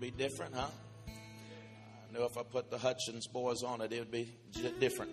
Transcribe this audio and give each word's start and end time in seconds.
Be 0.00 0.10
different, 0.10 0.54
huh? 0.54 0.66
I 1.08 2.18
know 2.18 2.24
if 2.24 2.38
I 2.38 2.42
put 2.42 2.70
the 2.70 2.78
Hutchins 2.78 3.26
boys 3.26 3.62
on 3.62 3.82
it, 3.82 3.92
it 3.92 3.98
would 3.98 4.10
be 4.10 4.32
different. 4.80 5.10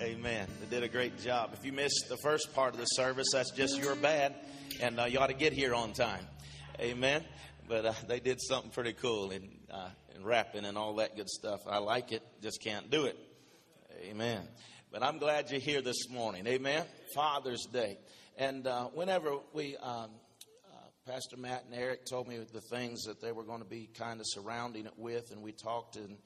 Amen. 0.00 0.48
They 0.60 0.74
did 0.74 0.82
a 0.82 0.88
great 0.88 1.20
job. 1.20 1.50
If 1.52 1.64
you 1.64 1.70
missed 1.70 2.06
the 2.08 2.16
first 2.16 2.52
part 2.52 2.74
of 2.74 2.80
the 2.80 2.86
service, 2.86 3.28
that's 3.32 3.52
just 3.52 3.78
your 3.78 3.94
bad, 3.94 4.34
and 4.80 4.98
uh, 4.98 5.04
you 5.04 5.20
ought 5.20 5.28
to 5.28 5.34
get 5.34 5.52
here 5.52 5.72
on 5.72 5.92
time. 5.92 6.26
Amen. 6.80 7.22
But 7.68 7.86
uh, 7.86 7.92
they 8.08 8.18
did 8.18 8.40
something 8.40 8.72
pretty 8.72 8.92
cool 8.94 9.30
in, 9.30 9.48
uh, 9.72 9.90
in 10.16 10.24
rapping 10.24 10.64
and 10.64 10.76
all 10.76 10.96
that 10.96 11.14
good 11.14 11.28
stuff. 11.28 11.60
I 11.68 11.78
like 11.78 12.10
it, 12.10 12.24
just 12.42 12.60
can't 12.60 12.90
do 12.90 13.04
it. 13.04 13.16
Amen. 14.02 14.48
But 14.90 15.04
I'm 15.04 15.18
glad 15.18 15.48
you're 15.52 15.60
here 15.60 15.80
this 15.80 16.10
morning. 16.10 16.44
Amen. 16.48 16.84
Father's 17.14 17.66
Day. 17.72 17.98
And 18.36 18.66
uh, 18.66 18.86
whenever 18.86 19.36
we, 19.52 19.76
um, 19.76 20.10
Pastor 21.10 21.36
Matt 21.36 21.64
and 21.68 21.74
Eric 21.74 22.06
told 22.06 22.28
me 22.28 22.38
the 22.52 22.60
things 22.60 23.02
that 23.02 23.20
they 23.20 23.32
were 23.32 23.42
going 23.42 23.58
to 23.58 23.68
be 23.68 23.90
kind 23.98 24.20
of 24.20 24.26
surrounding 24.28 24.86
it 24.86 24.92
with, 24.96 25.32
and 25.32 25.42
we 25.42 25.50
talked 25.50 25.96
and 25.96 26.16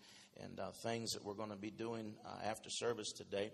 and 0.43 0.60
uh, 0.60 0.73
things 0.83 1.12
that 1.12 1.24
we're 1.24 1.33
going 1.33 1.48
to 1.48 1.57
be 1.57 1.70
doing 1.70 2.12
uh, 2.27 2.47
after 2.47 2.69
service 2.69 3.10
today. 3.12 3.51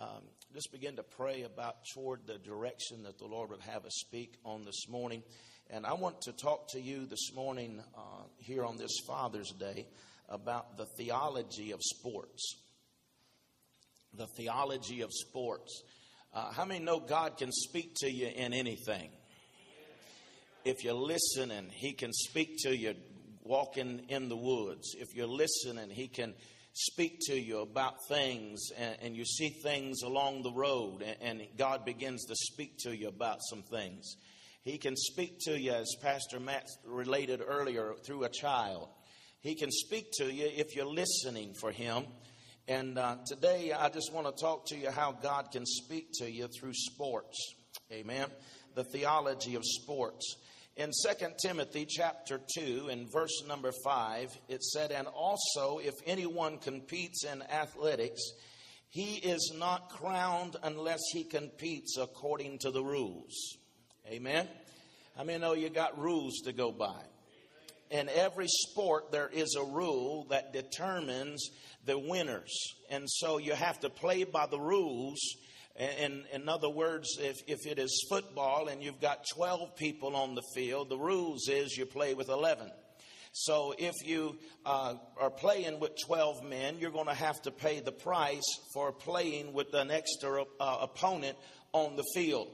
Um, 0.00 0.22
just 0.52 0.72
begin 0.72 0.96
to 0.96 1.04
pray 1.04 1.42
about 1.42 1.76
toward 1.94 2.26
the 2.26 2.36
direction 2.38 3.04
that 3.04 3.16
the 3.16 3.26
Lord 3.26 3.50
would 3.50 3.60
have 3.60 3.86
us 3.86 3.92
speak 3.94 4.38
on 4.44 4.64
this 4.64 4.88
morning. 4.88 5.22
And 5.70 5.86
I 5.86 5.92
want 5.92 6.20
to 6.22 6.32
talk 6.32 6.66
to 6.70 6.80
you 6.80 7.06
this 7.06 7.32
morning 7.32 7.80
uh, 7.96 8.24
here 8.38 8.64
on 8.64 8.76
this 8.76 8.98
Father's 9.06 9.52
Day 9.52 9.86
about 10.28 10.78
the 10.78 10.86
theology 10.96 11.70
of 11.70 11.80
sports. 11.80 12.56
The 14.14 14.26
theology 14.36 15.02
of 15.02 15.10
sports. 15.12 15.84
Uh, 16.34 16.50
how 16.50 16.64
many 16.64 16.84
know 16.84 16.98
God 16.98 17.38
can 17.38 17.52
speak 17.52 17.94
to 17.98 18.10
you 18.10 18.26
in 18.26 18.52
anything? 18.52 19.10
If 20.64 20.84
you're 20.84 20.94
listening, 20.94 21.68
He 21.70 21.92
can 21.92 22.12
speak 22.12 22.56
to 22.62 22.76
you 22.76 22.94
walking 23.44 24.02
in 24.08 24.28
the 24.28 24.36
woods, 24.36 24.94
if 24.98 25.14
you're 25.14 25.26
listening, 25.26 25.90
He 25.90 26.08
can 26.08 26.34
speak 26.74 27.18
to 27.26 27.38
you 27.38 27.60
about 27.60 27.94
things 28.08 28.68
and, 28.78 28.96
and 29.02 29.16
you 29.16 29.24
see 29.24 29.50
things 29.50 30.02
along 30.02 30.42
the 30.42 30.52
road 30.52 31.02
and, 31.02 31.40
and, 31.40 31.48
God 31.58 31.84
begins 31.84 32.24
to 32.24 32.34
speak 32.34 32.78
to 32.78 32.96
you 32.96 33.08
about 33.08 33.38
some 33.42 33.62
things. 33.62 34.16
He 34.62 34.78
can 34.78 34.96
speak 34.96 35.38
to 35.40 35.58
you, 35.58 35.72
as 35.72 35.94
Pastor 36.00 36.40
Matt 36.40 36.66
related 36.86 37.42
earlier, 37.46 37.94
through 38.06 38.24
a 38.24 38.28
child. 38.28 38.88
He 39.40 39.54
can 39.54 39.70
speak 39.70 40.12
to 40.18 40.32
you 40.32 40.48
if 40.54 40.76
you're 40.76 40.86
listening 40.86 41.52
for 41.54 41.72
Him. 41.72 42.04
And 42.68 42.96
uh, 42.96 43.16
today 43.26 43.72
I 43.72 43.88
just 43.88 44.12
want 44.12 44.28
to 44.28 44.40
talk 44.40 44.66
to 44.68 44.76
you 44.76 44.90
how 44.90 45.12
God 45.12 45.50
can 45.50 45.66
speak 45.66 46.10
to 46.20 46.30
you 46.30 46.46
through 46.46 46.74
sports. 46.74 47.54
Amen. 47.90 48.28
The 48.74 48.84
theology 48.84 49.54
of 49.54 49.62
sports. 49.64 50.36
In 50.76 50.90
2 50.90 51.26
Timothy 51.42 51.86
chapter 51.86 52.40
2 52.56 52.88
in 52.90 53.06
verse 53.12 53.42
number 53.46 53.72
5, 53.84 54.30
it 54.48 54.62
said, 54.62 54.90
And 54.90 55.06
also, 55.06 55.78
if 55.78 55.94
anyone 56.06 56.56
competes 56.56 57.24
in 57.24 57.42
athletics, 57.42 58.22
he 58.88 59.16
is 59.16 59.52
not 59.54 59.90
crowned 59.90 60.56
unless 60.62 61.00
he 61.12 61.24
competes 61.24 61.98
according 61.98 62.58
to 62.60 62.70
the 62.70 62.82
rules. 62.82 63.58
Amen. 64.08 64.48
I 65.18 65.24
mean, 65.24 65.42
know 65.42 65.52
you 65.52 65.68
got 65.68 65.98
rules 65.98 66.40
to 66.44 66.52
go 66.52 66.72
by. 66.72 67.02
In 67.90 68.08
every 68.08 68.48
sport, 68.48 69.12
there 69.12 69.28
is 69.28 69.54
a 69.54 69.64
rule 69.64 70.26
that 70.30 70.54
determines 70.54 71.50
the 71.84 71.98
winners. 71.98 72.52
And 72.88 73.04
so 73.08 73.36
you 73.36 73.52
have 73.52 73.80
to 73.80 73.90
play 73.90 74.24
by 74.24 74.46
the 74.46 74.58
rules 74.58 75.20
in, 75.82 76.24
in 76.32 76.48
other 76.48 76.68
words, 76.68 77.16
if, 77.20 77.36
if 77.46 77.66
it 77.66 77.78
is 77.78 78.06
football 78.08 78.68
and 78.68 78.82
you've 78.82 79.00
got 79.00 79.24
12 79.34 79.76
people 79.76 80.16
on 80.16 80.34
the 80.34 80.42
field, 80.54 80.88
the 80.88 80.98
rules 80.98 81.48
is 81.48 81.76
you 81.76 81.86
play 81.86 82.14
with 82.14 82.28
11. 82.28 82.70
So 83.32 83.74
if 83.78 83.94
you 84.04 84.36
uh, 84.66 84.94
are 85.18 85.30
playing 85.30 85.80
with 85.80 85.92
12 86.04 86.44
men, 86.44 86.76
you're 86.78 86.90
going 86.90 87.06
to 87.06 87.14
have 87.14 87.40
to 87.42 87.50
pay 87.50 87.80
the 87.80 87.92
price 87.92 88.42
for 88.74 88.92
playing 88.92 89.54
with 89.54 89.72
an 89.72 89.90
extra 89.90 90.44
uh, 90.60 90.78
opponent 90.82 91.38
on 91.72 91.96
the 91.96 92.04
field. 92.14 92.48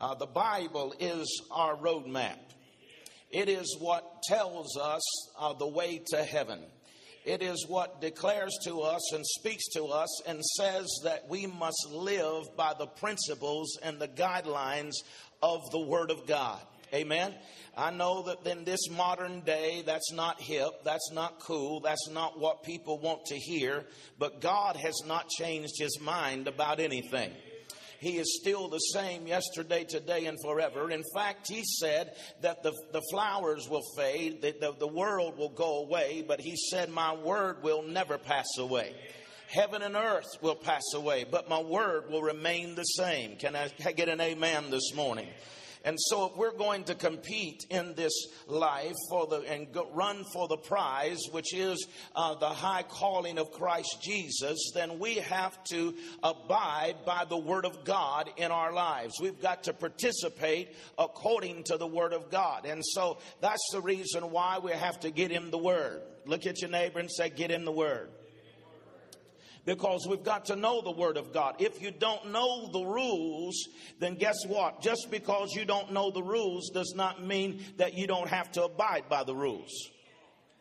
Uh, 0.00 0.14
the 0.14 0.26
Bible 0.26 0.92
is 0.98 1.42
our 1.52 1.76
roadmap. 1.76 2.38
It 3.30 3.48
is 3.48 3.76
what 3.78 4.22
tells 4.24 4.76
us 4.76 5.02
uh, 5.38 5.52
the 5.52 5.68
way 5.68 6.02
to 6.08 6.22
heaven. 6.24 6.60
It 7.24 7.42
is 7.42 7.66
what 7.66 8.02
declares 8.02 8.52
to 8.64 8.82
us 8.82 9.12
and 9.14 9.24
speaks 9.24 9.66
to 9.70 9.86
us 9.86 10.22
and 10.26 10.44
says 10.44 10.86
that 11.04 11.28
we 11.28 11.46
must 11.46 11.88
live 11.90 12.54
by 12.54 12.74
the 12.78 12.86
principles 12.86 13.78
and 13.82 13.98
the 13.98 14.08
guidelines 14.08 14.92
of 15.42 15.60
the 15.70 15.80
Word 15.80 16.10
of 16.10 16.26
God. 16.26 16.60
Amen. 16.92 17.34
I 17.76 17.90
know 17.90 18.22
that 18.22 18.46
in 18.46 18.64
this 18.64 18.90
modern 18.90 19.40
day, 19.40 19.82
that's 19.84 20.12
not 20.12 20.40
hip, 20.40 20.84
that's 20.84 21.10
not 21.12 21.40
cool, 21.40 21.80
that's 21.80 22.08
not 22.10 22.38
what 22.38 22.62
people 22.62 22.98
want 22.98 23.24
to 23.26 23.36
hear, 23.36 23.84
but 24.18 24.40
God 24.40 24.76
has 24.76 25.02
not 25.06 25.28
changed 25.28 25.74
his 25.78 25.98
mind 26.00 26.46
about 26.46 26.78
anything. 26.78 27.32
He 28.04 28.18
is 28.18 28.38
still 28.38 28.68
the 28.68 28.78
same 28.78 29.26
yesterday, 29.26 29.84
today, 29.84 30.26
and 30.26 30.38
forever. 30.42 30.90
In 30.90 31.02
fact, 31.14 31.48
He 31.48 31.64
said 31.64 32.14
that 32.42 32.62
the, 32.62 32.72
the 32.92 33.00
flowers 33.10 33.66
will 33.66 33.82
fade, 33.96 34.42
the, 34.42 34.54
the, 34.60 34.74
the 34.78 34.86
world 34.86 35.38
will 35.38 35.48
go 35.48 35.78
away, 35.84 36.22
but 36.28 36.38
He 36.38 36.54
said, 36.54 36.90
My 36.90 37.14
word 37.14 37.62
will 37.62 37.82
never 37.82 38.18
pass 38.18 38.58
away. 38.58 38.94
Heaven 39.48 39.80
and 39.80 39.96
earth 39.96 40.26
will 40.42 40.54
pass 40.54 40.82
away, 40.94 41.24
but 41.24 41.48
my 41.48 41.62
word 41.62 42.10
will 42.10 42.22
remain 42.22 42.74
the 42.74 42.82
same. 42.82 43.36
Can 43.36 43.56
I 43.56 43.68
get 43.92 44.10
an 44.10 44.20
amen 44.20 44.70
this 44.70 44.94
morning? 44.94 45.28
And 45.84 46.00
so, 46.00 46.24
if 46.26 46.36
we're 46.36 46.56
going 46.56 46.84
to 46.84 46.94
compete 46.94 47.66
in 47.68 47.94
this 47.94 48.12
life 48.46 48.94
for 49.10 49.26
the 49.26 49.40
and 49.40 49.70
go, 49.70 49.86
run 49.92 50.24
for 50.32 50.48
the 50.48 50.56
prize, 50.56 51.20
which 51.30 51.54
is 51.54 51.86
uh, 52.16 52.34
the 52.36 52.48
high 52.48 52.84
calling 52.88 53.38
of 53.38 53.52
Christ 53.52 53.98
Jesus, 54.02 54.72
then 54.74 54.98
we 54.98 55.16
have 55.16 55.62
to 55.64 55.94
abide 56.22 57.04
by 57.04 57.26
the 57.28 57.36
Word 57.36 57.66
of 57.66 57.84
God 57.84 58.30
in 58.38 58.50
our 58.50 58.72
lives. 58.72 59.20
We've 59.20 59.40
got 59.40 59.64
to 59.64 59.74
participate 59.74 60.74
according 60.98 61.64
to 61.64 61.76
the 61.76 61.86
Word 61.86 62.14
of 62.14 62.30
God, 62.30 62.64
and 62.64 62.82
so 62.82 63.18
that's 63.42 63.68
the 63.70 63.82
reason 63.82 64.30
why 64.30 64.58
we 64.58 64.72
have 64.72 65.00
to 65.00 65.10
get 65.10 65.32
in 65.32 65.50
the 65.50 65.58
Word. 65.58 66.00
Look 66.24 66.46
at 66.46 66.62
your 66.62 66.70
neighbor 66.70 66.98
and 66.98 67.10
say, 67.10 67.28
"Get 67.28 67.50
in 67.50 67.66
the 67.66 67.72
Word." 67.72 68.08
Because 69.64 70.06
we've 70.08 70.24
got 70.24 70.46
to 70.46 70.56
know 70.56 70.80
the 70.82 70.90
Word 70.90 71.16
of 71.16 71.32
God. 71.32 71.56
If 71.58 71.82
you 71.82 71.90
don't 71.90 72.32
know 72.32 72.68
the 72.70 72.84
rules, 72.84 73.68
then 73.98 74.14
guess 74.16 74.36
what? 74.46 74.82
Just 74.82 75.08
because 75.10 75.54
you 75.54 75.64
don't 75.64 75.92
know 75.92 76.10
the 76.10 76.22
rules 76.22 76.70
does 76.70 76.92
not 76.94 77.24
mean 77.24 77.62
that 77.76 77.94
you 77.94 78.06
don't 78.06 78.28
have 78.28 78.52
to 78.52 78.64
abide 78.64 79.08
by 79.08 79.24
the 79.24 79.34
rules. 79.34 79.70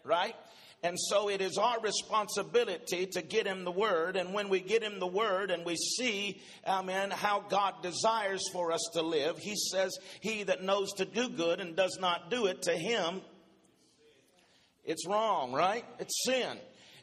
Right? 0.04 0.36
And 0.84 1.00
so 1.00 1.30
it 1.30 1.40
is 1.40 1.58
our 1.58 1.80
responsibility 1.80 3.06
to 3.06 3.22
get 3.22 3.48
him 3.48 3.64
the 3.64 3.72
word. 3.72 4.18
And 4.18 4.34
when 4.34 4.50
we 4.50 4.60
get 4.60 4.84
him 4.84 5.00
the 5.00 5.08
word 5.08 5.50
and 5.50 5.66
we 5.66 5.78
see, 5.78 6.42
amen, 6.68 7.10
how 7.10 7.40
God 7.40 7.82
desires 7.82 8.44
for 8.52 8.74
us 8.74 8.90
to 8.92 9.02
live, 9.02 9.38
he 9.38 9.56
says, 9.56 9.98
He 10.20 10.44
that 10.44 10.62
knows 10.62 10.92
to 10.94 11.06
do 11.06 11.30
good 11.30 11.62
and 11.62 11.78
does 11.78 11.98
not 12.02 12.30
do 12.30 12.48
it, 12.48 12.64
to 12.64 12.74
him, 12.74 13.22
it's 14.84 15.08
wrong, 15.08 15.54
right? 15.54 15.86
It's 16.00 16.26
sin. 16.26 16.58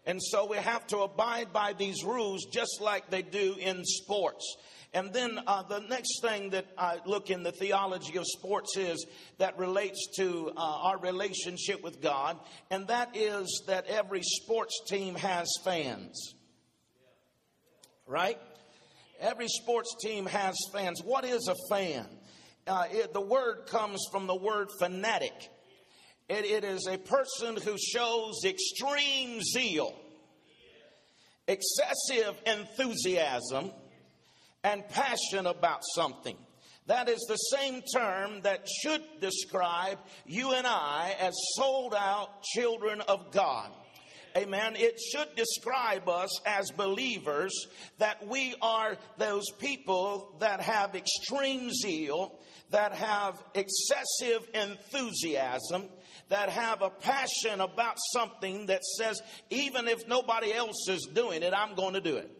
And 0.06 0.20
so 0.22 0.46
we 0.46 0.56
have 0.56 0.86
to 0.88 0.98
abide 0.98 1.52
by 1.52 1.74
these 1.74 2.04
rules 2.04 2.46
just 2.46 2.80
like 2.80 3.10
they 3.10 3.22
do 3.22 3.56
in 3.58 3.84
sports. 3.84 4.56
And 4.92 5.12
then 5.12 5.38
uh, 5.46 5.62
the 5.62 5.78
next 5.78 6.20
thing 6.20 6.50
that 6.50 6.66
I 6.76 6.98
look 7.06 7.30
in 7.30 7.44
the 7.44 7.52
theology 7.52 8.16
of 8.16 8.24
sports 8.26 8.76
is 8.76 9.06
that 9.38 9.56
relates 9.56 10.08
to 10.16 10.50
uh, 10.56 10.60
our 10.60 10.98
relationship 10.98 11.82
with 11.82 12.00
God, 12.00 12.38
and 12.70 12.88
that 12.88 13.16
is 13.16 13.62
that 13.68 13.86
every 13.86 14.22
sports 14.22 14.80
team 14.88 15.14
has 15.14 15.48
fans. 15.64 16.34
Right? 18.06 18.38
Every 19.20 19.46
sports 19.46 19.94
team 20.02 20.26
has 20.26 20.56
fans. 20.72 21.02
What 21.04 21.24
is 21.24 21.48
a 21.48 21.54
fan? 21.72 22.06
Uh, 22.66 22.84
it, 22.90 23.12
the 23.12 23.20
word 23.20 23.66
comes 23.66 24.00
from 24.10 24.26
the 24.26 24.34
word 24.34 24.68
fanatic. 24.80 25.50
It, 26.32 26.62
is 26.62 26.86
a 26.86 26.96
person 26.96 27.56
who 27.56 27.76
shows 27.76 28.44
extreme 28.44 29.40
zeal, 29.42 29.92
excessive 31.48 32.40
enthusiasm, 32.46 33.72
and 34.62 34.88
passion 34.88 35.48
about 35.48 35.80
something. 35.96 36.36
That 36.86 37.08
is 37.08 37.18
the 37.28 37.36
same 37.36 37.82
term 37.92 38.42
that 38.42 38.68
should 38.68 39.02
describe 39.20 39.98
you 40.24 40.52
and 40.52 40.68
I 40.68 41.16
as 41.18 41.34
sold 41.56 41.94
out 41.94 42.44
children 42.44 43.00
of 43.00 43.32
God. 43.32 43.70
Amen. 44.36 44.76
It 44.76 45.00
should 45.00 45.34
describe 45.34 46.08
us 46.08 46.40
as 46.46 46.70
believers 46.70 47.66
that 47.98 48.28
we 48.28 48.54
are 48.62 48.96
those 49.18 49.50
people 49.58 50.36
that 50.38 50.60
have 50.60 50.94
extreme 50.94 51.72
zeal, 51.72 52.38
that 52.70 52.92
have 52.92 53.42
excessive 53.54 54.48
enthusiasm, 54.54 55.84
that 56.28 56.48
have 56.48 56.82
a 56.82 56.90
passion 56.90 57.60
about 57.60 57.96
something 58.12 58.66
that 58.66 58.84
says, 58.84 59.20
even 59.50 59.88
if 59.88 60.06
nobody 60.06 60.52
else 60.52 60.88
is 60.88 61.08
doing 61.12 61.42
it, 61.42 61.52
I'm 61.54 61.74
going 61.74 61.94
to 61.94 62.00
do 62.00 62.16
it. 62.16 62.36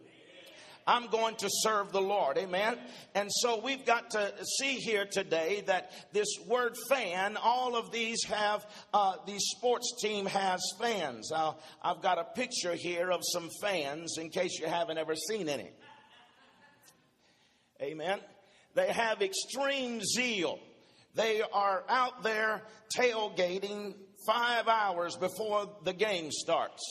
I'm 0.87 1.07
going 1.07 1.35
to 1.35 1.47
serve 1.49 1.91
the 1.91 2.01
Lord. 2.01 2.37
Amen. 2.37 2.77
And 3.13 3.29
so 3.31 3.61
we've 3.61 3.85
got 3.85 4.11
to 4.11 4.33
see 4.57 4.75
here 4.75 5.05
today 5.09 5.63
that 5.67 5.91
this 6.11 6.27
word 6.47 6.75
fan, 6.89 7.37
all 7.37 7.75
of 7.75 7.91
these 7.91 8.23
have, 8.23 8.65
uh, 8.93 9.13
the 9.27 9.37
sports 9.37 9.93
team 10.01 10.25
has 10.25 10.59
fans. 10.79 11.31
Uh, 11.31 11.53
I've 11.83 12.01
got 12.01 12.17
a 12.17 12.23
picture 12.23 12.73
here 12.73 13.11
of 13.11 13.21
some 13.31 13.49
fans 13.61 14.17
in 14.17 14.29
case 14.29 14.59
you 14.59 14.67
haven't 14.67 14.97
ever 14.97 15.15
seen 15.15 15.49
any. 15.49 15.69
Amen. 17.81 18.19
They 18.73 18.87
have 18.87 19.21
extreme 19.21 20.01
zeal. 20.01 20.59
They 21.15 21.41
are 21.53 21.83
out 21.89 22.23
there 22.23 22.61
tailgating 22.97 23.95
five 24.25 24.67
hours 24.67 25.17
before 25.17 25.69
the 25.83 25.93
game 25.93 26.29
starts. 26.31 26.81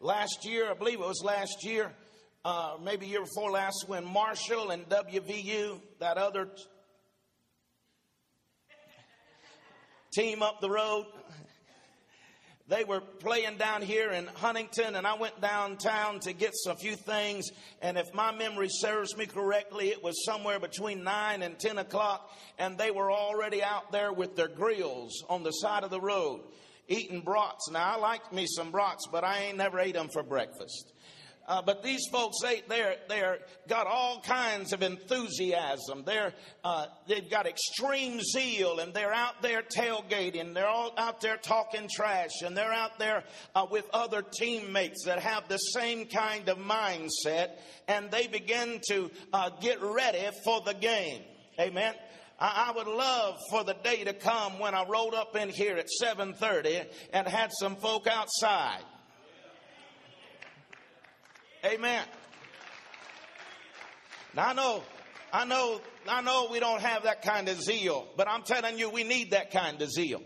Last 0.00 0.44
year, 0.44 0.70
I 0.70 0.74
believe 0.74 1.00
it 1.00 1.06
was 1.06 1.22
last 1.24 1.64
year, 1.64 1.92
uh, 2.44 2.76
maybe 2.82 3.06
year 3.06 3.22
before 3.22 3.50
last, 3.50 3.84
when 3.86 4.04
Marshall 4.04 4.70
and 4.70 4.88
WVU, 4.88 5.80
that 6.00 6.18
other 6.18 6.48
team 10.12 10.42
up 10.42 10.60
the 10.60 10.70
road, 10.70 11.06
they 12.66 12.84
were 12.84 13.00
playing 13.00 13.58
down 13.58 13.82
here 13.82 14.10
in 14.10 14.26
Huntington, 14.26 14.94
and 14.94 15.06
I 15.06 15.14
went 15.14 15.40
downtown 15.40 16.20
to 16.20 16.32
get 16.32 16.52
a 16.66 16.74
few 16.74 16.96
things. 16.96 17.50
And 17.82 17.98
if 17.98 18.14
my 18.14 18.32
memory 18.32 18.68
serves 18.70 19.16
me 19.16 19.26
correctly, 19.26 19.88
it 19.88 20.02
was 20.02 20.24
somewhere 20.24 20.58
between 20.58 21.04
9 21.04 21.42
and 21.42 21.58
10 21.58 21.78
o'clock, 21.78 22.30
and 22.58 22.78
they 22.78 22.90
were 22.90 23.12
already 23.12 23.62
out 23.62 23.92
there 23.92 24.12
with 24.12 24.34
their 24.34 24.48
grills 24.48 25.24
on 25.28 25.42
the 25.42 25.50
side 25.50 25.84
of 25.84 25.90
the 25.90 26.00
road 26.00 26.40
eating 26.88 27.22
brats. 27.22 27.70
Now, 27.70 27.94
I 27.94 27.96
like 27.96 28.32
me 28.32 28.46
some 28.46 28.70
brats, 28.70 29.06
but 29.10 29.24
I 29.24 29.44
ain't 29.44 29.56
never 29.56 29.78
ate 29.78 29.94
them 29.94 30.08
for 30.12 30.22
breakfast. 30.22 30.92
Uh, 31.46 31.60
but 31.60 31.82
these 31.82 32.06
folks, 32.10 32.38
they, 32.42 32.62
they're, 32.68 32.96
they're 33.08 33.38
got 33.68 33.86
all 33.86 34.20
kinds 34.20 34.72
of 34.72 34.82
enthusiasm. 34.82 36.02
They're, 36.06 36.32
uh, 36.64 36.86
they've 37.06 37.28
got 37.30 37.46
extreme 37.46 38.20
zeal 38.22 38.78
and 38.78 38.94
they're 38.94 39.12
out 39.12 39.42
there 39.42 39.62
tailgating. 39.62 40.54
They're 40.54 40.66
all 40.66 40.94
out 40.96 41.20
there 41.20 41.36
talking 41.36 41.88
trash 41.92 42.42
and 42.42 42.56
they're 42.56 42.72
out 42.72 42.98
there 42.98 43.24
uh, 43.54 43.66
with 43.70 43.84
other 43.92 44.22
teammates 44.22 45.04
that 45.04 45.18
have 45.18 45.48
the 45.48 45.58
same 45.58 46.06
kind 46.06 46.48
of 46.48 46.58
mindset 46.58 47.58
and 47.88 48.10
they 48.10 48.26
begin 48.26 48.80
to 48.88 49.10
uh, 49.32 49.50
get 49.60 49.82
ready 49.82 50.26
for 50.44 50.62
the 50.62 50.74
game. 50.74 51.22
Amen. 51.60 51.94
I, 52.40 52.72
would 52.74 52.88
love 52.88 53.38
for 53.48 53.64
the 53.64 53.74
day 53.74 54.02
to 54.04 54.12
come 54.12 54.58
when 54.58 54.74
I 54.74 54.84
rolled 54.84 55.14
up 55.14 55.36
in 55.36 55.48
here 55.50 55.76
at 55.76 55.86
7:30 56.02 56.84
and 57.12 57.28
had 57.28 57.50
some 57.52 57.76
folk 57.76 58.08
outside 58.08 58.82
Amen. 61.64 62.04
Now 64.34 64.48
I 64.48 64.52
know, 64.52 64.82
I 65.32 65.44
know, 65.44 65.80
I 66.08 66.20
know 66.20 66.48
we 66.50 66.60
don't 66.60 66.80
have 66.80 67.04
that 67.04 67.22
kind 67.22 67.48
of 67.48 67.60
zeal, 67.62 68.06
but 68.16 68.28
I'm 68.28 68.42
telling 68.42 68.78
you, 68.78 68.90
we 68.90 69.02
need 69.02 69.30
that 69.30 69.50
kind 69.50 69.80
of 69.80 69.90
zeal. 69.90 70.22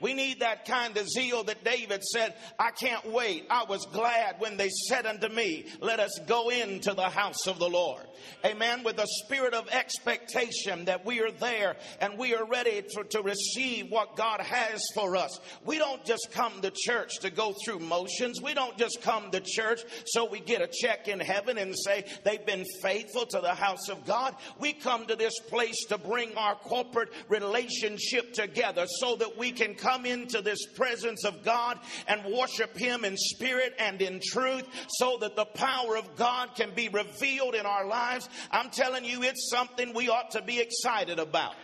We 0.00 0.14
need 0.14 0.40
that 0.40 0.64
kind 0.64 0.96
of 0.96 1.08
zeal 1.08 1.44
that 1.44 1.64
David 1.64 2.02
said, 2.02 2.34
I 2.58 2.70
can't 2.70 3.04
wait. 3.10 3.46
I 3.50 3.64
was 3.64 3.86
glad 3.86 4.36
when 4.38 4.56
they 4.56 4.68
said 4.68 5.06
unto 5.06 5.28
me, 5.28 5.66
Let 5.80 6.00
us 6.00 6.18
go 6.26 6.48
into 6.48 6.94
the 6.94 7.08
house 7.08 7.46
of 7.46 7.58
the 7.58 7.68
Lord. 7.68 8.02
Amen. 8.44 8.82
With 8.82 8.98
a 8.98 9.06
spirit 9.24 9.54
of 9.54 9.68
expectation 9.68 10.86
that 10.86 11.04
we 11.04 11.20
are 11.20 11.30
there 11.30 11.76
and 12.00 12.18
we 12.18 12.34
are 12.34 12.44
ready 12.44 12.82
to, 12.82 13.04
to 13.04 13.22
receive 13.22 13.90
what 13.90 14.16
God 14.16 14.40
has 14.40 14.82
for 14.94 15.16
us. 15.16 15.38
We 15.64 15.78
don't 15.78 16.04
just 16.04 16.28
come 16.32 16.60
to 16.62 16.70
church 16.74 17.18
to 17.20 17.30
go 17.30 17.54
through 17.64 17.80
motions. 17.80 18.40
We 18.40 18.54
don't 18.54 18.76
just 18.76 19.02
come 19.02 19.30
to 19.30 19.40
church 19.40 19.80
so 20.06 20.28
we 20.28 20.40
get 20.40 20.62
a 20.62 20.68
check 20.68 21.08
in 21.08 21.20
heaven 21.20 21.58
and 21.58 21.74
say 21.76 22.04
they've 22.24 22.44
been 22.44 22.64
faithful 22.82 23.26
to 23.26 23.40
the 23.40 23.54
house 23.54 23.88
of 23.88 24.06
God. 24.06 24.34
We 24.58 24.72
come 24.72 25.06
to 25.06 25.16
this 25.16 25.38
place 25.48 25.84
to 25.88 25.98
bring 25.98 26.34
our 26.36 26.54
corporate 26.54 27.12
relationship 27.28 28.32
together 28.32 28.86
so 28.86 29.16
that 29.16 29.36
we 29.36 29.52
can 29.52 29.74
come 29.74 29.89
come 29.90 30.06
into 30.06 30.40
this 30.40 30.66
presence 30.66 31.24
of 31.24 31.42
God 31.44 31.78
and 32.06 32.24
worship 32.32 32.76
Him 32.76 33.04
in 33.04 33.16
spirit 33.16 33.74
and 33.78 34.00
in 34.00 34.20
truth 34.22 34.64
so 34.88 35.18
that 35.20 35.36
the 35.36 35.44
power 35.44 35.96
of 35.96 36.16
God 36.16 36.54
can 36.54 36.70
be 36.74 36.88
revealed 36.88 37.54
in 37.54 37.66
our 37.66 37.86
lives. 37.86 38.28
I'm 38.50 38.70
telling 38.70 39.04
you, 39.04 39.22
it's 39.22 39.50
something 39.50 39.92
we 39.94 40.08
ought 40.08 40.32
to 40.32 40.42
be 40.42 40.60
excited 40.60 41.18
about. 41.18 41.54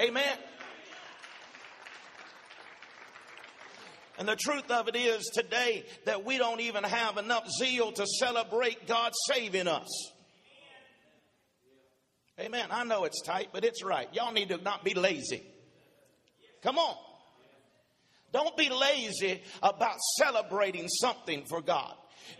Amen. 0.00 0.38
And 4.18 4.28
the 4.28 4.36
truth 4.36 4.70
of 4.70 4.88
it 4.88 4.96
is 4.96 5.30
today 5.34 5.84
that 6.04 6.24
we 6.24 6.38
don't 6.38 6.60
even 6.60 6.84
have 6.84 7.16
enough 7.16 7.48
zeal 7.58 7.92
to 7.92 8.06
celebrate 8.06 8.86
God 8.86 9.12
saving 9.28 9.66
us. 9.66 9.88
Amen. 12.38 12.66
I 12.70 12.84
know 12.84 13.04
it's 13.04 13.22
tight, 13.22 13.48
but 13.52 13.64
it's 13.64 13.82
right. 13.82 14.08
Y'all 14.12 14.32
need 14.32 14.48
to 14.50 14.58
not 14.58 14.84
be 14.84 14.94
lazy. 14.94 15.42
Come 16.62 16.78
on. 16.78 16.96
Don't 18.32 18.56
be 18.56 18.70
lazy 18.70 19.42
about 19.62 19.96
celebrating 20.18 20.88
something 20.88 21.44
for 21.44 21.60
God. 21.60 21.94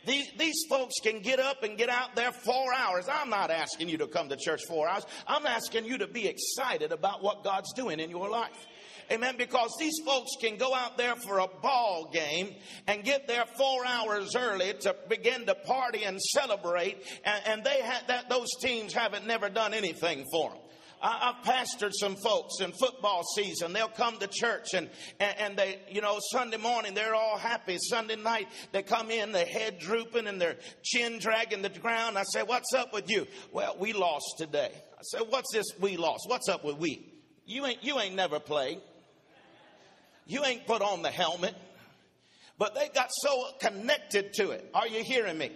These, 0.06 0.32
these 0.38 0.64
folks 0.68 0.94
can 1.02 1.20
get 1.20 1.38
up 1.38 1.62
and 1.62 1.76
get 1.76 1.88
out 1.88 2.16
there 2.16 2.32
four 2.32 2.74
hours. 2.74 3.06
I'm 3.10 3.30
not 3.30 3.50
asking 3.50 3.88
you 3.88 3.98
to 3.98 4.06
come 4.06 4.28
to 4.30 4.36
church 4.36 4.62
four 4.66 4.88
hours. 4.88 5.06
I'm 5.26 5.46
asking 5.46 5.84
you 5.84 5.98
to 5.98 6.06
be 6.06 6.26
excited 6.26 6.92
about 6.92 7.22
what 7.22 7.44
God's 7.44 7.72
doing 7.74 8.00
in 8.00 8.10
your 8.10 8.28
life. 8.28 8.66
Amen. 9.10 9.34
Because 9.36 9.70
these 9.78 9.98
folks 10.06 10.30
can 10.40 10.56
go 10.56 10.74
out 10.74 10.96
there 10.96 11.14
for 11.16 11.40
a 11.40 11.48
ball 11.48 12.08
game 12.12 12.54
and 12.86 13.04
get 13.04 13.26
there 13.28 13.44
four 13.58 13.84
hours 13.84 14.34
early 14.34 14.72
to 14.80 14.96
begin 15.08 15.44
to 15.46 15.54
party 15.54 16.04
and 16.04 16.20
celebrate. 16.20 17.04
And, 17.24 17.42
and 17.46 17.64
they 17.64 17.82
had 17.82 18.08
that, 18.08 18.30
those 18.30 18.48
teams 18.60 18.94
haven't 18.94 19.26
never 19.26 19.50
done 19.50 19.74
anything 19.74 20.24
for 20.32 20.50
them. 20.50 20.58
I, 21.02 21.32
have 21.32 21.44
pastored 21.44 21.93
some 21.93 22.14
folks 22.16 22.60
in 22.60 22.72
football 22.72 23.22
season. 23.34 23.72
They'll 23.72 23.88
come 23.88 24.19
to 24.19 24.28
church 24.28 24.69
and, 24.75 24.88
and, 25.19 25.34
and, 25.38 25.56
they, 25.56 25.81
you 25.90 26.00
know, 26.00 26.19
Sunday 26.31 26.58
morning, 26.58 26.94
they're 26.94 27.14
all 27.14 27.38
happy. 27.38 27.76
Sunday 27.81 28.16
night, 28.16 28.49
they 28.70 28.82
come 28.82 29.10
in, 29.10 29.32
their 29.32 29.46
head 29.46 29.78
drooping 29.78 30.26
and 30.26 30.40
their 30.40 30.56
chin 30.84 31.19
dragging 31.19 31.62
the 31.62 31.69
ground. 31.69 32.16
I 32.16 32.22
say, 32.22 32.43
what's 32.43 32.72
up 32.75 32.93
with 32.93 33.10
you? 33.10 33.26
Well, 33.50 33.76
we 33.78 33.93
lost 33.93 34.34
today. 34.38 34.70
I 34.72 35.02
said, 35.02 35.22
what's 35.28 35.52
this 35.52 35.66
we 35.81 35.96
lost? 35.96 36.25
What's 36.28 36.49
up 36.49 36.64
with 36.64 36.78
we? 36.78 37.12
You 37.46 37.66
ain't, 37.66 37.82
you 37.82 37.99
ain't 37.99 38.14
never 38.14 38.38
played. 38.38 38.81
You 40.26 40.44
ain't 40.44 40.66
put 40.66 40.82
on 40.82 41.02
the 41.02 41.10
helmet. 41.10 41.54
But 42.58 42.76
they 42.76 42.88
got 42.94 43.10
so 43.10 43.46
connected 43.60 44.34
to 44.34 44.50
it. 44.52 44.70
Are 44.72 44.87
you 44.87 45.02
hearing 45.02 45.37
me? 45.37 45.50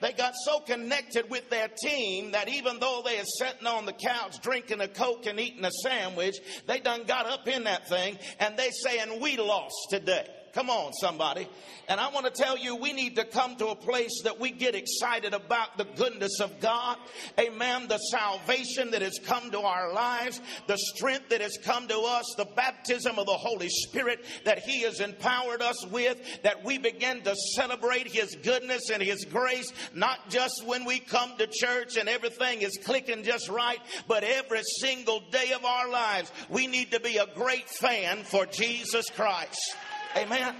They 0.00 0.12
got 0.12 0.34
so 0.44 0.60
connected 0.60 1.28
with 1.30 1.50
their 1.50 1.68
team 1.82 2.32
that 2.32 2.48
even 2.48 2.78
though 2.78 3.02
they 3.04 3.18
are 3.18 3.24
sitting 3.24 3.66
on 3.66 3.86
the 3.86 3.92
couch 3.92 4.40
drinking 4.40 4.80
a 4.80 4.88
Coke 4.88 5.26
and 5.26 5.40
eating 5.40 5.64
a 5.64 5.70
sandwich, 5.70 6.36
they 6.66 6.80
done 6.80 7.04
got 7.04 7.26
up 7.26 7.48
in 7.48 7.64
that 7.64 7.88
thing 7.88 8.18
and 8.38 8.56
they 8.56 8.70
saying, 8.70 9.20
we 9.20 9.36
lost 9.36 9.74
today. 9.90 10.26
Come 10.52 10.70
on, 10.70 10.92
somebody. 10.94 11.46
And 11.88 12.00
I 12.00 12.10
want 12.10 12.26
to 12.26 12.32
tell 12.32 12.56
you, 12.56 12.76
we 12.76 12.92
need 12.92 13.16
to 13.16 13.24
come 13.24 13.56
to 13.56 13.68
a 13.68 13.74
place 13.74 14.22
that 14.24 14.38
we 14.38 14.50
get 14.50 14.74
excited 14.74 15.34
about 15.34 15.78
the 15.78 15.84
goodness 15.84 16.40
of 16.40 16.60
God. 16.60 16.98
Amen. 17.38 17.88
The 17.88 17.98
salvation 17.98 18.90
that 18.90 19.02
has 19.02 19.18
come 19.24 19.50
to 19.52 19.60
our 19.60 19.92
lives, 19.92 20.40
the 20.66 20.76
strength 20.76 21.30
that 21.30 21.40
has 21.40 21.58
come 21.62 21.88
to 21.88 21.98
us, 22.00 22.34
the 22.36 22.44
baptism 22.44 23.18
of 23.18 23.26
the 23.26 23.32
Holy 23.32 23.68
Spirit 23.68 24.24
that 24.44 24.58
He 24.58 24.82
has 24.82 25.00
empowered 25.00 25.62
us 25.62 25.86
with, 25.86 26.18
that 26.42 26.64
we 26.64 26.78
begin 26.78 27.22
to 27.22 27.34
celebrate 27.54 28.08
His 28.08 28.36
goodness 28.42 28.90
and 28.90 29.02
His 29.02 29.24
grace, 29.24 29.72
not 29.94 30.28
just 30.28 30.66
when 30.66 30.84
we 30.84 30.98
come 30.98 31.36
to 31.38 31.46
church 31.46 31.96
and 31.96 32.08
everything 32.08 32.62
is 32.62 32.78
clicking 32.84 33.22
just 33.22 33.48
right, 33.48 33.80
but 34.06 34.24
every 34.24 34.62
single 34.80 35.20
day 35.30 35.52
of 35.52 35.64
our 35.64 35.88
lives, 35.88 36.32
we 36.48 36.66
need 36.66 36.90
to 36.92 37.00
be 37.00 37.18
a 37.18 37.26
great 37.34 37.68
fan 37.68 38.24
for 38.24 38.46
Jesus 38.46 39.08
Christ. 39.10 39.76
Amen. 40.16 40.54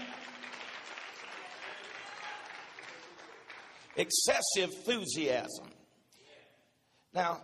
Excessive 3.96 4.70
enthusiasm. 4.70 5.68
Now, 7.12 7.40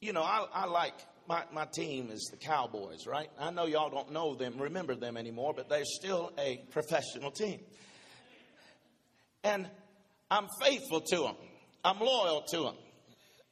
you 0.00 0.12
know, 0.12 0.22
I, 0.22 0.46
I 0.52 0.66
like 0.66 0.94
my, 1.28 1.42
my 1.52 1.64
team 1.64 2.10
is 2.10 2.28
the 2.30 2.36
Cowboys, 2.36 3.06
right? 3.06 3.28
I 3.38 3.50
know 3.50 3.66
y'all 3.66 3.90
don't 3.90 4.12
know 4.12 4.34
them, 4.34 4.58
remember 4.58 4.94
them 4.94 5.16
anymore, 5.16 5.52
but 5.56 5.68
they're 5.68 5.84
still 5.84 6.32
a 6.38 6.64
professional 6.70 7.30
team. 7.30 7.60
And 9.42 9.68
I'm 10.30 10.46
faithful 10.60 11.00
to 11.00 11.16
them, 11.16 11.36
I'm 11.84 11.98
loyal 11.98 12.42
to 12.50 12.58
them. 12.62 12.74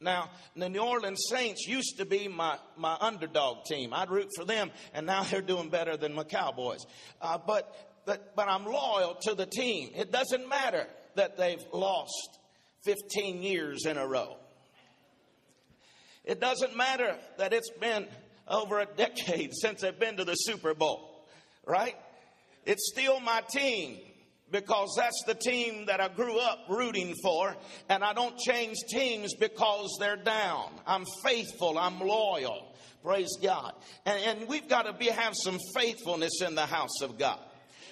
Now, 0.05 0.29
the 0.55 0.69
New 0.69 0.83
Orleans 0.83 1.25
Saints 1.31 1.67
used 1.67 1.97
to 1.97 2.05
be 2.05 2.29
my, 2.29 2.59
my 2.77 2.97
underdog 3.01 3.65
team. 3.65 3.95
I'd 3.95 4.11
root 4.11 4.29
for 4.37 4.45
them, 4.45 4.71
and 4.93 5.07
now 5.07 5.23
they're 5.31 5.41
doing 5.41 5.71
better 5.71 5.97
than 5.97 6.15
my 6.15 6.25
Cowboys. 6.25 6.85
Uh, 7.21 7.39
but, 7.39 7.75
but, 8.05 8.37
but 8.37 8.49
I'm 8.49 8.67
loyal 8.67 9.17
to 9.23 9.35
the 9.35 9.47
team. 9.47 9.91
It 9.97 10.13
doesn't 10.13 10.47
matter 10.49 10.87
that 11.17 11.39
they've 11.39 11.65
lost 11.73 12.39
15 12.85 13.43
years 13.43 13.87
in 13.87 13.97
a 13.97 14.07
row. 14.07 14.37
It 16.25 16.39
doesn't 16.39 16.77
matter 16.77 17.17
that 17.39 17.53
it's 17.53 17.71
been 17.71 18.07
over 18.47 18.81
a 18.81 18.87
decade 18.87 19.53
since 19.63 19.81
they've 19.81 19.99
been 19.99 20.19
to 20.19 20.25
the 20.25 20.35
Super 20.35 20.75
Bowl, 20.75 21.27
right? 21.67 21.97
It's 22.67 22.91
still 22.93 23.21
my 23.21 23.43
team 23.51 23.99
because 24.55 24.95
that's 24.97 25.25
the 25.27 25.35
team 25.35 25.87
that 25.87 26.01
I 26.01 26.07
grew 26.07 26.39
up 26.39 26.61
rooting 26.69 27.13
for, 27.25 27.57
and 27.89 28.05
I 28.05 28.13
don't 28.13 28.39
change 28.39 28.77
teams 28.89 29.35
because 29.35 29.97
they're 29.99 30.15
down. 30.15 30.71
I'm 30.87 31.05
faithful, 31.25 31.77
I'm 31.77 31.99
loyal. 31.99 32.73
Praise 33.03 33.37
God. 33.43 33.73
And, 34.07 34.39
and 34.39 34.49
we've 34.49 34.69
got 34.69 34.83
to 34.87 34.93
be, 34.93 35.07
have 35.07 35.35
some 35.35 35.59
faithfulness 35.75 36.41
in 36.41 36.55
the 36.55 36.67
house 36.67 37.03
of 37.03 37.19
God. 37.19 37.41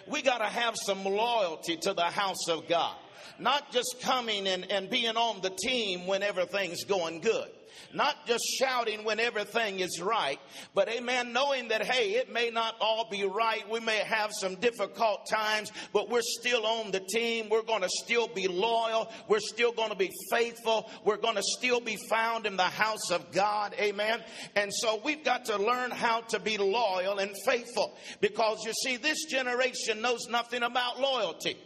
We 0.06 0.22
got 0.22 0.38
to 0.38 0.46
have 0.46 0.76
some 0.76 1.02
loyalty 1.02 1.78
to 1.78 1.94
the 1.94 2.04
house 2.04 2.48
of 2.48 2.68
God. 2.68 2.94
Not 3.38 3.72
just 3.72 3.96
coming 4.02 4.46
and, 4.46 4.70
and 4.70 4.90
being 4.90 5.16
on 5.16 5.40
the 5.40 5.50
team 5.50 6.06
when 6.06 6.22
everything's 6.22 6.84
going 6.84 7.20
good 7.20 7.48
not 7.94 8.26
just 8.26 8.44
shouting 8.58 9.04
when 9.04 9.20
everything 9.20 9.80
is 9.80 10.00
right, 10.00 10.38
but 10.74 10.88
amen, 10.88 11.32
knowing 11.32 11.68
that, 11.68 11.84
hey, 11.84 12.12
it 12.12 12.32
may 12.32 12.50
not 12.50 12.76
all 12.80 13.08
be 13.10 13.24
right. 13.24 13.68
We 13.68 13.80
may 13.80 13.98
have 13.98 14.30
some 14.38 14.56
difficult 14.56 15.26
times, 15.26 15.72
but 15.92 16.08
we're 16.08 16.22
still 16.22 16.66
on 16.66 16.90
the 16.90 17.00
team. 17.00 17.48
We're 17.50 17.62
going 17.62 17.82
to 17.82 17.90
still 17.90 18.28
be 18.28 18.48
loyal. 18.48 19.10
We're 19.28 19.40
still 19.40 19.72
going 19.72 19.90
to 19.90 19.96
be 19.96 20.10
faithful. 20.30 20.90
We're 21.04 21.18
going 21.18 21.36
to 21.36 21.42
still 21.42 21.80
be 21.80 21.96
found 22.08 22.46
in 22.46 22.56
the 22.56 22.62
house 22.62 23.10
of 23.10 23.32
God. 23.32 23.74
Amen. 23.78 24.20
And 24.56 24.72
so 24.72 25.00
we've 25.04 25.24
got 25.24 25.46
to 25.46 25.58
learn 25.58 25.90
how 25.90 26.20
to 26.22 26.38
be 26.38 26.58
loyal 26.58 27.18
and 27.18 27.32
faithful 27.44 27.96
because 28.20 28.64
you 28.64 28.72
see, 28.72 28.96
this 28.96 29.24
generation 29.24 30.00
knows 30.00 30.28
nothing 30.28 30.62
about 30.62 31.00
loyalty. 31.00 31.56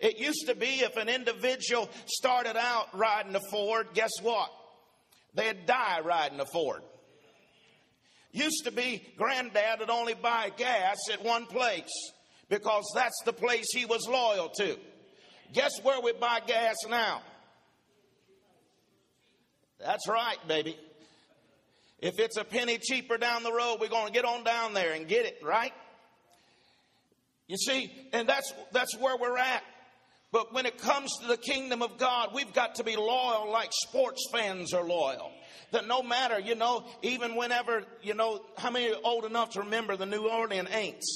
It 0.00 0.18
used 0.18 0.46
to 0.46 0.54
be 0.54 0.80
if 0.80 0.96
an 0.96 1.08
individual 1.08 1.90
started 2.06 2.56
out 2.56 2.86
riding 2.98 3.36
a 3.36 3.40
Ford, 3.50 3.88
guess 3.92 4.12
what? 4.22 4.50
They'd 5.34 5.66
die 5.66 6.00
riding 6.00 6.40
a 6.40 6.46
Ford. 6.46 6.82
Used 8.32 8.64
to 8.64 8.72
be 8.72 9.02
granddad 9.16 9.80
would 9.80 9.90
only 9.90 10.14
buy 10.14 10.50
gas 10.56 10.96
at 11.12 11.24
one 11.24 11.46
place 11.46 11.90
because 12.48 12.90
that's 12.94 13.20
the 13.24 13.32
place 13.32 13.66
he 13.72 13.84
was 13.84 14.06
loyal 14.08 14.48
to. 14.56 14.76
Guess 15.52 15.82
where 15.82 16.00
we 16.00 16.12
buy 16.12 16.40
gas 16.46 16.76
now? 16.88 17.22
That's 19.80 20.08
right, 20.08 20.36
baby. 20.46 20.76
If 21.98 22.18
it's 22.18 22.36
a 22.36 22.44
penny 22.44 22.78
cheaper 22.78 23.18
down 23.18 23.42
the 23.42 23.52
road, 23.52 23.78
we're 23.80 23.88
going 23.88 24.06
to 24.06 24.12
get 24.12 24.24
on 24.24 24.44
down 24.44 24.74
there 24.74 24.92
and 24.92 25.06
get 25.06 25.26
it, 25.26 25.40
right? 25.42 25.72
You 27.46 27.56
see, 27.56 27.90
and 28.12 28.28
that's 28.28 28.52
that's 28.72 28.96
where 28.96 29.16
we're 29.16 29.36
at. 29.36 29.62
But 30.32 30.54
when 30.54 30.64
it 30.64 30.78
comes 30.78 31.10
to 31.20 31.26
the 31.26 31.36
kingdom 31.36 31.82
of 31.82 31.98
God, 31.98 32.30
we've 32.34 32.52
got 32.52 32.76
to 32.76 32.84
be 32.84 32.96
loyal 32.96 33.50
like 33.50 33.70
sports 33.72 34.28
fans 34.32 34.72
are 34.72 34.84
loyal. 34.84 35.32
That 35.72 35.88
no 35.88 36.02
matter, 36.02 36.38
you 36.38 36.54
know, 36.54 36.86
even 37.02 37.34
whenever, 37.34 37.82
you 38.02 38.14
know, 38.14 38.40
how 38.56 38.70
many 38.70 38.92
old 38.92 39.24
enough 39.24 39.50
to 39.50 39.60
remember 39.60 39.96
the 39.96 40.06
New 40.06 40.28
Orleans 40.28 40.68
Aints? 40.68 41.06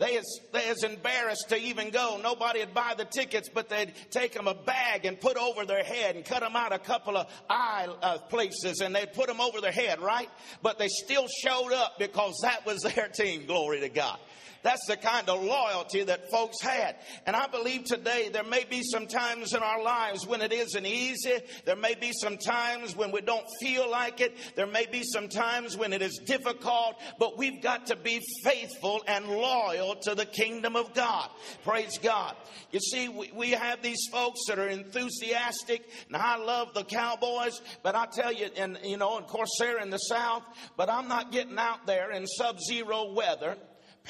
They 0.00 0.14
is, 0.14 0.40
they 0.54 0.60
is 0.60 0.82
embarrassed 0.82 1.50
to 1.50 1.58
even 1.58 1.90
go. 1.90 2.18
Nobody 2.22 2.60
would 2.60 2.72
buy 2.72 2.94
the 2.96 3.04
tickets, 3.04 3.50
but 3.52 3.68
they'd 3.68 3.92
take 4.10 4.32
them 4.32 4.46
a 4.46 4.54
bag 4.54 5.04
and 5.04 5.20
put 5.20 5.36
over 5.36 5.66
their 5.66 5.84
head 5.84 6.16
and 6.16 6.24
cut 6.24 6.40
them 6.40 6.56
out 6.56 6.72
a 6.72 6.78
couple 6.78 7.18
of 7.18 7.26
eye 7.50 7.86
uh, 8.00 8.16
places 8.16 8.80
and 8.80 8.94
they'd 8.94 9.12
put 9.12 9.26
them 9.26 9.42
over 9.42 9.60
their 9.60 9.70
head, 9.70 10.00
right? 10.00 10.30
But 10.62 10.78
they 10.78 10.88
still 10.88 11.26
showed 11.44 11.74
up 11.74 11.98
because 11.98 12.40
that 12.42 12.64
was 12.64 12.80
their 12.80 13.08
team. 13.14 13.44
Glory 13.44 13.80
to 13.80 13.90
God. 13.90 14.18
That's 14.62 14.84
the 14.86 14.96
kind 14.96 15.28
of 15.28 15.42
loyalty 15.42 16.02
that 16.04 16.30
folks 16.30 16.60
had. 16.60 16.96
And 17.26 17.34
I 17.34 17.46
believe 17.46 17.84
today 17.84 18.28
there 18.30 18.44
may 18.44 18.64
be 18.64 18.82
some 18.82 19.06
times 19.06 19.54
in 19.54 19.62
our 19.62 19.82
lives 19.82 20.26
when 20.26 20.42
it 20.42 20.52
isn't 20.52 20.86
easy. 20.86 21.38
There 21.64 21.76
may 21.76 21.94
be 21.94 22.12
some 22.12 22.36
times 22.36 22.94
when 22.94 23.10
we 23.10 23.22
don't 23.22 23.46
feel 23.60 23.90
like 23.90 24.20
it. 24.20 24.36
There 24.56 24.66
may 24.66 24.86
be 24.86 25.02
some 25.02 25.28
times 25.28 25.76
when 25.76 25.92
it 25.92 26.02
is 26.02 26.20
difficult, 26.26 26.96
but 27.18 27.38
we've 27.38 27.62
got 27.62 27.86
to 27.86 27.96
be 27.96 28.20
faithful 28.44 29.02
and 29.06 29.26
loyal 29.28 29.96
to 30.02 30.14
the 30.14 30.26
kingdom 30.26 30.76
of 30.76 30.92
God. 30.92 31.30
Praise 31.64 31.98
God. 31.98 32.36
You 32.70 32.80
see, 32.80 33.08
we, 33.08 33.32
we 33.34 33.50
have 33.52 33.82
these 33.82 34.08
folks 34.12 34.40
that 34.48 34.58
are 34.58 34.68
enthusiastic. 34.68 35.88
Now, 36.10 36.20
I 36.22 36.36
love 36.36 36.74
the 36.74 36.84
Cowboys, 36.84 37.60
but 37.82 37.94
I 37.94 38.06
tell 38.06 38.32
you, 38.32 38.48
and 38.56 38.78
you 38.84 38.98
know, 38.98 39.16
of 39.16 39.26
course, 39.26 39.50
they're 39.58 39.80
in 39.80 39.90
the 39.90 39.98
South, 39.98 40.42
but 40.76 40.90
I'm 40.90 41.08
not 41.08 41.32
getting 41.32 41.58
out 41.58 41.86
there 41.86 42.10
in 42.10 42.26
sub 42.26 42.60
zero 42.60 43.12
weather 43.12 43.56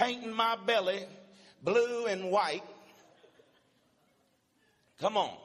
painting 0.01 0.33
my 0.33 0.57
belly 0.67 1.05
blue 1.63 2.07
and 2.07 2.31
white. 2.31 2.65
Come 5.01 5.17
on. 5.17 5.37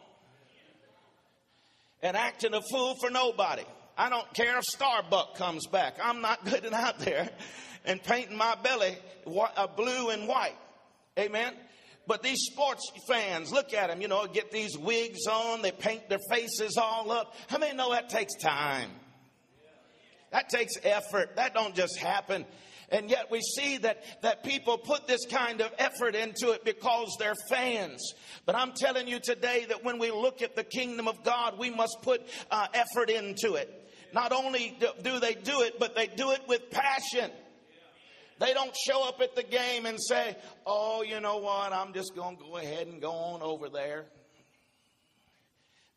And 2.02 2.16
acting 2.16 2.54
a 2.54 2.62
fool 2.62 2.96
for 3.02 3.10
nobody. 3.10 3.64
I 3.98 4.10
don't 4.10 4.32
care 4.34 4.58
if 4.58 4.64
Staubach 4.66 5.36
comes 5.36 5.68
back. 5.68 5.98
I'm 6.02 6.22
not 6.22 6.46
getting 6.50 6.74
out 6.74 7.00
there 7.00 7.30
and 7.86 8.02
painting 8.02 8.38
my 8.38 8.56
belly 8.56 8.98
uh, 9.28 9.68
blue 9.68 10.10
and 10.10 10.28
white. 10.28 10.58
Amen. 11.20 11.54
But 12.08 12.22
these 12.22 12.42
sports 12.52 12.84
fans, 13.08 13.52
look 13.52 13.74
at 13.74 13.90
them, 13.90 14.02
you 14.02 14.08
know, 14.08 14.28
get 14.28 14.52
these 14.52 14.78
wigs 14.78 15.26
on, 15.28 15.64
they 15.64 15.72
paint 15.72 16.08
their 16.08 16.20
faces 16.30 16.78
all 16.78 17.12
up. 17.12 17.34
How 17.48 17.58
many 17.58 17.76
know 17.76 17.92
that 17.92 18.10
takes 18.10 18.36
time? 18.36 18.92
That 20.32 20.50
takes 20.50 20.74
effort. 20.84 21.36
That 21.38 21.54
don't 21.54 21.74
just 21.74 21.98
happen. 21.98 22.46
And 22.90 23.10
yet 23.10 23.32
we 23.32 23.42
see 23.42 23.78
that, 23.78 24.04
that 24.22 24.44
people 24.44 24.78
put 24.78 25.08
this 25.08 25.26
kind 25.26 25.62
of 25.62 25.72
effort 25.78 26.16
into 26.16 26.52
it 26.52 26.64
because 26.64 27.16
they're 27.20 27.36
fans. 27.50 28.14
But 28.46 28.56
I'm 28.56 28.74
telling 28.74 29.08
you 29.08 29.20
today 29.20 29.66
that 29.70 29.84
when 29.84 29.98
we 29.98 30.12
look 30.12 30.42
at 30.42 30.56
the 30.56 30.64
kingdom 30.64 31.08
of 31.08 31.24
God, 31.24 31.58
we 31.58 31.70
must 31.70 31.98
put 32.04 32.22
uh, 32.52 32.68
effort 32.74 33.10
into 33.10 33.56
it. 33.56 33.82
Not 34.14 34.32
only 34.32 34.78
do 35.04 35.20
they 35.20 35.34
do 35.34 35.62
it, 35.62 35.80
but 35.80 35.96
they 35.96 36.08
do 36.08 36.32
it 36.32 36.42
with 36.48 36.70
passion. 36.70 37.32
They 38.40 38.54
don't 38.54 38.76
show 38.76 39.08
up 39.08 39.22
at 39.22 39.36
the 39.36 39.44
game 39.44 39.86
and 39.86 39.98
say, 40.00 40.36
Oh, 40.66 41.04
you 41.04 41.20
know 41.22 41.38
what? 41.38 41.74
I'm 41.74 41.94
just 41.94 42.16
going 42.16 42.38
to 42.38 42.44
go 42.44 42.58
ahead 42.58 42.88
and 42.88 43.02
go 43.02 43.12
on 43.12 43.42
over 43.42 43.70
there. 43.70 44.06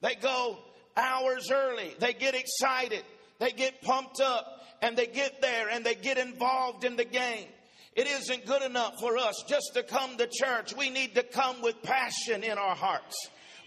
They 0.00 0.14
go 0.14 0.58
hours 0.96 1.50
early. 1.50 1.94
They 1.98 2.12
get 2.12 2.34
excited. 2.34 3.02
They 3.38 3.50
get 3.50 3.82
pumped 3.82 4.20
up 4.20 4.57
and 4.82 4.96
they 4.96 5.06
get 5.06 5.40
there 5.40 5.68
and 5.68 5.84
they 5.84 5.94
get 5.94 6.18
involved 6.18 6.84
in 6.84 6.96
the 6.96 7.04
game. 7.04 7.46
It 7.94 8.06
isn't 8.06 8.46
good 8.46 8.62
enough 8.62 8.94
for 9.00 9.18
us 9.18 9.42
just 9.48 9.72
to 9.74 9.82
come 9.82 10.16
to 10.18 10.28
church. 10.30 10.74
We 10.76 10.90
need 10.90 11.16
to 11.16 11.22
come 11.22 11.62
with 11.62 11.82
passion 11.82 12.44
in 12.44 12.56
our 12.56 12.76
hearts. 12.76 13.16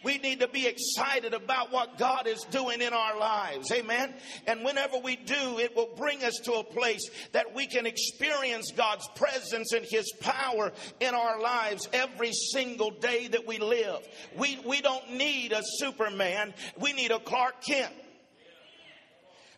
We 0.04 0.18
need 0.18 0.40
to 0.40 0.48
be 0.48 0.68
excited 0.68 1.34
about 1.34 1.72
what 1.72 1.98
God 1.98 2.28
is 2.28 2.44
doing 2.46 2.82
in 2.82 2.92
our 2.94 3.20
lives. 3.20 3.72
Amen. 3.72 4.14
And 4.48 4.64
whenever 4.64 4.98
we 4.98 5.16
do, 5.16 5.60
it 5.60 5.76
will 5.76 5.90
bring 5.96 6.24
us 6.24 6.40
to 6.46 6.54
a 6.54 6.64
place 6.64 7.08
that 7.34 7.54
we 7.54 7.68
can 7.68 7.86
experience 7.86 8.72
God's 8.76 9.08
presence 9.16 9.74
and 9.74 9.86
His 9.86 10.12
power 10.20 10.72
in 11.00 11.14
our 11.14 11.40
lives 11.40 11.88
every 11.94 12.32
single 12.32 12.92
day 12.92 13.28
that 13.28 13.46
we 13.46 13.60
live. 13.60 14.00
We, 14.38 14.60
we 14.66 14.82
don't 14.82 15.12
need 15.12 15.52
a 15.52 15.62
Superman. 15.78 16.54
We 16.80 16.94
need 16.94 17.12
a 17.12 17.20
Clark 17.20 17.64
Kent. 17.64 17.94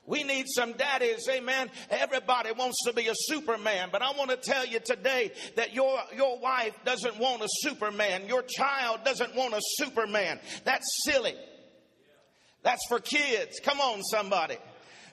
We 0.05 0.23
need 0.23 0.47
some 0.49 0.73
daddies, 0.73 1.27
amen. 1.29 1.71
Everybody 1.89 2.51
wants 2.51 2.83
to 2.85 2.93
be 2.93 3.07
a 3.07 3.13
superman, 3.15 3.87
but 3.89 4.01
I 4.01 4.11
want 4.11 4.31
to 4.31 4.37
tell 4.37 4.65
you 4.65 4.79
today 4.79 5.31
that 5.55 5.73
your, 5.73 5.97
your 6.13 6.37
wife 6.39 6.75
doesn't 6.83 7.17
want 7.17 7.41
a 7.41 7.47
superman. 7.49 8.27
Your 8.27 8.43
child 8.43 9.01
doesn't 9.05 9.33
want 9.33 9.53
a 9.53 9.61
superman. 9.77 10.41
That's 10.65 10.85
silly. 11.05 11.35
That's 12.63 12.85
for 12.89 12.99
kids. 12.99 13.61
Come 13.63 13.79
on, 13.79 14.03
somebody. 14.03 14.57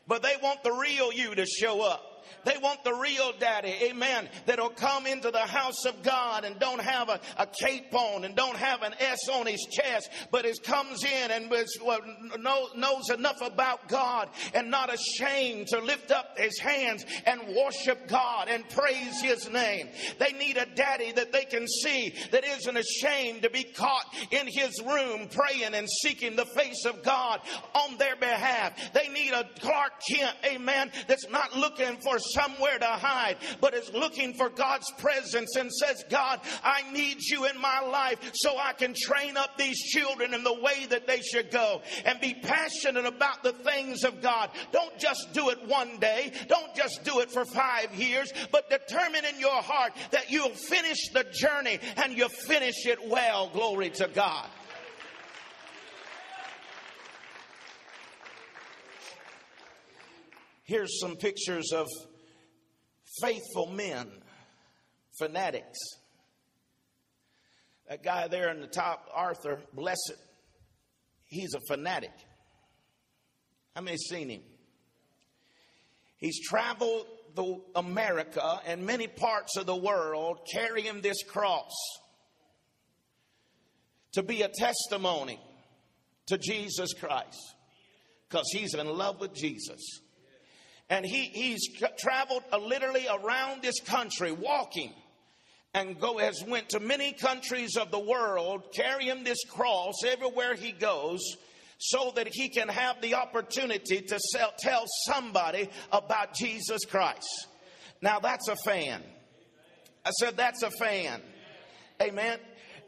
But 0.08 0.24
they 0.24 0.34
want 0.42 0.64
the 0.64 0.72
real 0.72 1.12
you 1.12 1.36
to 1.36 1.46
show 1.46 1.82
up. 1.82 2.09
They 2.44 2.56
want 2.62 2.84
the 2.84 2.94
real 2.94 3.32
daddy, 3.38 3.74
amen, 3.90 4.28
that'll 4.46 4.70
come 4.70 5.06
into 5.06 5.30
the 5.30 5.38
house 5.38 5.84
of 5.84 6.02
God 6.02 6.44
and 6.44 6.58
don't 6.58 6.80
have 6.80 7.08
a, 7.08 7.20
a 7.36 7.46
cape 7.46 7.94
on 7.94 8.24
and 8.24 8.34
don't 8.34 8.56
have 8.56 8.82
an 8.82 8.94
S 8.98 9.28
on 9.32 9.46
his 9.46 9.66
chest, 9.70 10.10
but 10.30 10.44
is 10.44 10.58
comes 10.58 11.04
in 11.04 11.30
and 11.30 11.52
is, 11.52 11.78
well, 11.84 12.00
knows 12.38 13.10
enough 13.10 13.40
about 13.42 13.88
God 13.88 14.28
and 14.54 14.70
not 14.70 14.92
ashamed 14.92 15.68
to 15.68 15.80
lift 15.80 16.10
up 16.10 16.38
his 16.38 16.58
hands 16.58 17.04
and 17.26 17.40
worship 17.56 18.08
God 18.08 18.48
and 18.48 18.68
praise 18.68 19.20
his 19.20 19.50
name. 19.50 19.88
They 20.18 20.32
need 20.32 20.56
a 20.56 20.66
daddy 20.66 21.12
that 21.12 21.32
they 21.32 21.44
can 21.44 21.66
see 21.66 22.14
that 22.30 22.44
isn't 22.44 22.76
ashamed 22.76 23.42
to 23.42 23.50
be 23.50 23.64
caught 23.64 24.06
in 24.30 24.46
his 24.46 24.80
room 24.82 25.28
praying 25.28 25.74
and 25.74 25.88
seeking 26.02 26.36
the 26.36 26.46
face 26.46 26.84
of 26.84 27.02
God 27.02 27.40
on 27.74 27.96
their 27.98 28.16
behalf. 28.16 28.92
They 28.92 29.08
need 29.08 29.32
a 29.32 29.48
Clark 29.60 29.92
Kent, 30.08 30.36
amen, 30.44 30.92
that's 31.08 31.28
not 31.28 31.56
looking 31.56 31.98
for 32.02 32.18
somewhere 32.20 32.78
to 32.78 32.86
hide, 32.86 33.36
but 33.60 33.74
is 33.74 33.92
looking 33.92 34.34
for 34.34 34.48
God's 34.48 34.90
presence 34.98 35.56
and 35.56 35.70
says, 35.72 36.04
God, 36.08 36.40
I 36.62 36.90
need 36.92 37.18
you 37.22 37.46
in 37.46 37.60
my 37.60 37.80
life 37.80 38.18
so 38.34 38.56
I 38.58 38.72
can 38.72 38.94
train 38.94 39.36
up 39.36 39.56
these 39.56 39.78
children 39.78 40.34
in 40.34 40.44
the 40.44 40.60
way 40.60 40.86
that 40.90 41.06
they 41.06 41.20
should 41.20 41.50
go 41.50 41.82
and 42.04 42.20
be 42.20 42.34
passionate 42.34 43.06
about 43.06 43.42
the 43.42 43.52
things 43.52 44.04
of 44.04 44.22
God. 44.22 44.50
Don't 44.72 44.98
just 44.98 45.32
do 45.32 45.50
it 45.50 45.58
one 45.66 45.98
day. 45.98 46.32
Don't 46.48 46.74
just 46.74 47.04
do 47.04 47.20
it 47.20 47.30
for 47.30 47.44
five 47.44 47.94
years, 47.94 48.32
but 48.52 48.70
determine 48.70 49.24
in 49.24 49.38
your 49.40 49.62
heart 49.62 49.92
that 50.10 50.30
you'll 50.30 50.50
finish 50.50 51.08
the 51.12 51.24
journey 51.32 51.78
and 51.96 52.16
you'll 52.16 52.28
finish 52.28 52.86
it 52.86 52.98
well. 53.08 53.50
Glory 53.52 53.90
to 53.90 54.08
God. 54.08 54.48
Here's 60.70 61.00
some 61.00 61.16
pictures 61.16 61.72
of 61.72 61.88
faithful 63.22 63.66
men, 63.66 64.08
fanatics. 65.18 65.78
That 67.88 68.02
guy 68.02 68.28
there 68.28 68.50
in 68.50 68.60
the 68.60 68.66
top, 68.66 69.08
Arthur, 69.12 69.60
Blessitt, 69.76 70.18
he's 71.26 71.54
a 71.54 71.60
fanatic. 71.68 72.12
How 73.74 73.82
many 73.82 73.96
seen 73.96 74.28
him? 74.28 74.42
He's 76.18 76.40
traveled 76.46 77.06
the 77.34 77.60
America 77.74 78.60
and 78.66 78.84
many 78.84 79.06
parts 79.06 79.56
of 79.56 79.66
the 79.66 79.76
world 79.76 80.40
carrying 80.52 81.00
this 81.00 81.22
cross 81.22 81.72
to 84.12 84.22
be 84.22 84.42
a 84.42 84.48
testimony 84.48 85.40
to 86.26 86.38
Jesus 86.38 86.92
Christ 86.94 87.38
because 88.28 88.46
he's 88.52 88.74
in 88.74 88.86
love 88.86 89.20
with 89.20 89.34
Jesus. 89.34 90.00
And 90.90 91.06
he, 91.06 91.22
he's 91.26 91.68
traveled 91.98 92.42
uh, 92.52 92.58
literally 92.58 93.06
around 93.08 93.62
this 93.62 93.80
country 93.80 94.32
walking 94.32 94.92
and 95.72 96.00
go 96.00 96.18
has 96.18 96.42
went 96.46 96.70
to 96.70 96.80
many 96.80 97.12
countries 97.12 97.76
of 97.76 97.92
the 97.92 97.98
world 97.98 98.64
carrying 98.74 99.22
this 99.22 99.44
cross 99.48 99.94
everywhere 100.04 100.54
he 100.54 100.72
goes 100.72 101.20
so 101.78 102.12
that 102.16 102.28
he 102.28 102.48
can 102.48 102.68
have 102.68 103.00
the 103.00 103.14
opportunity 103.14 104.02
to 104.02 104.18
sell, 104.18 104.52
tell 104.58 104.84
somebody 105.06 105.70
about 105.92 106.34
Jesus 106.34 106.84
Christ. 106.84 107.46
Now 108.02 108.18
that's 108.18 108.48
a 108.48 108.56
fan. 108.56 109.02
I 110.04 110.10
said 110.10 110.36
that's 110.36 110.62
a 110.62 110.70
fan. 110.70 111.22
Amen. 112.02 112.38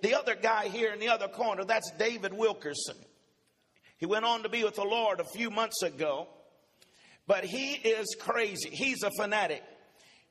The 0.02 0.14
other 0.16 0.34
guy 0.34 0.68
here 0.68 0.92
in 0.92 0.98
the 0.98 1.08
other 1.08 1.28
corner, 1.28 1.64
that's 1.64 1.90
David 1.98 2.34
Wilkerson. 2.34 2.96
He 3.98 4.06
went 4.06 4.24
on 4.24 4.42
to 4.42 4.48
be 4.48 4.64
with 4.64 4.74
the 4.74 4.84
Lord 4.84 5.20
a 5.20 5.24
few 5.24 5.48
months 5.48 5.82
ago, 5.82 6.26
but 7.32 7.46
he 7.46 7.72
is 7.72 8.14
crazy. 8.20 8.68
He's 8.68 9.02
a 9.02 9.10
fanatic. 9.16 9.62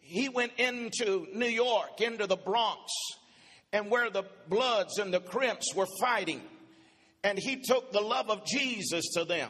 He 0.02 0.30
went 0.30 0.52
into 0.60 1.26
New 1.34 1.48
York, 1.48 2.00
into 2.00 2.28
the 2.28 2.36
Bronx, 2.36 2.92
and 3.74 3.90
where 3.90 4.12
the 4.12 4.22
Bloods 4.48 5.00
and 5.00 5.12
the 5.12 5.20
Crips 5.20 5.74
were 5.74 5.88
fighting, 6.00 6.44
and 7.24 7.40
he 7.40 7.56
took 7.56 7.92
the 7.92 8.02
love 8.02 8.30
of 8.30 8.46
Jesus 8.46 9.14
to 9.16 9.26
them. 9.26 9.50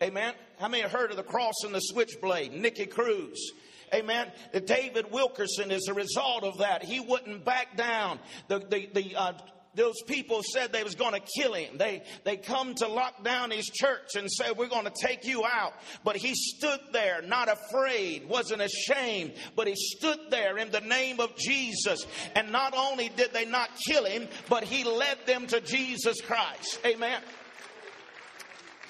Amen. 0.00 0.32
How 0.60 0.68
many 0.68 0.84
have 0.84 0.92
heard 0.92 1.10
of 1.10 1.16
the 1.16 1.24
cross 1.24 1.64
and 1.64 1.74
the 1.74 1.80
switchblade? 1.80 2.52
Nicky 2.52 2.86
Cruz. 2.86 3.50
Amen. 3.92 4.30
David 4.64 5.10
Wilkerson 5.10 5.72
is 5.72 5.88
a 5.88 5.94
result 5.94 6.44
of 6.44 6.58
that. 6.58 6.84
He 6.84 7.00
wouldn't 7.00 7.44
back 7.44 7.76
down. 7.76 8.20
The, 8.46 8.60
the, 8.60 8.88
the 8.94 9.16
uh, 9.16 9.32
those 9.74 10.02
people 10.06 10.42
said 10.42 10.72
they 10.72 10.84
was 10.84 10.94
going 10.94 11.14
to 11.14 11.22
kill 11.40 11.54
him. 11.54 11.78
They, 11.78 12.02
they 12.24 12.36
come 12.36 12.74
to 12.74 12.88
lock 12.88 13.24
down 13.24 13.50
his 13.50 13.66
church 13.66 14.16
and 14.16 14.30
say, 14.30 14.52
we're 14.52 14.68
going 14.68 14.84
to 14.84 14.92
take 14.94 15.24
you 15.24 15.44
out. 15.44 15.72
But 16.04 16.16
he 16.16 16.34
stood 16.34 16.80
there, 16.92 17.22
not 17.22 17.48
afraid, 17.48 18.28
wasn't 18.28 18.60
ashamed, 18.60 19.32
but 19.56 19.66
he 19.66 19.74
stood 19.76 20.18
there 20.30 20.58
in 20.58 20.70
the 20.70 20.80
name 20.80 21.20
of 21.20 21.36
Jesus. 21.36 22.06
And 22.34 22.52
not 22.52 22.74
only 22.76 23.08
did 23.08 23.32
they 23.32 23.46
not 23.46 23.70
kill 23.86 24.04
him, 24.04 24.28
but 24.48 24.64
he 24.64 24.84
led 24.84 25.18
them 25.26 25.46
to 25.46 25.60
Jesus 25.60 26.20
Christ. 26.20 26.78
Amen. 26.84 27.20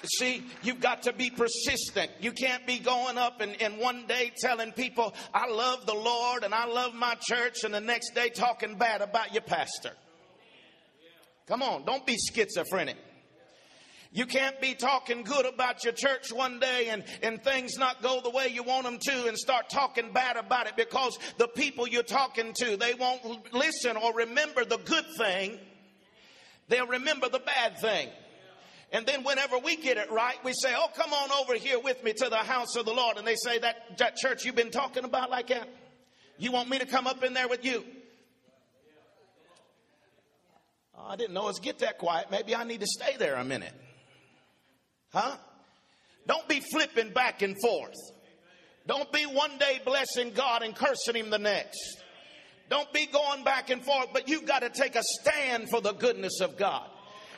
See, 0.05 0.43
you've 0.63 0.81
got 0.81 1.03
to 1.03 1.13
be 1.13 1.29
persistent. 1.29 2.11
You 2.19 2.33
can't 2.33 2.67
be 2.67 2.77
going 2.79 3.17
up 3.17 3.39
and, 3.39 3.61
and 3.61 3.77
one 3.77 4.05
day 4.05 4.33
telling 4.37 4.73
people, 4.73 5.13
I 5.33 5.47
love 5.47 5.85
the 5.85 5.93
Lord 5.93 6.43
and 6.43 6.53
I 6.53 6.65
love 6.65 6.93
my 6.93 7.15
church, 7.21 7.63
and 7.63 7.73
the 7.73 7.79
next 7.79 8.13
day 8.13 8.27
talking 8.29 8.75
bad 8.75 9.01
about 9.01 9.33
your 9.33 9.43
pastor. 9.43 9.91
Come 11.47 11.61
on, 11.61 11.83
don't 11.85 12.05
be 12.05 12.17
schizophrenic. 12.17 12.97
You 14.15 14.27
can't 14.27 14.61
be 14.61 14.75
talking 14.75 15.23
good 15.23 15.47
about 15.47 15.83
your 15.83 15.93
church 15.93 16.31
one 16.31 16.59
day 16.59 16.89
and, 16.89 17.03
and 17.23 17.43
things 17.43 17.79
not 17.79 18.03
go 18.03 18.21
the 18.21 18.29
way 18.29 18.47
you 18.47 18.61
want 18.61 18.83
them 18.83 18.99
to 18.99 19.27
and 19.27 19.35
start 19.35 19.71
talking 19.71 20.13
bad 20.13 20.37
about 20.37 20.67
it 20.67 20.75
because 20.77 21.17
the 21.39 21.47
people 21.47 21.87
you're 21.87 22.03
talking 22.03 22.53
to, 22.59 22.77
they 22.77 22.93
won't 22.93 23.51
listen 23.53 23.97
or 23.97 24.13
remember 24.13 24.65
the 24.65 24.77
good 24.77 25.05
thing. 25.17 25.57
They'll 26.67 26.85
remember 26.85 27.27
the 27.27 27.39
bad 27.39 27.79
thing. 27.79 28.09
And 28.91 29.07
then 29.07 29.23
whenever 29.23 29.57
we 29.57 29.75
get 29.77 29.97
it 29.97 30.11
right, 30.11 30.37
we 30.45 30.53
say, 30.53 30.75
Oh, 30.77 30.89
come 30.95 31.11
on 31.11 31.31
over 31.31 31.55
here 31.55 31.79
with 31.79 32.03
me 32.03 32.13
to 32.13 32.29
the 32.29 32.37
house 32.37 32.75
of 32.75 32.85
the 32.85 32.93
Lord. 32.93 33.17
And 33.17 33.25
they 33.25 33.35
say, 33.35 33.57
That, 33.57 33.97
that 33.97 34.15
church 34.15 34.45
you've 34.45 34.55
been 34.55 34.69
talking 34.69 35.05
about 35.05 35.31
like 35.31 35.47
that? 35.47 35.67
You 36.37 36.51
want 36.51 36.69
me 36.69 36.77
to 36.77 36.85
come 36.85 37.07
up 37.07 37.23
in 37.23 37.33
there 37.33 37.47
with 37.47 37.65
you? 37.65 37.83
Oh, 40.95 41.05
I 41.07 41.15
didn't 41.15 41.33
know 41.33 41.47
it's 41.49 41.59
get 41.59 41.79
that 41.79 41.97
quiet. 41.97 42.27
Maybe 42.31 42.55
I 42.55 42.63
need 42.63 42.81
to 42.81 42.87
stay 42.87 43.17
there 43.17 43.35
a 43.35 43.43
minute. 43.43 43.73
Huh? 45.11 45.35
Don't 46.27 46.47
be 46.47 46.59
flipping 46.59 47.11
back 47.11 47.41
and 47.41 47.55
forth. 47.59 47.95
Don't 48.87 49.11
be 49.11 49.23
one 49.23 49.57
day 49.57 49.81
blessing 49.85 50.31
God 50.31 50.61
and 50.61 50.75
cursing 50.75 51.15
Him 51.15 51.29
the 51.29 51.39
next. 51.39 52.03
Don't 52.69 52.91
be 52.93 53.05
going 53.05 53.43
back 53.43 53.69
and 53.69 53.83
forth, 53.83 54.07
but 54.13 54.27
you've 54.27 54.45
got 54.45 54.59
to 54.59 54.69
take 54.69 54.95
a 54.95 55.03
stand 55.03 55.69
for 55.69 55.81
the 55.81 55.93
goodness 55.93 56.41
of 56.41 56.57
God. 56.57 56.89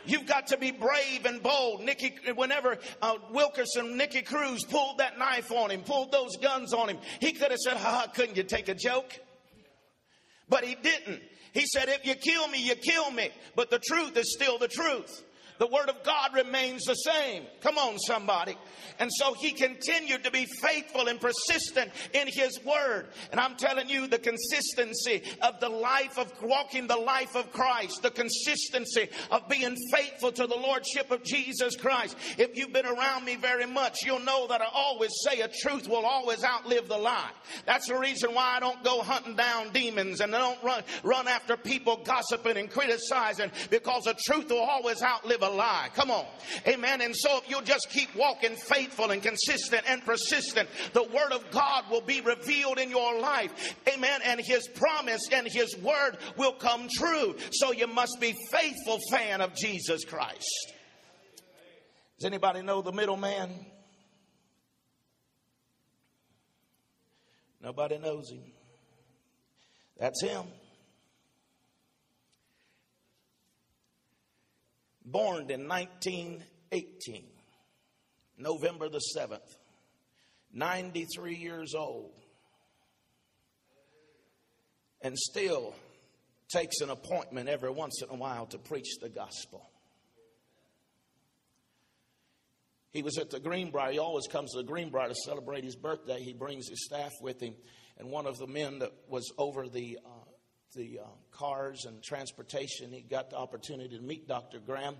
You've 0.06 0.28
got 0.28 0.48
to 0.48 0.58
be 0.58 0.72
brave 0.72 1.26
and 1.26 1.42
bold. 1.42 1.82
Nicky, 1.84 2.16
whenever 2.36 2.78
uh, 3.02 3.16
Wilkerson, 3.32 3.98
Nicky 3.98 4.22
Cruz 4.22 4.64
pulled 4.64 5.00
that 5.00 5.18
knife 5.18 5.52
on 5.52 5.72
him, 5.72 5.82
pulled 5.82 6.12
those 6.12 6.38
guns 6.38 6.74
on 6.74 6.90
him, 6.90 6.98
he 7.20 7.34
could 7.34 7.50
have 7.52 7.60
said, 7.60 7.78
"Ha, 7.78 8.08
couldn't 8.14 8.38
you 8.38 8.44
take 8.44 8.70
a 8.70 8.76
joke?" 8.76 9.20
But 10.48 10.64
he 10.64 10.76
didn't. 10.76 11.22
He 11.56 11.66
said, 11.66 11.88
if 11.88 12.06
you 12.06 12.16
kill 12.16 12.48
me, 12.50 12.62
you 12.62 12.76
kill 12.76 13.10
me. 13.10 13.30
But 13.56 13.72
the 13.72 13.80
truth 13.80 14.16
is 14.18 14.34
still 14.34 14.60
the 14.60 14.68
truth 14.68 15.24
the 15.58 15.68
word 15.68 15.90
of 15.90 16.04
God 16.04 16.34
remains 16.34 16.84
the 16.84 16.96
same. 16.96 17.44
Come 17.62 17.78
on, 17.78 17.98
somebody. 18.00 18.58
And 19.00 19.10
so 19.14 19.34
he 19.34 19.52
continued 19.52 20.24
to 20.24 20.32
be 20.32 20.46
faithful 20.46 21.08
and 21.08 21.20
persistent 21.20 21.92
in 22.14 22.28
his 22.28 22.60
word. 22.64 23.08
And 23.32 23.40
I'm 23.40 23.56
telling 23.56 23.90
you, 23.90 24.08
the 24.08 24.20
consistency 24.20 25.24
of 25.42 25.60
the 25.60 25.70
life 25.70 26.18
of 26.18 26.32
walking 26.42 26.88
the 26.88 26.98
life 26.98 27.36
of 27.36 27.52
Christ, 27.52 28.02
the 28.02 28.12
consistency 28.12 29.10
of 29.32 29.48
being 29.48 29.76
faithful 29.92 30.32
to 30.34 30.48
the 30.48 30.56
Lordship 30.56 31.12
of 31.12 31.24
Jesus 31.24 31.76
Christ. 31.76 32.18
If 32.38 32.58
you've 32.58 32.74
been 32.74 32.86
around 32.86 33.26
me 33.26 33.36
very 33.36 33.66
much, 33.66 34.00
you'll 34.06 34.20
know 34.20 34.48
that 34.48 34.62
I 34.62 34.68
always 34.74 35.12
say 35.24 35.42
a 35.42 35.48
truth 35.48 35.88
will 35.88 36.06
always 36.06 36.44
outlive 36.44 36.88
the 36.88 36.98
lie. 36.98 37.32
That's 37.66 37.88
the 37.88 37.98
reason 37.98 38.34
why 38.34 38.56
I 38.58 38.60
don't 38.60 38.84
go 38.84 39.02
hunting 39.02 39.36
down 39.36 39.72
demons 39.72 40.22
and 40.22 40.36
I 40.36 40.40
don't 40.40 40.64
run, 40.64 40.84
run 41.04 41.28
after 41.28 41.58
people 41.58 41.98
gossiping 42.04 42.58
and 42.58 42.70
criticizing 42.70 43.52
because 43.70 44.04
the 44.04 44.16
truth 44.26 44.50
will 44.50 44.60
always 44.60 45.02
outlive 45.02 45.44
a 45.46 45.50
lie. 45.50 45.90
Come 45.94 46.12
on. 46.12 46.26
Amen. 46.68 47.02
And 47.02 47.16
so 47.16 47.38
if 47.38 47.50
you'll 47.50 47.62
just 47.62 47.90
keep 47.90 48.14
walking 48.16 48.56
faithful 48.56 49.12
and 49.12 49.22
consistent 49.22 49.84
and 49.88 50.04
persistent, 50.04 50.68
the 50.94 51.04
word 51.04 51.32
of 51.32 51.50
God 51.52 51.86
will 51.90 52.02
be 52.02 52.22
revealed 52.22 52.80
in 52.80 52.90
your 52.90 53.20
life. 53.20 53.76
Amen. 53.88 54.22
And 54.24 54.42
his 54.44 54.68
promise 54.68 55.30
and 55.32 55.48
his 55.48 55.78
word 55.78 56.18
will 56.38 56.54
come 56.54 56.88
true. 56.90 57.36
So 57.52 57.72
you 57.72 57.88
must 57.88 58.18
be 58.20 58.36
faithful 58.52 59.00
fan 59.10 59.42
of 59.42 59.56
Jesus 59.56 60.04
Christ. 60.04 60.74
Does 62.20 62.26
anybody 62.26 62.62
know 62.62 62.82
the 62.82 62.92
middleman? 62.92 63.52
Nobody 67.62 67.98
knows 67.98 68.30
him. 68.30 68.44
That's 69.98 70.22
him. 70.22 70.44
Born 75.06 75.50
in 75.50 75.68
1918, 75.68 77.24
November 78.38 78.90
the 78.90 79.02
7th, 79.16 79.56
93 80.52 81.36
years 81.36 81.74
old, 81.76 82.14
and 85.02 85.18
still 85.18 85.76
takes 86.50 86.82
an 86.82 86.90
appointment 86.90 87.50
every 87.50 87.70
once 87.72 88.02
in 88.02 88.10
a 88.10 88.16
while 88.16 88.46
to 88.48 88.58
preach 88.58 88.98
the 89.02 89.10
gospel. 89.10 89.70
He 92.92 93.04
was 93.04 93.18
at 93.18 93.30
the 93.30 93.42
Greenbrier. 93.42 93.92
He 93.92 94.00
always 94.00 94.26
comes 94.28 94.54
to 94.54 94.60
the 94.60 94.64
Greenbrier 94.64 95.10
to 95.10 95.16
celebrate 95.26 95.66
his 95.66 95.76
birthday. 95.76 96.22
He 96.22 96.32
brings 96.32 96.70
his 96.70 96.86
staff 96.86 97.12
with 97.22 97.42
him. 97.42 97.54
And 97.98 98.10
one 98.10 98.26
of 98.26 98.38
the 98.38 98.48
men 98.48 98.80
that 98.80 98.94
was 99.10 99.34
over 99.38 99.68
the 99.68 100.00
uh, 100.06 100.10
the 100.76 101.00
uh, 101.00 101.08
cars 101.32 101.86
and 101.86 102.04
transportation, 102.04 102.92
he 102.92 103.02
got 103.02 103.30
the 103.30 103.38
opportunity 103.38 103.98
to 103.98 104.04
meet 104.04 104.28
Dr. 104.28 104.60
Graham. 104.60 104.96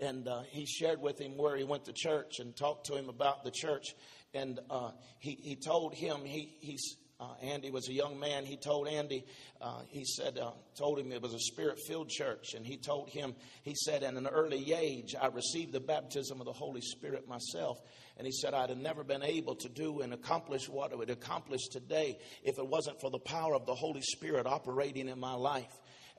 And 0.00 0.26
uh, 0.26 0.42
he 0.50 0.66
shared 0.66 1.00
with 1.00 1.20
him 1.20 1.36
where 1.36 1.56
he 1.56 1.64
went 1.64 1.84
to 1.84 1.92
church 1.92 2.40
and 2.40 2.56
talked 2.56 2.86
to 2.86 2.96
him 2.96 3.08
about 3.08 3.44
the 3.44 3.50
church. 3.50 3.94
And 4.34 4.58
uh, 4.68 4.90
he, 5.18 5.38
he 5.40 5.56
told 5.56 5.94
him, 5.94 6.24
he, 6.24 6.56
he's, 6.60 6.96
uh, 7.22 7.34
Andy 7.40 7.70
was 7.70 7.88
a 7.88 7.92
young 7.92 8.18
man. 8.18 8.44
He 8.44 8.56
told 8.56 8.88
Andy, 8.88 9.24
uh, 9.60 9.82
he 9.88 10.04
said, 10.04 10.38
uh, 10.38 10.50
told 10.76 10.98
him 10.98 11.12
it 11.12 11.22
was 11.22 11.34
a 11.34 11.38
spirit 11.38 11.78
filled 11.86 12.08
church. 12.08 12.54
And 12.54 12.66
he 12.66 12.76
told 12.76 13.10
him, 13.10 13.34
he 13.62 13.74
said, 13.76 14.02
at 14.02 14.14
an 14.14 14.26
early 14.26 14.72
age, 14.72 15.14
I 15.20 15.28
received 15.28 15.72
the 15.72 15.80
baptism 15.80 16.40
of 16.40 16.46
the 16.46 16.52
Holy 16.52 16.80
Spirit 16.80 17.28
myself. 17.28 17.78
And 18.16 18.26
he 18.26 18.32
said, 18.32 18.54
I'd 18.54 18.70
have 18.70 18.78
never 18.78 19.04
been 19.04 19.22
able 19.22 19.54
to 19.56 19.68
do 19.68 20.00
and 20.00 20.12
accomplish 20.12 20.68
what 20.68 20.92
I 20.92 20.96
would 20.96 21.10
accomplish 21.10 21.68
today 21.68 22.18
if 22.42 22.58
it 22.58 22.66
wasn't 22.66 23.00
for 23.00 23.10
the 23.10 23.20
power 23.20 23.54
of 23.54 23.66
the 23.66 23.74
Holy 23.74 24.02
Spirit 24.02 24.46
operating 24.46 25.08
in 25.08 25.20
my 25.20 25.34
life. 25.34 25.72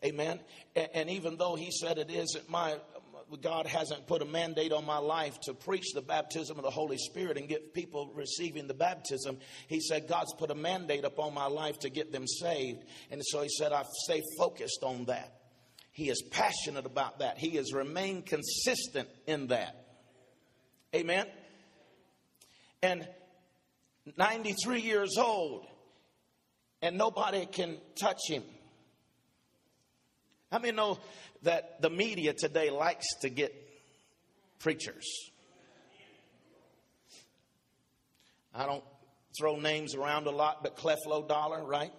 Amen. 0.06 0.39
And, 0.76 0.89
and 0.94 1.10
even 1.10 1.38
though 1.38 1.56
he 1.56 1.72
said 1.72 1.98
it 1.98 2.10
isn't 2.10 2.50
my, 2.50 2.78
God 3.41 3.65
hasn't 3.65 4.08
put 4.08 4.22
a 4.22 4.26
mandate 4.26 4.72
on 4.72 4.86
my 4.86 4.98
life 4.98 5.39
to 5.43 5.54
preach 5.54 5.93
the 5.93 6.02
baptism 6.02 6.58
of 6.58 6.63
the 6.63 6.69
Holy 6.69 6.98
Spirit 6.98 7.38
and 7.38 7.48
get 7.48 7.74
people 7.74 8.12
receiving 8.13 8.67
the 8.67 8.74
baptism. 8.74 9.38
He 9.67 9.80
said, 9.80 10.08
God's 10.08 10.34
put 10.34 10.52
a 10.52 10.56
mandate 10.56 11.06
upon 11.06 11.34
my 11.34 11.48
life 11.48 11.80
to 11.80 11.89
get 11.89 12.12
them 12.12 12.28
saved. 12.28 12.84
And 13.12 13.22
so 13.24 13.41
he 13.41 13.50
said, 13.50 13.72
I 13.72 13.84
stay 14.04 14.22
focused 14.38 14.84
on 14.84 15.06
that. 15.06 15.34
He 15.91 16.10
is 16.10 16.24
passionate 16.32 16.86
about 16.86 17.19
that. 17.19 17.38
He 17.38 17.52
has 17.58 17.72
remained 17.72 18.26
consistent 18.26 19.08
in 19.28 19.48
that. 19.48 19.76
Amen. 20.96 21.28
And 22.82 23.08
93 24.17 24.82
years 24.82 25.17
old, 25.17 25.65
and 26.82 26.98
nobody 26.98 27.46
can 27.46 27.78
touch 27.96 28.19
him. 28.28 28.43
How 30.52 30.60
many 30.60 30.76
know 30.76 31.00
that 31.44 31.82
the 31.82 31.90
media 31.90 32.34
today 32.34 32.70
likes 32.70 33.06
to 33.22 33.30
get 33.30 33.54
preachers? 34.60 35.06
I 38.54 38.66
don't 38.66 38.84
throw 39.38 39.60
names 39.60 39.96
around 39.96 40.28
a 40.28 40.32
lot, 40.32 40.64
but 40.64 40.78
Creflo 40.78 41.28
Dollar, 41.28 41.64
right? 41.64 41.92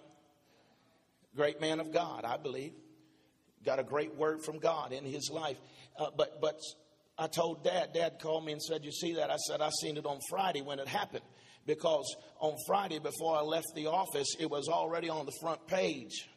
Great 1.35 1.59
man 1.59 1.79
of 1.79 1.91
God, 1.91 2.23
I 2.23 2.37
believe. 2.37 2.73
Got 3.65 3.79
a 3.79 3.83
great 3.83 4.15
word 4.15 4.43
from 4.45 4.59
God 4.59 4.93
in 4.93 5.03
his 5.03 5.29
life. 5.29 5.57
Uh, 5.97 6.07
but, 6.15 6.39
but 6.39 6.59
I 7.17 7.27
told 7.27 7.63
dad, 7.63 7.93
dad 7.93 8.19
called 8.19 8.45
me 8.45 8.53
and 8.53 8.61
said, 8.61 8.85
You 8.85 8.91
see 8.91 9.13
that? 9.15 9.29
I 9.29 9.37
said, 9.37 9.61
I 9.61 9.69
seen 9.81 9.97
it 9.97 10.05
on 10.05 10.19
Friday 10.29 10.61
when 10.61 10.79
it 10.79 10.87
happened. 10.87 11.23
Because 11.65 12.15
on 12.39 12.55
Friday, 12.67 12.99
before 12.99 13.35
I 13.35 13.41
left 13.41 13.67
the 13.75 13.87
office, 13.87 14.35
it 14.39 14.49
was 14.49 14.67
already 14.69 15.09
on 15.09 15.25
the 15.25 15.31
front 15.41 15.65
page 15.65 16.29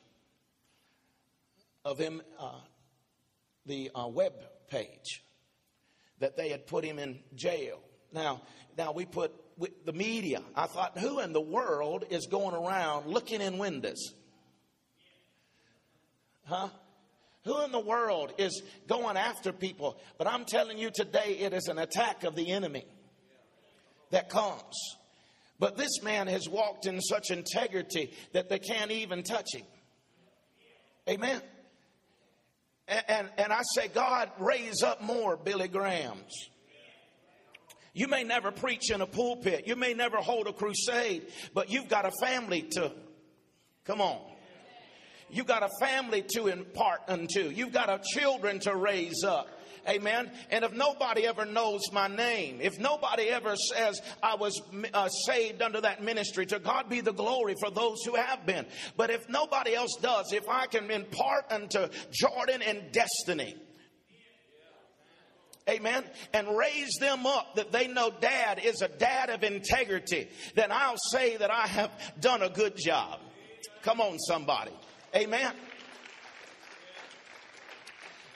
of 1.84 1.98
him, 1.98 2.22
uh, 2.40 2.60
the 3.68 3.90
uh, 3.94 4.08
web 4.08 4.32
page, 4.68 5.22
that 6.18 6.36
they 6.36 6.48
had 6.48 6.66
put 6.66 6.84
him 6.84 6.98
in 6.98 7.20
jail. 7.34 7.78
Now, 8.12 8.42
now 8.76 8.92
we 8.92 9.04
put 9.04 9.32
the 9.84 9.92
media. 9.92 10.42
I 10.54 10.66
thought, 10.66 10.98
who 10.98 11.20
in 11.20 11.32
the 11.32 11.40
world 11.40 12.04
is 12.10 12.26
going 12.26 12.54
around 12.54 13.06
looking 13.06 13.40
in 13.40 13.58
windows? 13.58 14.14
Huh? 16.44 16.68
Who 17.44 17.64
in 17.64 17.72
the 17.72 17.80
world 17.80 18.32
is 18.38 18.62
going 18.86 19.16
after 19.16 19.52
people? 19.52 19.98
But 20.16 20.26
I'm 20.26 20.44
telling 20.44 20.78
you 20.78 20.90
today, 20.92 21.38
it 21.40 21.52
is 21.52 21.68
an 21.68 21.78
attack 21.78 22.24
of 22.24 22.34
the 22.34 22.50
enemy 22.50 22.84
that 24.10 24.28
comes. 24.28 24.74
But 25.58 25.76
this 25.76 26.02
man 26.02 26.28
has 26.28 26.48
walked 26.48 26.86
in 26.86 27.00
such 27.00 27.30
integrity 27.30 28.12
that 28.32 28.48
they 28.48 28.58
can't 28.58 28.90
even 28.90 29.22
touch 29.22 29.54
him. 29.54 29.66
Amen. 31.08 31.40
And, 32.88 33.28
and, 33.36 33.52
I 33.52 33.60
say, 33.74 33.88
God, 33.88 34.30
raise 34.38 34.82
up 34.82 35.02
more 35.02 35.36
Billy 35.36 35.68
Grahams. 35.68 36.48
You 37.92 38.08
may 38.08 38.24
never 38.24 38.50
preach 38.50 38.90
in 38.90 39.00
a 39.00 39.06
pulpit, 39.06 39.66
you 39.66 39.76
may 39.76 39.92
never 39.92 40.18
hold 40.18 40.46
a 40.46 40.52
crusade, 40.52 41.26
but 41.52 41.70
you've 41.70 41.88
got 41.88 42.06
a 42.06 42.12
family 42.22 42.62
to, 42.72 42.92
come 43.84 44.00
on. 44.00 44.18
You've 45.30 45.46
got 45.46 45.62
a 45.62 45.68
family 45.80 46.24
to 46.34 46.46
impart 46.46 47.00
unto. 47.08 47.50
You've 47.50 47.72
got 47.72 47.90
a 47.90 48.00
children 48.14 48.60
to 48.60 48.74
raise 48.74 49.24
up. 49.24 49.48
Amen. 49.88 50.30
And 50.50 50.64
if 50.64 50.72
nobody 50.72 51.26
ever 51.26 51.46
knows 51.46 51.80
my 51.92 52.08
name, 52.08 52.58
if 52.60 52.78
nobody 52.78 53.30
ever 53.30 53.56
says 53.56 54.02
I 54.22 54.34
was 54.34 54.60
uh, 54.92 55.08
saved 55.08 55.62
under 55.62 55.80
that 55.80 56.02
ministry, 56.02 56.44
to 56.46 56.58
God 56.58 56.90
be 56.90 57.00
the 57.00 57.12
glory 57.12 57.54
for 57.58 57.70
those 57.70 58.02
who 58.04 58.14
have 58.14 58.44
been. 58.44 58.66
But 58.96 59.10
if 59.10 59.28
nobody 59.28 59.74
else 59.74 59.96
does, 60.02 60.32
if 60.32 60.48
I 60.48 60.66
can 60.66 60.90
impart 60.90 61.50
unto 61.50 61.88
Jordan 62.10 62.60
and 62.60 62.92
destiny, 62.92 63.56
amen, 65.68 66.04
and 66.34 66.56
raise 66.56 66.96
them 67.00 67.24
up 67.24 67.54
that 67.54 67.72
they 67.72 67.88
know 67.88 68.10
dad 68.20 68.60
is 68.62 68.82
a 68.82 68.88
dad 68.88 69.30
of 69.30 69.42
integrity, 69.42 70.28
then 70.54 70.70
I'll 70.70 70.98
say 71.10 71.38
that 71.38 71.50
I 71.50 71.66
have 71.66 71.90
done 72.20 72.42
a 72.42 72.50
good 72.50 72.76
job. 72.76 73.20
Come 73.82 74.02
on, 74.02 74.18
somebody. 74.18 74.72
Amen. 75.16 75.52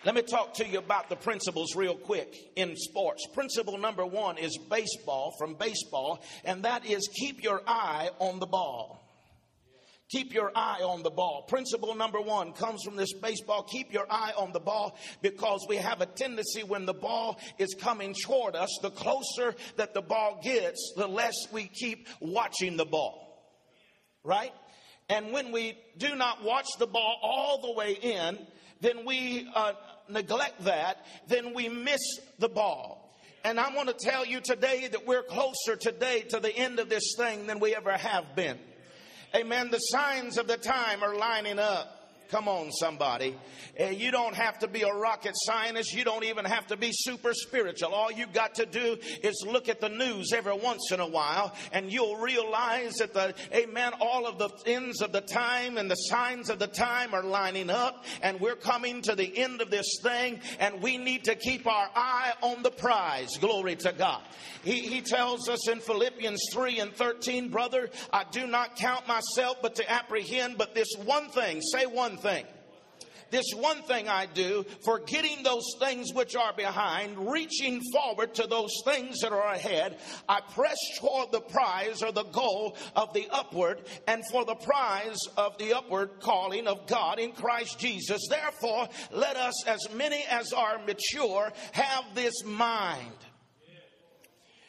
Let 0.04 0.16
me 0.16 0.22
talk 0.22 0.54
to 0.54 0.66
you 0.66 0.78
about 0.78 1.08
the 1.08 1.14
principles 1.14 1.76
real 1.76 1.94
quick 1.94 2.34
in 2.56 2.74
sports. 2.76 3.24
Principle 3.32 3.78
number 3.78 4.04
one 4.04 4.36
is 4.36 4.58
baseball, 4.58 5.32
from 5.38 5.54
baseball, 5.54 6.24
and 6.44 6.64
that 6.64 6.84
is 6.84 7.08
keep 7.14 7.44
your 7.44 7.62
eye 7.68 8.10
on 8.18 8.40
the 8.40 8.46
ball. 8.46 8.98
Keep 10.10 10.34
your 10.34 10.50
eye 10.56 10.80
on 10.82 11.04
the 11.04 11.10
ball. 11.10 11.42
Principle 11.42 11.94
number 11.94 12.20
one 12.20 12.52
comes 12.52 12.82
from 12.82 12.96
this 12.96 13.12
baseball. 13.12 13.62
Keep 13.62 13.92
your 13.92 14.06
eye 14.10 14.32
on 14.36 14.52
the 14.52 14.58
ball 14.58 14.98
because 15.22 15.64
we 15.68 15.76
have 15.76 16.00
a 16.00 16.06
tendency 16.06 16.64
when 16.64 16.84
the 16.84 16.92
ball 16.92 17.38
is 17.58 17.74
coming 17.80 18.12
toward 18.24 18.56
us, 18.56 18.76
the 18.82 18.90
closer 18.90 19.54
that 19.76 19.94
the 19.94 20.02
ball 20.02 20.40
gets, 20.42 20.94
the 20.96 21.06
less 21.06 21.36
we 21.52 21.68
keep 21.68 22.08
watching 22.20 22.76
the 22.76 22.84
ball. 22.84 23.40
Right? 24.24 24.52
And 25.08 25.30
when 25.30 25.52
we 25.52 25.78
do 25.96 26.16
not 26.16 26.42
watch 26.42 26.66
the 26.80 26.88
ball 26.88 27.16
all 27.22 27.60
the 27.62 27.72
way 27.72 27.92
in, 27.92 28.38
then 28.82 29.06
we 29.06 29.48
uh, 29.54 29.74
neglect 30.08 30.64
that, 30.64 30.98
then 31.28 31.54
we 31.54 31.68
miss 31.68 32.00
the 32.38 32.48
ball. 32.48 33.10
And 33.44 33.58
I 33.58 33.74
want 33.74 33.88
to 33.88 33.94
tell 34.08 34.24
you 34.24 34.40
today 34.40 34.88
that 34.88 35.06
we're 35.06 35.22
closer 35.22 35.76
today 35.76 36.22
to 36.30 36.38
the 36.38 36.54
end 36.54 36.78
of 36.78 36.88
this 36.88 37.14
thing 37.16 37.46
than 37.46 37.58
we 37.58 37.74
ever 37.74 37.92
have 37.92 38.36
been. 38.36 38.58
Amen. 39.34 39.70
The 39.70 39.78
signs 39.78 40.38
of 40.38 40.46
the 40.46 40.56
time 40.56 41.02
are 41.02 41.16
lining 41.16 41.58
up. 41.58 42.01
Come 42.32 42.48
on, 42.48 42.72
somebody. 42.72 43.36
Uh, 43.78 43.88
you 43.88 44.10
don't 44.10 44.34
have 44.34 44.58
to 44.60 44.66
be 44.66 44.80
a 44.80 44.90
rocket 44.90 45.34
scientist. 45.34 45.92
You 45.92 46.02
don't 46.02 46.24
even 46.24 46.46
have 46.46 46.66
to 46.68 46.78
be 46.78 46.88
super 46.90 47.34
spiritual. 47.34 47.92
All 47.92 48.10
you 48.10 48.26
got 48.26 48.54
to 48.54 48.64
do 48.64 48.96
is 49.22 49.44
look 49.46 49.68
at 49.68 49.82
the 49.82 49.90
news 49.90 50.32
every 50.32 50.56
once 50.56 50.90
in 50.92 51.00
a 51.00 51.06
while 51.06 51.54
and 51.72 51.92
you'll 51.92 52.16
realize 52.16 52.94
that 52.94 53.12
the, 53.12 53.34
amen, 53.54 53.92
all 54.00 54.26
of 54.26 54.38
the 54.38 54.48
ends 54.64 55.02
of 55.02 55.12
the 55.12 55.20
time 55.20 55.76
and 55.76 55.90
the 55.90 55.94
signs 55.94 56.48
of 56.48 56.58
the 56.58 56.66
time 56.66 57.12
are 57.12 57.22
lining 57.22 57.68
up 57.68 58.02
and 58.22 58.40
we're 58.40 58.56
coming 58.56 59.02
to 59.02 59.14
the 59.14 59.38
end 59.38 59.60
of 59.60 59.70
this 59.70 59.98
thing 60.02 60.40
and 60.58 60.80
we 60.80 60.96
need 60.96 61.24
to 61.24 61.34
keep 61.34 61.66
our 61.66 61.90
eye 61.94 62.32
on 62.40 62.62
the 62.62 62.70
prize. 62.70 63.36
Glory 63.38 63.76
to 63.76 63.92
God. 63.92 64.22
He, 64.64 64.80
he 64.80 65.02
tells 65.02 65.50
us 65.50 65.68
in 65.68 65.80
Philippians 65.80 66.40
3 66.52 66.80
and 66.80 66.94
13, 66.94 67.50
brother, 67.50 67.90
I 68.10 68.24
do 68.30 68.46
not 68.46 68.76
count 68.76 69.06
myself 69.06 69.58
but 69.60 69.74
to 69.74 69.90
apprehend, 69.90 70.56
but 70.56 70.74
this 70.74 70.88
one 71.04 71.28
thing, 71.28 71.60
say 71.60 71.84
one 71.84 72.16
thing. 72.16 72.21
This 73.32 73.54
one 73.54 73.80
thing 73.84 74.10
I 74.10 74.26
do, 74.26 74.66
forgetting 74.84 75.42
those 75.42 75.64
things 75.80 76.12
which 76.12 76.36
are 76.36 76.52
behind, 76.52 77.30
reaching 77.32 77.80
forward 77.90 78.34
to 78.34 78.46
those 78.46 78.70
things 78.84 79.20
that 79.20 79.32
are 79.32 79.54
ahead, 79.54 79.98
I 80.28 80.42
press 80.42 80.76
toward 81.00 81.32
the 81.32 81.40
prize 81.40 82.02
or 82.02 82.12
the 82.12 82.24
goal 82.24 82.76
of 82.94 83.14
the 83.14 83.26
upward 83.30 83.80
and 84.06 84.22
for 84.30 84.44
the 84.44 84.54
prize 84.54 85.18
of 85.38 85.56
the 85.56 85.72
upward 85.72 86.20
calling 86.20 86.66
of 86.66 86.86
God 86.86 87.18
in 87.18 87.32
Christ 87.32 87.78
Jesus. 87.78 88.20
Therefore, 88.28 88.86
let 89.10 89.36
us, 89.38 89.66
as 89.66 89.80
many 89.94 90.22
as 90.30 90.52
are 90.52 90.78
mature, 90.84 91.54
have 91.72 92.04
this 92.14 92.44
mind 92.44 93.16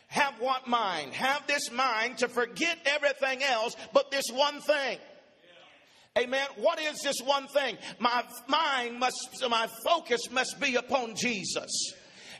have 0.07 0.35
what 0.37 0.67
mind? 0.67 1.11
Have 1.13 1.47
this 1.47 1.71
mind 1.71 2.19
to 2.19 2.27
forget 2.27 2.77
everything 2.85 3.41
else 3.41 3.75
but 3.93 4.11
this 4.11 4.25
one 4.31 4.61
thing. 4.61 4.99
Amen. 6.15 6.45
What 6.57 6.79
is 6.79 7.01
this 7.01 7.19
one 7.21 7.47
thing? 7.47 7.75
My 7.97 8.23
mind 8.47 8.99
must, 8.99 9.43
my 9.49 9.67
focus 9.83 10.29
must 10.29 10.59
be 10.59 10.75
upon 10.75 11.15
Jesus. 11.15 11.71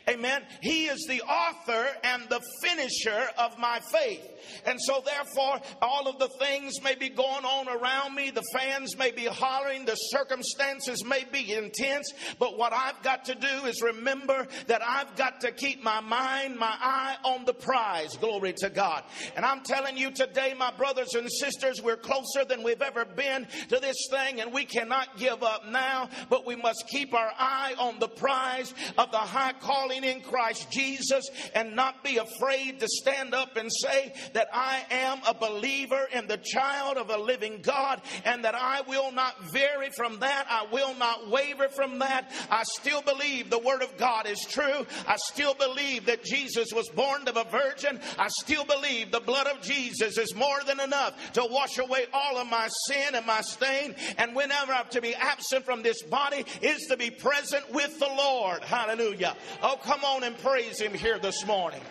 Amen. 0.08 0.42
He 0.60 0.84
is 0.84 1.06
the 1.08 1.22
author 1.22 1.88
and 2.02 2.24
the 2.28 2.40
finisher 2.62 3.26
of 3.38 3.58
my 3.58 3.80
faith. 3.90 4.22
And 4.66 4.78
so, 4.78 5.02
therefore, 5.04 5.60
all 5.80 6.08
of 6.08 6.18
the 6.18 6.28
things 6.28 6.74
may 6.82 6.94
be 6.94 7.08
going 7.08 7.44
on 7.44 7.68
around 7.68 8.14
me. 8.14 8.30
The 8.30 8.44
fans 8.52 8.98
may 8.98 9.12
be 9.12 9.24
hollering. 9.24 9.86
The 9.86 9.94
circumstances 9.94 11.02
may 11.06 11.24
be 11.32 11.54
intense. 11.54 12.12
But 12.38 12.58
what 12.58 12.74
I've 12.74 13.02
got 13.02 13.24
to 13.26 13.34
do 13.34 13.66
is 13.66 13.80
remember 13.80 14.46
that 14.66 14.82
I've 14.86 15.16
got 15.16 15.40
to 15.40 15.52
keep 15.52 15.82
my 15.82 16.00
mind, 16.00 16.58
my 16.58 16.74
eye 16.78 17.16
on 17.24 17.46
the 17.46 17.54
prize. 17.54 18.14
Glory 18.18 18.52
to 18.58 18.68
God. 18.68 19.04
And 19.36 19.44
I'm 19.46 19.62
telling 19.62 19.96
you 19.96 20.10
today, 20.10 20.54
my 20.56 20.70
brothers 20.72 21.14
and 21.14 21.30
sisters, 21.32 21.80
we're 21.82 21.96
closer 21.96 22.44
than 22.46 22.62
we've 22.62 22.82
ever 22.82 23.06
been 23.06 23.46
to 23.68 23.80
this 23.80 23.96
thing, 24.10 24.42
and 24.42 24.52
we 24.52 24.66
cannot 24.66 25.16
give 25.16 25.42
up 25.42 25.66
now, 25.66 26.10
but 26.28 26.46
we 26.46 26.56
must 26.56 26.84
keep 26.88 27.14
our 27.14 27.32
eye 27.38 27.74
on 27.78 27.98
the 27.98 28.08
prize 28.08 28.74
of 28.98 29.10
the 29.10 29.16
high 29.16 29.54
calling 29.60 29.93
in 30.02 30.22
Christ 30.22 30.70
Jesus 30.70 31.28
and 31.54 31.76
not 31.76 32.02
be 32.02 32.16
afraid 32.16 32.80
to 32.80 32.88
stand 32.88 33.34
up 33.34 33.56
and 33.56 33.70
say, 33.70 34.12
that 34.32 34.48
I 34.52 34.84
am 34.90 35.18
a 35.28 35.34
believer 35.34 36.08
in 36.12 36.26
the 36.26 36.38
child 36.38 36.96
of 36.96 37.10
a 37.10 37.18
living 37.18 37.60
God 37.62 38.00
and 38.24 38.44
that 38.44 38.54
I 38.54 38.82
will 38.82 39.12
not 39.12 39.40
vary 39.52 39.90
from 39.96 40.20
that. 40.20 40.46
I 40.48 40.66
will 40.72 40.94
not 40.94 41.30
waver 41.30 41.68
from 41.68 41.98
that. 41.98 42.30
I 42.50 42.62
still 42.64 43.02
believe 43.02 43.50
the 43.50 43.58
Word 43.58 43.82
of 43.82 43.96
God 43.96 44.26
is 44.26 44.40
true. 44.40 44.86
I 45.06 45.16
still 45.16 45.54
believe 45.54 46.06
that 46.06 46.24
Jesus 46.24 46.72
was 46.72 46.88
born 46.88 47.28
of 47.28 47.36
a 47.36 47.44
virgin. 47.44 48.00
I 48.18 48.28
still 48.28 48.64
believe 48.64 49.10
the 49.10 49.20
blood 49.20 49.46
of 49.46 49.60
Jesus 49.62 50.18
is 50.18 50.34
more 50.34 50.58
than 50.66 50.80
enough 50.80 51.32
to 51.34 51.46
wash 51.50 51.78
away 51.78 52.06
all 52.12 52.38
of 52.38 52.48
my 52.48 52.68
sin 52.88 53.14
and 53.14 53.26
my 53.26 53.40
stain. 53.40 53.94
And 54.18 54.34
whenever 54.34 54.72
I'm 54.72 54.88
to 54.90 55.00
be 55.00 55.14
absent 55.14 55.64
from 55.64 55.82
this 55.82 56.02
body 56.02 56.44
is 56.60 56.86
to 56.88 56.96
be 56.96 57.10
present 57.10 57.72
with 57.72 57.98
the 57.98 58.06
Lord. 58.06 58.62
Hallelujah. 58.62 59.36
Oh, 59.62 59.76
come 59.84 60.04
on 60.04 60.24
and 60.24 60.36
praise 60.38 60.80
Him 60.80 60.94
here 60.94 61.18
this 61.18 61.46
morning. 61.46 61.82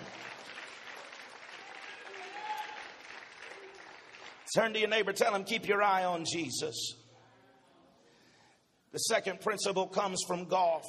Turn 4.55 4.73
to 4.73 4.79
your 4.79 4.89
neighbor, 4.89 5.13
tell 5.13 5.33
him, 5.33 5.43
keep 5.43 5.67
your 5.67 5.81
eye 5.81 6.03
on 6.03 6.25
Jesus. 6.25 6.95
The 8.91 8.99
second 8.99 9.41
principle 9.41 9.87
comes 9.87 10.21
from 10.27 10.45
golf, 10.45 10.85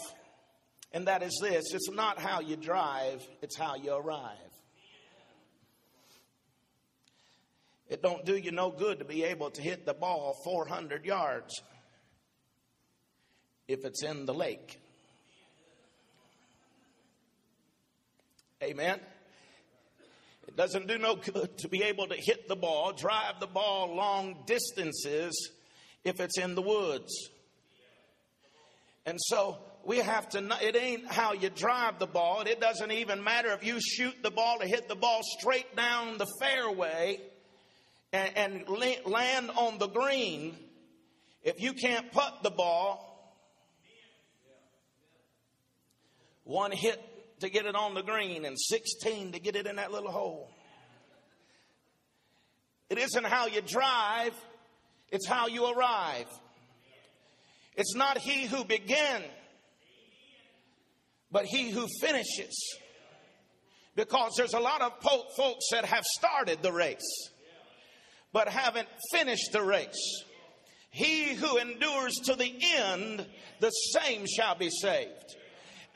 and 0.93 1.07
that 1.07 1.23
is 1.23 1.39
this 1.43 1.73
it's 1.73 1.91
not 1.91 2.19
how 2.19 2.41
you 2.41 2.57
drive, 2.57 3.23
it's 3.41 3.57
how 3.57 3.77
you 3.77 3.95
arrive. 3.95 4.37
It 7.89 8.03
don't 8.03 8.25
do 8.27 8.37
you 8.37 8.51
no 8.51 8.71
good 8.71 8.99
to 8.99 9.05
be 9.07 9.25
able 9.25 9.51
to 9.51 9.63
hit 9.63 9.87
the 9.87 9.95
ball 9.95 10.37
400 10.45 11.07
yards 11.07 11.63
if 13.67 13.85
it's 13.87 14.03
in 14.03 14.27
the 14.27 14.35
lake. 14.35 14.79
Amen. 18.65 18.99
It 20.49 20.57
doesn't 20.57 20.89
do 20.89 20.97
no 20.97 21.17
good 21.17 21.59
to 21.59 21.69
be 21.69 21.83
able 21.83 22.07
to 22.07 22.17
hit 22.17 22.49
the 22.49 22.57
ball, 22.57 22.95
drive 22.95 23.39
the 23.39 23.47
ball 23.47 23.95
long 23.95 24.45
distances 24.47 25.51
if 26.03 26.19
it's 26.19 26.39
in 26.39 26.55
the 26.55 26.63
woods. 26.63 27.29
And 29.05 29.19
so 29.21 29.59
we 29.85 29.99
have 29.99 30.31
to, 30.31 30.49
it 30.63 30.77
ain't 30.77 31.13
how 31.13 31.35
you 31.35 31.51
drive 31.51 31.99
the 31.99 32.07
ball. 32.07 32.41
It 32.41 32.59
doesn't 32.59 32.91
even 32.91 33.23
matter 33.23 33.51
if 33.51 33.67
you 33.67 33.81
shoot 33.83 34.15
the 34.23 34.31
ball 34.31 34.59
to 34.61 34.67
hit 34.67 34.89
the 34.89 34.95
ball 34.95 35.21
straight 35.39 35.77
down 35.77 36.17
the 36.17 36.27
fairway 36.41 37.21
and, 38.15 38.65
and 38.67 38.69
land 39.05 39.51
on 39.51 39.77
the 39.77 39.89
green. 39.89 40.57
If 41.43 41.61
you 41.61 41.75
can't 41.75 42.11
putt 42.13 42.43
the 42.43 42.51
ball, 42.51 43.11
one 46.45 46.73
hit 46.73 46.99
to 47.45 47.51
get 47.51 47.67
it 47.67 47.75
on 47.75 47.95
the 47.95 48.03
green 48.03 48.45
and 48.45 48.59
16 48.59 49.33
to 49.33 49.39
get 49.39 49.55
it 49.55 49.67
in 49.67 49.77
that 49.77 49.93
little 49.93 50.11
hole. 50.11 50.51
It 52.91 52.99
isn't 52.99 53.25
how 53.25 53.47
you 53.47 53.61
drive, 53.61 54.33
it's 55.11 55.27
how 55.27 55.47
you 55.47 55.67
arrive. 55.67 56.27
It's 57.77 57.95
not 57.95 58.19
he 58.19 58.47
who 58.47 58.65
began, 58.65 59.23
but 61.31 61.45
he 61.45 61.71
who 61.71 61.87
finishes. 62.01 62.79
Because 63.97 64.33
there's 64.37 64.55
a 64.55 64.61
lot 64.61 64.81
of 64.81 64.93
folks 65.37 65.65
that 65.71 65.85
have 65.85 66.05
started 66.05 66.63
the 66.63 66.73
race, 66.73 67.31
but 68.33 68.49
haven't 68.49 68.89
finished 69.13 69.53
the 69.53 69.63
race. 69.63 70.25
He 70.91 71.35
who 71.35 71.59
endures 71.59 72.15
to 72.25 72.37
the 72.37 72.53
end, 72.77 73.27
the 73.61 73.71
same 73.71 74.27
shall 74.27 74.55
be 74.55 74.71
saved. 74.71 75.37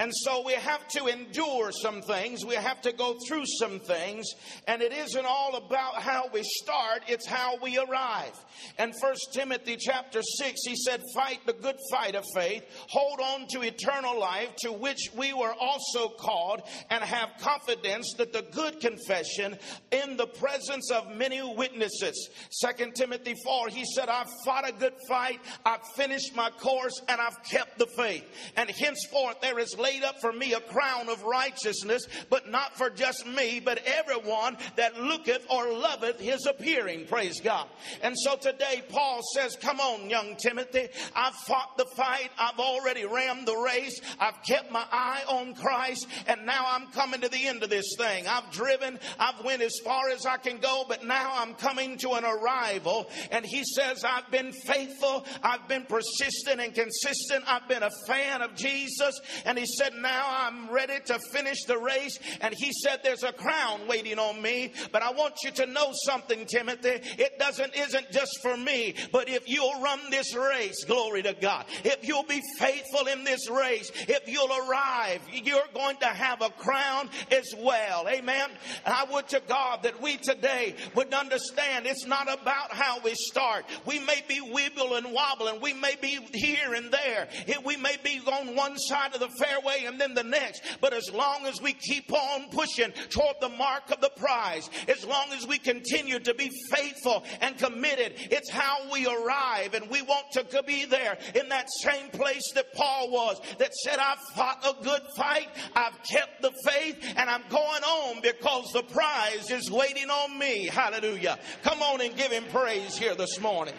And 0.00 0.12
so 0.14 0.44
we 0.46 0.52
have 0.52 0.86
to 0.88 1.08
endure 1.08 1.72
some 1.72 2.02
things. 2.02 2.44
We 2.44 2.54
have 2.54 2.80
to 2.82 2.92
go 2.92 3.16
through 3.26 3.46
some 3.58 3.80
things. 3.80 4.26
And 4.68 4.80
it 4.80 4.92
isn't 4.92 5.26
all 5.26 5.56
about 5.56 6.00
how 6.00 6.28
we 6.32 6.42
start, 6.44 7.02
it's 7.08 7.26
how 7.26 7.56
we 7.60 7.78
arrive. 7.78 8.32
And 8.78 8.92
First 9.00 9.30
Timothy 9.32 9.76
chapter 9.76 10.22
6, 10.22 10.60
he 10.64 10.76
said, 10.76 11.02
Fight 11.14 11.40
the 11.46 11.52
good 11.52 11.74
fight 11.90 12.14
of 12.14 12.24
faith, 12.32 12.62
hold 12.88 13.18
on 13.20 13.46
to 13.48 13.62
eternal 13.62 14.18
life, 14.18 14.54
to 14.60 14.72
which 14.72 15.10
we 15.16 15.32
were 15.32 15.54
also 15.60 16.10
called, 16.10 16.62
and 16.90 17.02
have 17.02 17.30
confidence 17.40 18.14
that 18.18 18.32
the 18.32 18.44
good 18.52 18.80
confession 18.80 19.58
in 19.90 20.16
the 20.16 20.26
presence 20.26 20.92
of 20.92 21.16
many 21.16 21.42
witnesses. 21.56 22.30
Second 22.50 22.94
Timothy 22.94 23.34
4, 23.44 23.68
he 23.68 23.84
said, 23.84 24.08
I've 24.08 24.30
fought 24.44 24.68
a 24.68 24.72
good 24.72 24.94
fight, 25.08 25.40
I've 25.64 25.84
finished 25.96 26.36
my 26.36 26.50
course, 26.50 27.02
and 27.08 27.20
I've 27.20 27.42
kept 27.42 27.78
the 27.78 27.86
faith. 27.86 28.24
And 28.56 28.70
henceforth 28.70 29.40
there 29.40 29.58
is 29.58 29.76
laid 29.88 30.04
up 30.04 30.20
for 30.20 30.32
me 30.32 30.54
a 30.54 30.60
crown 30.60 31.08
of 31.08 31.22
righteousness, 31.22 32.06
but 32.30 32.50
not 32.50 32.76
for 32.76 32.90
just 32.90 33.26
me, 33.26 33.60
but 33.60 33.80
everyone 33.86 34.56
that 34.76 35.00
looketh 35.00 35.44
or 35.50 35.72
loveth 35.72 36.20
his 36.20 36.46
appearing. 36.46 37.06
Praise 37.06 37.40
God. 37.40 37.66
And 38.02 38.14
so 38.16 38.36
today, 38.36 38.82
Paul 38.88 39.20
says, 39.34 39.56
Come 39.60 39.80
on, 39.80 40.10
young 40.10 40.36
Timothy. 40.36 40.88
I've 41.14 41.34
fought 41.34 41.76
the 41.76 41.86
fight. 41.96 42.30
I've 42.38 42.58
already 42.58 43.04
ran 43.04 43.44
the 43.44 43.56
race. 43.56 44.00
I've 44.20 44.42
kept 44.46 44.70
my 44.70 44.84
eye 44.90 45.22
on 45.28 45.54
Christ. 45.54 46.06
And 46.26 46.44
now 46.46 46.64
I'm 46.68 46.88
coming 46.88 47.20
to 47.20 47.28
the 47.28 47.46
end 47.46 47.62
of 47.62 47.70
this 47.70 47.94
thing. 47.96 48.26
I've 48.26 48.50
driven. 48.50 48.98
I've 49.18 49.42
went 49.44 49.62
as 49.62 49.78
far 49.84 50.10
as 50.10 50.26
I 50.26 50.36
can 50.36 50.58
go, 50.58 50.84
but 50.88 51.04
now 51.04 51.32
I'm 51.36 51.54
coming 51.54 51.96
to 51.98 52.12
an 52.12 52.24
arrival. 52.24 53.08
And 53.30 53.44
he 53.44 53.64
says, 53.64 54.04
I've 54.04 54.30
been 54.30 54.52
faithful. 54.52 55.26
I've 55.42 55.66
been 55.68 55.84
persistent 55.84 56.60
and 56.60 56.74
consistent. 56.74 57.44
I've 57.46 57.68
been 57.68 57.82
a 57.82 57.90
fan 58.06 58.42
of 58.42 58.54
Jesus. 58.54 59.20
And 59.44 59.58
he 59.58 59.66
said, 59.78 59.94
Now 59.94 60.26
I'm 60.28 60.70
ready 60.70 60.98
to 61.06 61.18
finish 61.32 61.64
the 61.64 61.78
race. 61.78 62.18
And 62.40 62.54
he 62.56 62.72
said, 62.72 63.00
There's 63.02 63.22
a 63.22 63.32
crown 63.32 63.86
waiting 63.86 64.18
on 64.18 64.40
me. 64.42 64.72
But 64.92 65.02
I 65.02 65.12
want 65.12 65.34
you 65.44 65.50
to 65.52 65.66
know 65.66 65.92
something, 66.04 66.46
Timothy. 66.46 67.00
It 67.18 67.38
doesn't, 67.38 67.76
isn't 67.76 68.10
just 68.10 68.38
for 68.42 68.56
me, 68.56 68.94
but 69.12 69.28
if 69.28 69.48
you'll 69.48 69.80
run 69.80 70.00
this 70.10 70.34
race, 70.34 70.84
glory 70.84 71.22
to 71.22 71.34
God, 71.40 71.66
if 71.84 72.06
you'll 72.06 72.24
be 72.24 72.42
faithful 72.58 73.06
in 73.06 73.24
this 73.24 73.48
race, 73.48 73.90
if 74.08 74.28
you'll 74.28 74.52
arrive, 74.68 75.20
you're 75.32 75.60
going 75.74 75.96
to 75.98 76.06
have 76.06 76.42
a 76.42 76.50
crown 76.50 77.08
as 77.30 77.54
well. 77.56 78.08
Amen. 78.08 78.50
And 78.84 78.94
I 78.94 79.04
would 79.12 79.28
to 79.28 79.42
God 79.46 79.82
that 79.84 80.00
we 80.02 80.16
today 80.16 80.74
would 80.94 81.12
understand 81.14 81.86
it's 81.86 82.06
not 82.06 82.24
about 82.24 82.72
how 82.72 83.00
we 83.00 83.14
start. 83.14 83.64
We 83.86 83.98
may 83.98 84.22
be 84.26 84.40
wibbling 84.40 84.98
and 84.98 85.12
wobbling. 85.12 85.60
We 85.60 85.74
may 85.74 85.94
be 86.00 86.18
here 86.32 86.74
and 86.74 86.90
there. 86.90 87.28
We 87.64 87.76
may 87.76 87.96
be 88.02 88.20
on 88.26 88.56
one 88.56 88.76
side 88.78 89.14
of 89.14 89.20
the 89.20 89.28
fairway 89.28 89.67
and 89.86 90.00
then 90.00 90.14
the 90.14 90.22
next. 90.22 90.62
But 90.80 90.92
as 90.92 91.12
long 91.12 91.46
as 91.46 91.60
we 91.60 91.72
keep 91.72 92.12
on 92.12 92.50
pushing 92.50 92.92
toward 93.10 93.36
the 93.40 93.48
mark 93.48 93.90
of 93.90 94.00
the 94.00 94.10
prize, 94.16 94.68
as 94.88 95.04
long 95.04 95.26
as 95.32 95.46
we 95.46 95.58
continue 95.58 96.18
to 96.20 96.34
be 96.34 96.50
faithful 96.70 97.24
and 97.40 97.56
committed, 97.58 98.14
it's 98.30 98.50
how 98.50 98.90
we 98.92 99.06
arrive. 99.06 99.74
And 99.74 99.88
we 99.90 100.02
want 100.02 100.26
to 100.32 100.62
be 100.62 100.84
there 100.84 101.18
in 101.34 101.48
that 101.48 101.68
same 101.82 102.10
place 102.10 102.52
that 102.54 102.72
Paul 102.74 103.10
was 103.10 103.40
that 103.58 103.74
said, 103.74 103.98
I've 103.98 104.18
fought 104.34 104.64
a 104.64 104.82
good 104.82 105.02
fight, 105.16 105.48
I've 105.74 105.98
kept 106.02 106.42
the 106.42 106.52
faith, 106.64 106.96
and 107.16 107.30
I'm 107.30 107.42
going 107.48 107.82
on 107.82 108.20
because 108.22 108.70
the 108.72 108.82
prize 108.82 109.50
is 109.50 109.70
waiting 109.70 110.10
on 110.10 110.38
me. 110.38 110.66
Hallelujah. 110.66 111.38
Come 111.62 111.82
on 111.82 112.00
and 112.00 112.16
give 112.16 112.32
him 112.32 112.44
praise 112.50 112.96
here 112.96 113.14
this 113.14 113.40
morning. 113.40 113.74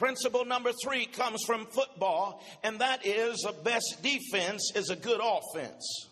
Principle 0.00 0.46
number 0.46 0.70
three 0.82 1.04
comes 1.04 1.42
from 1.44 1.66
football, 1.66 2.42
and 2.64 2.78
that 2.78 3.06
is 3.06 3.44
a 3.46 3.52
best 3.52 3.98
defense 4.02 4.72
is 4.74 4.88
a 4.88 4.96
good 4.96 5.20
offense. 5.22 6.08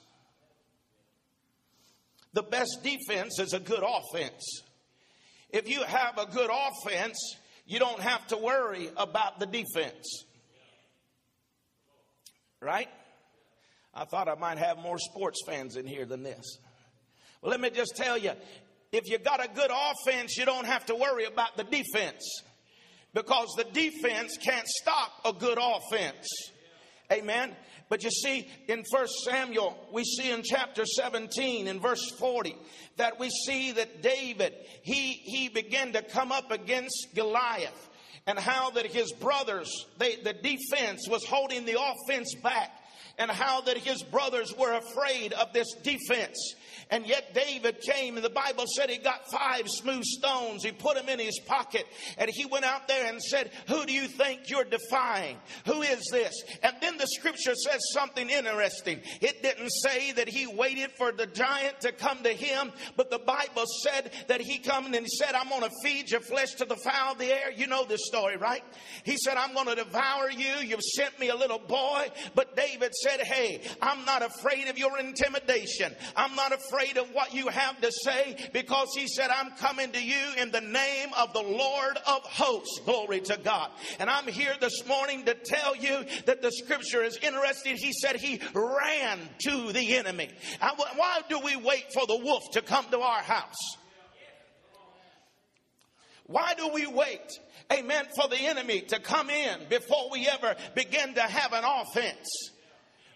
The 2.35 2.43
best 2.43 2.81
defense 2.83 3.39
is 3.39 3.55
a 3.55 3.59
good 3.59 3.83
offense. 3.83 4.61
If 5.49 5.71
you 5.71 5.83
have 5.85 6.19
a 6.19 6.27
good 6.27 6.51
offense, 6.53 7.17
you 7.65 7.79
don't 7.79 8.01
have 8.01 8.27
to 8.27 8.37
worry 8.37 8.91
about 8.95 9.41
the 9.41 9.47
defense. 9.47 10.25
Right? 12.61 12.91
I 13.95 14.05
thought 14.05 14.29
I 14.29 14.35
might 14.35 14.59
have 14.59 14.77
more 14.77 14.99
sports 14.99 15.41
fans 15.47 15.77
in 15.77 15.87
here 15.87 16.05
than 16.05 16.23
this. 16.23 16.59
Well, 17.41 17.53
let 17.53 17.61
me 17.63 17.71
just 17.71 17.97
tell 17.97 18.19
you 18.19 18.33
if 18.93 19.09
you 19.09 19.17
got 19.17 19.43
a 19.43 19.49
good 19.49 19.71
offense, 19.73 20.37
you 20.37 20.45
don't 20.45 20.67
have 20.67 20.85
to 20.87 20.95
worry 20.95 21.25
about 21.25 21.57
the 21.57 21.65
defense 21.65 22.43
because 23.19 23.53
the 23.57 23.65
defense 23.65 24.39
can't 24.41 24.69
stop 24.69 25.11
a 25.25 25.33
good 25.33 25.59
offense. 25.61 26.29
Amen. 27.11 27.51
But 27.89 28.05
you 28.05 28.13
see, 28.13 28.49
in 28.69 28.85
First 28.93 29.13
Samuel, 29.25 29.77
we 29.93 30.05
see 30.05 30.31
in 30.31 30.43
chapter 30.45 30.87
17, 30.87 31.67
in 31.67 31.81
verse 31.81 32.13
40, 32.13 32.55
that 32.97 33.19
we 33.19 33.29
see 33.31 33.73
that 33.73 34.03
David, 34.03 34.55
he, 34.83 35.15
he 35.15 35.49
began 35.49 35.95
to 35.95 36.03
come 36.03 36.31
up 36.31 36.53
against 36.53 37.09
Goliath 37.17 37.89
and 38.29 38.39
how 38.39 38.71
that 38.71 38.87
his 38.87 39.11
brothers, 39.11 39.69
they, 39.99 40.15
the 40.17 40.35
defense 40.35 41.09
was 41.09 41.25
holding 41.25 41.65
the 41.65 41.77
offense 41.81 42.37
back 42.37 42.71
and 43.19 43.31
how 43.31 43.61
that 43.63 43.77
his 43.77 44.03
brothers 44.03 44.55
were 44.57 44.73
afraid 44.73 45.33
of 45.33 45.53
this 45.53 45.73
defense. 45.83 46.55
And 46.91 47.07
yet 47.07 47.35
David 47.35 47.81
came, 47.81 48.17
and 48.17 48.25
the 48.25 48.31
Bible 48.31 48.65
said 48.67 48.89
he 48.89 48.99
got 48.99 49.31
five 49.31 49.69
smooth 49.69 50.05
stones. 50.05 50.65
He 50.65 50.73
put 50.73 50.97
them 50.97 51.09
in 51.09 51.19
his 51.19 51.39
pocket, 51.41 51.87
and 52.17 52.31
he 52.33 52.47
went 52.47 52.65
out 52.65 52.89
there 52.89 53.07
and 53.07 53.21
said, 53.21 53.51
Who 53.67 53.85
do 53.85 53.93
you 53.93 54.07
think 54.07 54.49
you're 54.49 54.65
defying? 54.65 55.37
Who 55.67 55.83
is 55.83 56.09
this? 56.11 56.33
And 56.63 56.75
then 56.81 56.97
the 56.97 57.07
scripture 57.07 57.55
says 57.55 57.81
something 57.93 58.31
interesting. 58.31 59.01
It 59.21 59.43
didn't 59.43 59.71
say 59.71 60.13
that 60.13 60.29
he 60.29 60.47
waited 60.47 60.93
for 60.97 61.13
the 61.13 61.27
giant 61.27 61.81
to 61.81 61.93
come 61.93 62.23
to 62.23 62.33
him, 62.33 62.73
but 62.97 63.11
the 63.11 63.19
Bible 63.19 63.65
said 63.83 64.13
that 64.29 64.41
he 64.41 64.59
come 64.59 64.87
and 64.87 64.95
he 64.95 65.07
said, 65.09 65.35
I'm 65.35 65.49
going 65.49 65.63
to 65.63 65.71
feed 65.83 66.11
your 66.11 66.21
flesh 66.21 66.55
to 66.55 66.65
the 66.65 66.77
fowl 66.77 67.13
of 67.13 67.19
the 67.19 67.27
air. 67.27 67.51
You 67.55 67.67
know 67.67 67.85
this 67.85 68.07
story, 68.07 68.37
right? 68.37 68.63
He 69.05 69.17
said, 69.19 69.37
I'm 69.37 69.53
going 69.53 69.67
to 69.67 69.75
devour 69.75 70.31
you. 70.31 70.55
You've 70.65 70.81
sent 70.81 71.19
me 71.19 71.29
a 71.29 71.37
little 71.37 71.59
boy. 71.59 72.09
But 72.35 72.57
David 72.57 72.95
said, 72.95 73.08
Hey, 73.09 73.63
I'm 73.83 74.05
not 74.05 74.23
afraid 74.23 74.69
of 74.69 74.79
your 74.79 74.99
intimidation. 74.99 75.95
I'm 76.17 76.35
not 76.35 76.53
afraid 76.53 76.69
afraid 76.69 76.99
of 76.99 77.15
what 77.15 77.35
you 77.35 77.49
have 77.49 77.81
to 77.81 77.91
say 77.91 78.37
because 78.53 78.89
he 78.97 79.07
said, 79.07 79.31
I'm 79.31 79.51
coming 79.53 79.93
to 79.93 80.03
you 80.03 80.17
in 80.39 80.51
the 80.51 80.61
name 80.61 81.09
of 81.19 81.33
the 81.33 81.43
Lord 81.43 81.97
of 82.07 82.23
hosts. 82.23 82.81
Glory 82.85 83.21
to 83.23 83.39
God. 83.39 83.71
And 83.99 84.11
I'm 84.11 84.27
here 84.27 84.55
this 84.61 84.87
morning 84.87 85.25
to 85.25 85.35
tell 85.35 85.77
you 85.77 86.05
that 86.27 86.43
the 86.43 86.53
scripture 86.53 87.03
is 87.03 87.19
interesting. 87.23 87.77
He 87.77 87.93
said 87.93 88.17
he 88.17 88.41
ran 88.55 89.19
to 89.45 89.73
the 89.73 89.97
enemy. 89.97 90.31
Why 90.61 91.21
do 91.29 91.41
we 91.41 91.57
wait 91.57 91.93
for 91.93 92.07
the 92.07 92.17
wolf 92.17 92.45
to 92.53 92.63
come 92.63 92.87
to 92.91 93.01
our 93.01 93.23
house? 93.23 93.77
Why 96.27 96.53
do 96.55 96.69
we 96.75 96.87
wait, 96.87 97.27
amen, 97.73 98.05
for 98.15 98.29
the 98.29 98.37
enemy 98.37 98.83
to 98.83 99.01
come 99.01 99.31
in 99.31 99.61
before 99.71 100.11
we 100.11 100.29
ever 100.29 100.57
begin 100.75 101.15
to 101.15 101.23
have 101.23 101.55
an 101.55 101.65
offense? 101.65 102.51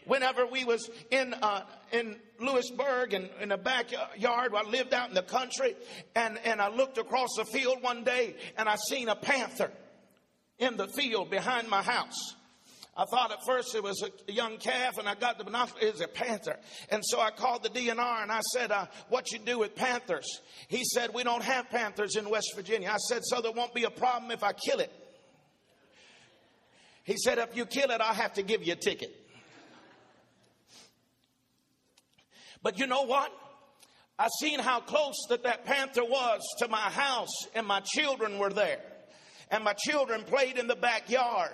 Whenever 0.07 0.47
we 0.47 0.65
was 0.65 0.91
in, 1.11 1.35
uh, 1.35 1.63
in 1.93 2.17
Lewisburg 2.41 3.15
and 3.15 3.31
in 3.41 3.51
the 3.51 3.57
backyard, 3.57 4.53
I 4.55 4.63
lived 4.69 4.93
out 4.95 5.09
in 5.09 5.15
the 5.15 5.23
country, 5.23 5.75
and, 6.15 6.39
and 6.45 6.61
I 6.61 6.69
looked 6.69 6.99
across 6.99 7.31
the 7.37 7.45
field 7.45 7.83
one 7.83 8.05
day 8.05 8.35
and 8.57 8.69
I 8.69 8.77
seen 8.89 9.09
a 9.09 9.17
panther 9.17 9.71
in 10.59 10.77
the 10.77 10.89
field 10.89 11.31
behind 11.31 11.69
my 11.69 11.83
house. 11.83 12.35
I 12.95 13.07
thought 13.07 13.33
at 13.33 13.39
first 13.47 13.75
it 13.75 13.83
was 13.83 14.05
a 14.29 14.33
young 14.33 14.59
calf, 14.59 14.99
and 14.99 15.09
I 15.09 15.15
got 15.15 15.39
the 15.39 15.45
binoculars. 15.45 15.83
It 15.83 15.93
was 15.93 16.01
a 16.03 16.09
panther, 16.09 16.59
and 16.91 17.03
so 17.03 17.21
I 17.21 17.31
called 17.31 17.63
the 17.63 17.71
DNR 17.71 18.23
and 18.23 18.31
I 18.31 18.41
said, 18.53 18.71
uh, 18.71 18.87
"What 19.09 19.33
you 19.33 19.39
do 19.39 19.59
with 19.61 19.75
panthers?" 19.75 20.27
He 20.69 20.85
said, 20.85 21.15
"We 21.15 21.25
don't 21.25 21.43
have 21.43 21.71
panthers 21.71 22.17
in 22.17 22.29
West 22.29 22.53
Virginia." 22.55 22.91
I 22.91 22.99
said, 22.99 23.23
"So 23.25 23.41
there 23.41 23.53
won't 23.53 23.73
be 23.73 23.85
a 23.85 23.91
problem 23.91 24.31
if 24.31 24.43
I 24.43 24.53
kill 24.53 24.81
it." 24.81 24.93
He 27.05 27.17
said, 27.17 27.39
"If 27.39 27.57
you 27.57 27.65
kill 27.65 27.91
it, 27.91 28.03
I'll 28.03 28.13
have 28.13 28.35
to 28.35 28.43
give 28.43 28.63
you 28.63 28.75
a 28.75 28.77
ticket." 28.77 29.22
But 32.63 32.79
you 32.79 32.87
know 32.87 33.03
what? 33.03 33.33
I 34.19 34.29
seen 34.41 34.59
how 34.59 34.81
close 34.81 35.17
that 35.31 35.43
that 35.45 35.65
panther 35.65 36.05
was 36.05 36.41
to 36.59 36.69
my 36.69 36.77
house, 36.79 37.47
and 37.55 37.67
my 37.67 37.81
children 37.81 38.39
were 38.39 38.51
there, 38.51 38.81
and 39.51 39.65
my 39.65 39.73
children 39.73 40.23
played 40.23 40.59
in 40.59 40.69
the 40.69 40.77
backyard. 40.77 41.51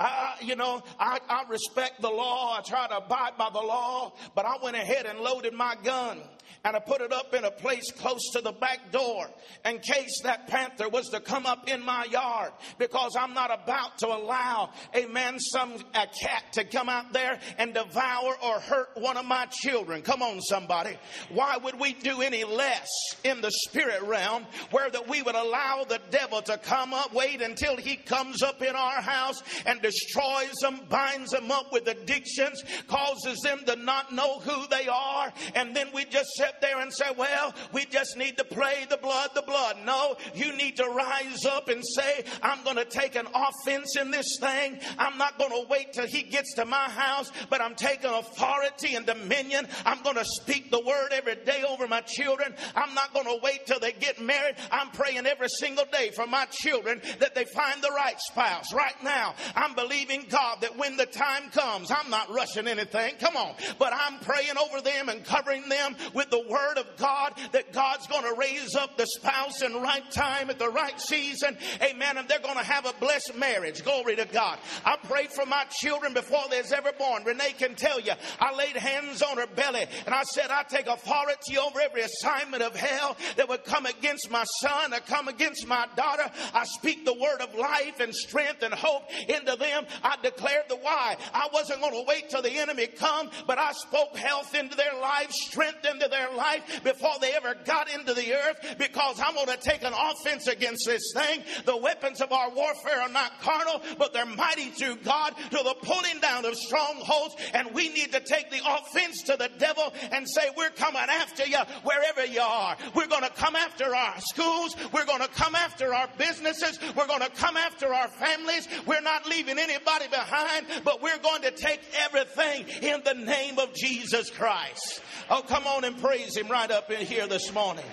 I, 0.00 0.36
you 0.40 0.54
know, 0.54 0.82
I, 0.98 1.18
I 1.28 1.44
respect 1.48 2.00
the 2.00 2.08
law. 2.08 2.56
I 2.56 2.62
try 2.62 2.86
to 2.86 2.98
abide 2.98 3.36
by 3.36 3.50
the 3.52 3.60
law, 3.60 4.14
but 4.34 4.46
I 4.46 4.56
went 4.62 4.76
ahead 4.76 5.06
and 5.06 5.18
loaded 5.18 5.52
my 5.52 5.74
gun 5.82 6.20
and 6.68 6.76
I 6.76 6.80
put 6.80 7.00
it 7.00 7.14
up 7.14 7.32
in 7.32 7.44
a 7.44 7.50
place 7.50 7.90
close 7.90 8.30
to 8.34 8.42
the 8.42 8.52
back 8.52 8.92
door 8.92 9.26
in 9.64 9.78
case 9.78 10.20
that 10.24 10.48
panther 10.48 10.90
was 10.90 11.08
to 11.08 11.20
come 11.20 11.46
up 11.46 11.66
in 11.66 11.82
my 11.82 12.04
yard 12.04 12.52
because 12.76 13.16
I'm 13.18 13.32
not 13.32 13.50
about 13.50 13.96
to 14.00 14.08
allow 14.08 14.68
a 14.92 15.06
man, 15.06 15.38
some 15.38 15.72
a 15.94 16.06
cat 16.06 16.52
to 16.52 16.64
come 16.64 16.90
out 16.90 17.14
there 17.14 17.40
and 17.56 17.72
devour 17.72 18.34
or 18.42 18.60
hurt 18.60 18.90
one 18.96 19.16
of 19.16 19.24
my 19.24 19.46
children. 19.46 20.02
Come 20.02 20.20
on, 20.20 20.42
somebody. 20.42 20.98
Why 21.30 21.56
would 21.56 21.80
we 21.80 21.94
do 21.94 22.20
any 22.20 22.44
less 22.44 22.86
in 23.24 23.40
the 23.40 23.50
spirit 23.50 24.02
realm 24.02 24.44
where 24.70 24.90
that 24.90 25.08
we 25.08 25.22
would 25.22 25.36
allow 25.36 25.86
the 25.88 26.00
devil 26.10 26.42
to 26.42 26.58
come 26.58 26.92
up, 26.92 27.14
wait 27.14 27.40
until 27.40 27.78
he 27.78 27.96
comes 27.96 28.42
up 28.42 28.60
in 28.60 28.76
our 28.76 29.00
house 29.00 29.42
and 29.64 29.80
destroys 29.80 30.52
them, 30.60 30.80
binds 30.90 31.30
them 31.30 31.50
up 31.50 31.72
with 31.72 31.88
addictions, 31.88 32.62
causes 32.88 33.40
them 33.40 33.60
to 33.64 33.74
not 33.76 34.12
know 34.12 34.40
who 34.40 34.66
they 34.68 34.86
are, 34.86 35.32
and 35.54 35.74
then 35.74 35.88
we 35.94 36.04
just 36.04 36.28
say, 36.36 36.48
there 36.60 36.80
and 36.80 36.92
say, 36.92 37.06
well, 37.16 37.54
we 37.72 37.84
just 37.86 38.16
need 38.16 38.36
to 38.38 38.44
pray 38.44 38.86
the 38.88 38.96
blood, 38.96 39.30
the 39.34 39.42
blood. 39.42 39.76
No, 39.84 40.16
you 40.34 40.56
need 40.56 40.76
to 40.76 40.84
rise 40.84 41.44
up 41.44 41.68
and 41.68 41.82
say, 41.84 42.24
I'm 42.42 42.62
going 42.64 42.76
to 42.76 42.84
take 42.84 43.16
an 43.16 43.26
offense 43.34 43.96
in 43.96 44.10
this 44.10 44.38
thing. 44.40 44.80
I'm 44.98 45.18
not 45.18 45.38
going 45.38 45.50
to 45.50 45.68
wait 45.68 45.92
till 45.92 46.06
he 46.06 46.22
gets 46.22 46.54
to 46.54 46.64
my 46.64 46.88
house, 46.88 47.30
but 47.50 47.60
I'm 47.60 47.74
taking 47.74 48.10
authority 48.10 48.94
and 48.94 49.06
dominion. 49.06 49.66
I'm 49.84 50.02
going 50.02 50.16
to 50.16 50.24
speak 50.24 50.70
the 50.70 50.80
word 50.80 51.08
every 51.12 51.36
day 51.36 51.64
over 51.68 51.86
my 51.86 52.00
children. 52.02 52.54
I'm 52.74 52.94
not 52.94 53.12
going 53.12 53.26
to 53.26 53.38
wait 53.42 53.66
till 53.66 53.80
they 53.80 53.92
get 53.92 54.20
married. 54.20 54.56
I'm 54.70 54.90
praying 54.90 55.26
every 55.26 55.48
single 55.48 55.84
day 55.92 56.10
for 56.10 56.26
my 56.26 56.46
children 56.50 57.00
that 57.20 57.34
they 57.34 57.44
find 57.44 57.82
the 57.82 57.90
right 57.90 58.18
spouse. 58.18 58.72
Right 58.72 59.02
now, 59.02 59.34
I'm 59.54 59.74
believing 59.74 60.26
God 60.28 60.60
that 60.62 60.76
when 60.76 60.96
the 60.96 61.06
time 61.06 61.50
comes, 61.50 61.90
I'm 61.90 62.10
not 62.10 62.32
rushing 62.32 62.66
anything. 62.66 63.14
Come 63.20 63.36
on. 63.36 63.54
But 63.78 63.92
I'm 63.92 64.18
praying 64.20 64.56
over 64.58 64.80
them 64.80 65.08
and 65.08 65.24
covering 65.24 65.68
them 65.68 65.96
with 66.14 66.30
the 66.30 66.37
the 66.38 66.50
word 66.50 66.78
of 66.78 66.86
God 66.96 67.34
that 67.52 67.72
God's 67.72 68.06
going 68.06 68.22
to 68.22 68.38
raise 68.38 68.74
up 68.74 68.96
the 68.96 69.06
spouse 69.06 69.62
in 69.62 69.74
right 69.74 70.08
time 70.10 70.50
at 70.50 70.58
the 70.58 70.68
right 70.68 70.98
season. 71.00 71.56
Amen. 71.82 72.16
And 72.16 72.28
they're 72.28 72.38
going 72.38 72.56
to 72.56 72.64
have 72.64 72.86
a 72.86 72.92
blessed 73.00 73.36
marriage. 73.36 73.84
Glory 73.84 74.16
to 74.16 74.26
God. 74.26 74.58
I 74.84 74.96
prayed 74.96 75.30
for 75.30 75.46
my 75.46 75.64
children 75.70 76.14
before 76.14 76.44
they 76.50 76.60
was 76.60 76.72
ever 76.72 76.92
born. 76.98 77.24
Renee 77.24 77.54
can 77.58 77.74
tell 77.74 78.00
you. 78.00 78.12
I 78.40 78.54
laid 78.54 78.76
hands 78.76 79.22
on 79.22 79.38
her 79.38 79.46
belly 79.46 79.86
and 80.06 80.14
I 80.14 80.22
said, 80.22 80.50
I 80.50 80.62
take 80.62 80.86
authority 80.86 81.58
over 81.58 81.80
every 81.80 82.02
assignment 82.02 82.62
of 82.62 82.76
hell 82.76 83.16
that 83.36 83.48
would 83.48 83.64
come 83.64 83.86
against 83.86 84.30
my 84.30 84.44
son 84.60 84.94
or 84.94 85.00
come 85.00 85.28
against 85.28 85.66
my 85.66 85.86
daughter. 85.96 86.30
I 86.54 86.64
speak 86.64 87.04
the 87.04 87.14
word 87.14 87.40
of 87.40 87.54
life 87.54 88.00
and 88.00 88.14
strength 88.14 88.62
and 88.62 88.74
hope 88.74 89.04
into 89.28 89.56
them. 89.56 89.86
I 90.02 90.16
declared 90.22 90.64
the 90.68 90.76
why. 90.76 91.16
I 91.32 91.48
wasn't 91.52 91.80
going 91.80 91.94
to 91.94 92.04
wait 92.08 92.30
till 92.30 92.42
the 92.42 92.52
enemy 92.52 92.86
come, 92.86 93.30
but 93.46 93.58
I 93.58 93.72
spoke 93.72 94.16
health 94.16 94.54
into 94.54 94.76
their 94.76 94.94
lives, 95.00 95.34
strength 95.34 95.84
into 95.84 96.08
their 96.08 96.27
life 96.36 96.82
before 96.84 97.14
they 97.20 97.32
ever 97.32 97.54
got 97.64 97.92
into 97.92 98.14
the 98.14 98.32
earth 98.34 98.76
because 98.78 99.20
I'm 99.24 99.34
going 99.34 99.46
to 99.46 99.56
take 99.56 99.82
an 99.82 99.92
offense 99.92 100.46
against 100.46 100.86
this 100.86 101.12
thing. 101.14 101.42
The 101.64 101.76
weapons 101.76 102.20
of 102.20 102.32
our 102.32 102.50
warfare 102.50 103.00
are 103.00 103.08
not 103.08 103.40
carnal, 103.40 103.82
but 103.98 104.12
they're 104.12 104.26
mighty 104.26 104.70
through 104.70 104.96
God 104.96 105.34
to 105.50 105.56
the 105.56 105.74
pulling 105.82 106.20
down 106.20 106.44
of 106.44 106.56
strongholds. 106.56 107.36
And 107.54 107.72
we 107.74 107.88
need 107.88 108.12
to 108.12 108.20
take 108.20 108.50
the 108.50 108.60
offense 108.66 109.22
to 109.24 109.36
the 109.36 109.50
devil 109.58 109.92
and 110.12 110.28
say, 110.28 110.48
We're 110.56 110.70
coming 110.70 111.02
after 111.08 111.46
you 111.46 111.58
wherever 111.82 112.24
you 112.24 112.40
are. 112.40 112.76
We're 112.94 113.06
going 113.06 113.22
to 113.22 113.30
come 113.30 113.56
after 113.56 113.94
our 113.94 114.20
schools. 114.20 114.76
We're 114.92 115.06
going 115.06 115.22
to 115.22 115.28
come 115.28 115.54
after 115.54 115.94
our 115.94 116.08
businesses. 116.18 116.78
We're 116.96 117.06
going 117.06 117.20
to 117.20 117.30
come 117.30 117.56
after 117.56 117.92
our 117.92 118.08
families. 118.08 118.68
We're 118.86 119.00
not 119.00 119.26
leaving 119.28 119.58
anybody 119.58 120.08
behind, 120.08 120.66
but 120.84 121.02
we're 121.02 121.18
going 121.18 121.42
to 121.42 121.50
take 121.50 121.80
everything 122.04 122.66
in 122.82 123.02
the 123.04 123.14
name 123.14 123.58
of 123.58 123.74
Jesus 123.74 124.30
Christ. 124.30 125.02
Oh, 125.30 125.42
come 125.46 125.66
on 125.66 125.84
and 125.84 125.96
praise 126.00 126.17
Him 126.18 126.48
right 126.48 126.70
up 126.70 126.90
in 126.90 127.06
here 127.06 127.28
this 127.28 127.52
morning. 127.52 127.84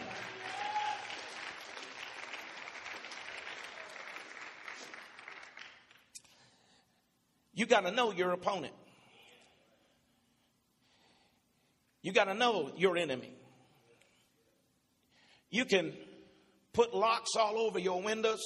You 7.54 7.68
got 7.68 7.82
to 7.82 7.92
know 7.92 8.12
your 8.12 8.32
opponent. 8.32 8.74
You 12.02 12.12
got 12.14 12.26
to 12.26 12.34
know 12.34 12.72
your 12.76 12.98
enemy. 12.98 13.32
You 15.52 15.66
can 15.66 15.94
put 16.74 16.96
locks 16.96 17.32
all 17.40 17.60
over 17.60 17.78
your 17.78 18.02
windows, 18.02 18.42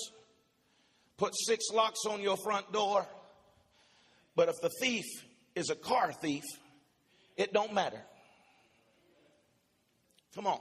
put 1.17 1.33
six 1.35 1.65
locks 1.73 2.01
on 2.07 2.21
your 2.21 2.35
front 2.37 2.71
door, 2.73 3.07
but 4.35 4.49
if 4.49 4.59
the 4.61 4.69
thief 4.81 5.05
is 5.55 5.69
a 5.69 5.75
car 5.75 6.11
thief, 6.11 6.43
it 7.37 7.53
don't 7.53 7.73
matter. 7.73 8.01
Come 10.35 10.47
on. 10.47 10.59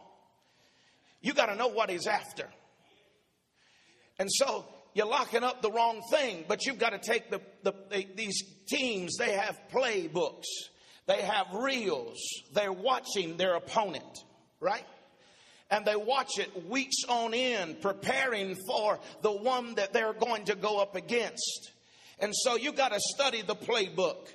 You 1.20 1.34
got 1.34 1.46
to 1.46 1.56
know 1.56 1.68
what 1.68 1.90
he's 1.90 2.06
after. 2.06 2.46
And 4.18 4.28
so 4.32 4.66
you're 4.94 5.06
locking 5.06 5.44
up 5.44 5.62
the 5.62 5.70
wrong 5.70 6.02
thing, 6.10 6.44
but 6.48 6.66
you've 6.66 6.78
got 6.78 6.90
to 6.90 6.98
take 6.98 7.30
the, 7.30 7.40
the, 7.62 7.72
the, 7.90 8.06
these 8.16 8.42
teams, 8.66 9.16
they 9.16 9.32
have 9.32 9.58
playbooks, 9.72 10.46
they 11.06 11.22
have 11.22 11.46
reels, 11.54 12.18
they're 12.52 12.72
watching 12.72 13.36
their 13.36 13.54
opponent, 13.54 14.18
right? 14.60 14.84
And 15.70 15.84
they 15.84 15.96
watch 15.96 16.38
it 16.38 16.68
weeks 16.68 17.04
on 17.08 17.34
end, 17.34 17.80
preparing 17.82 18.56
for 18.66 18.98
the 19.22 19.30
one 19.30 19.74
that 19.74 19.92
they're 19.92 20.14
going 20.14 20.46
to 20.46 20.54
go 20.54 20.80
up 20.80 20.96
against. 20.96 21.72
And 22.18 22.34
so 22.34 22.56
you 22.56 22.72
got 22.72 22.92
to 22.92 23.00
study 23.00 23.42
the 23.42 23.54
playbook. 23.54 24.28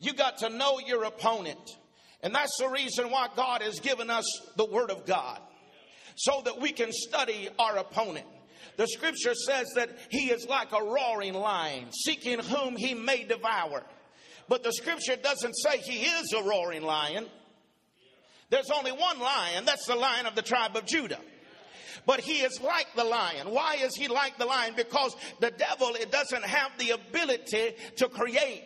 You 0.00 0.14
got 0.14 0.38
to 0.38 0.48
know 0.48 0.78
your 0.78 1.04
opponent. 1.04 1.76
And 2.22 2.34
that's 2.34 2.56
the 2.58 2.68
reason 2.68 3.10
why 3.10 3.28
God 3.36 3.62
has 3.62 3.80
given 3.80 4.10
us 4.10 4.24
the 4.56 4.64
Word 4.64 4.90
of 4.90 5.06
God 5.06 5.40
so 6.16 6.42
that 6.44 6.60
we 6.60 6.72
can 6.72 6.90
study 6.92 7.48
our 7.58 7.76
opponent. 7.76 8.26
The 8.76 8.86
scripture 8.86 9.34
says 9.34 9.66
that 9.76 9.90
he 10.10 10.30
is 10.30 10.46
like 10.46 10.72
a 10.72 10.82
roaring 10.82 11.34
lion, 11.34 11.86
seeking 11.92 12.38
whom 12.40 12.76
he 12.76 12.94
may 12.94 13.24
devour. 13.24 13.84
But 14.48 14.62
the 14.62 14.72
scripture 14.72 15.16
doesn't 15.16 15.54
say 15.54 15.78
he 15.78 16.04
is 16.04 16.32
a 16.32 16.42
roaring 16.42 16.82
lion. 16.82 17.26
There's 18.50 18.70
only 18.70 18.92
one 18.92 19.18
lion, 19.18 19.64
that's 19.64 19.86
the 19.86 19.96
lion 19.96 20.26
of 20.26 20.34
the 20.34 20.42
tribe 20.42 20.76
of 20.76 20.86
Judah. 20.86 21.18
But 22.06 22.20
he 22.20 22.38
is 22.38 22.60
like 22.60 22.86
the 22.94 23.02
lion. 23.02 23.50
Why 23.50 23.76
is 23.82 23.96
he 23.96 24.06
like 24.06 24.38
the 24.38 24.46
lion? 24.46 24.74
Because 24.76 25.16
the 25.40 25.50
devil 25.50 25.88
it 25.94 26.12
doesn't 26.12 26.44
have 26.44 26.70
the 26.78 26.90
ability 26.90 27.74
to 27.96 28.08
create. 28.08 28.62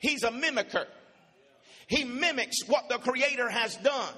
He's 0.00 0.22
a 0.22 0.30
mimicker. 0.30 0.86
He 1.86 2.04
mimics 2.04 2.66
what 2.66 2.88
the 2.88 2.98
Creator 2.98 3.48
has 3.48 3.76
done. 3.76 4.14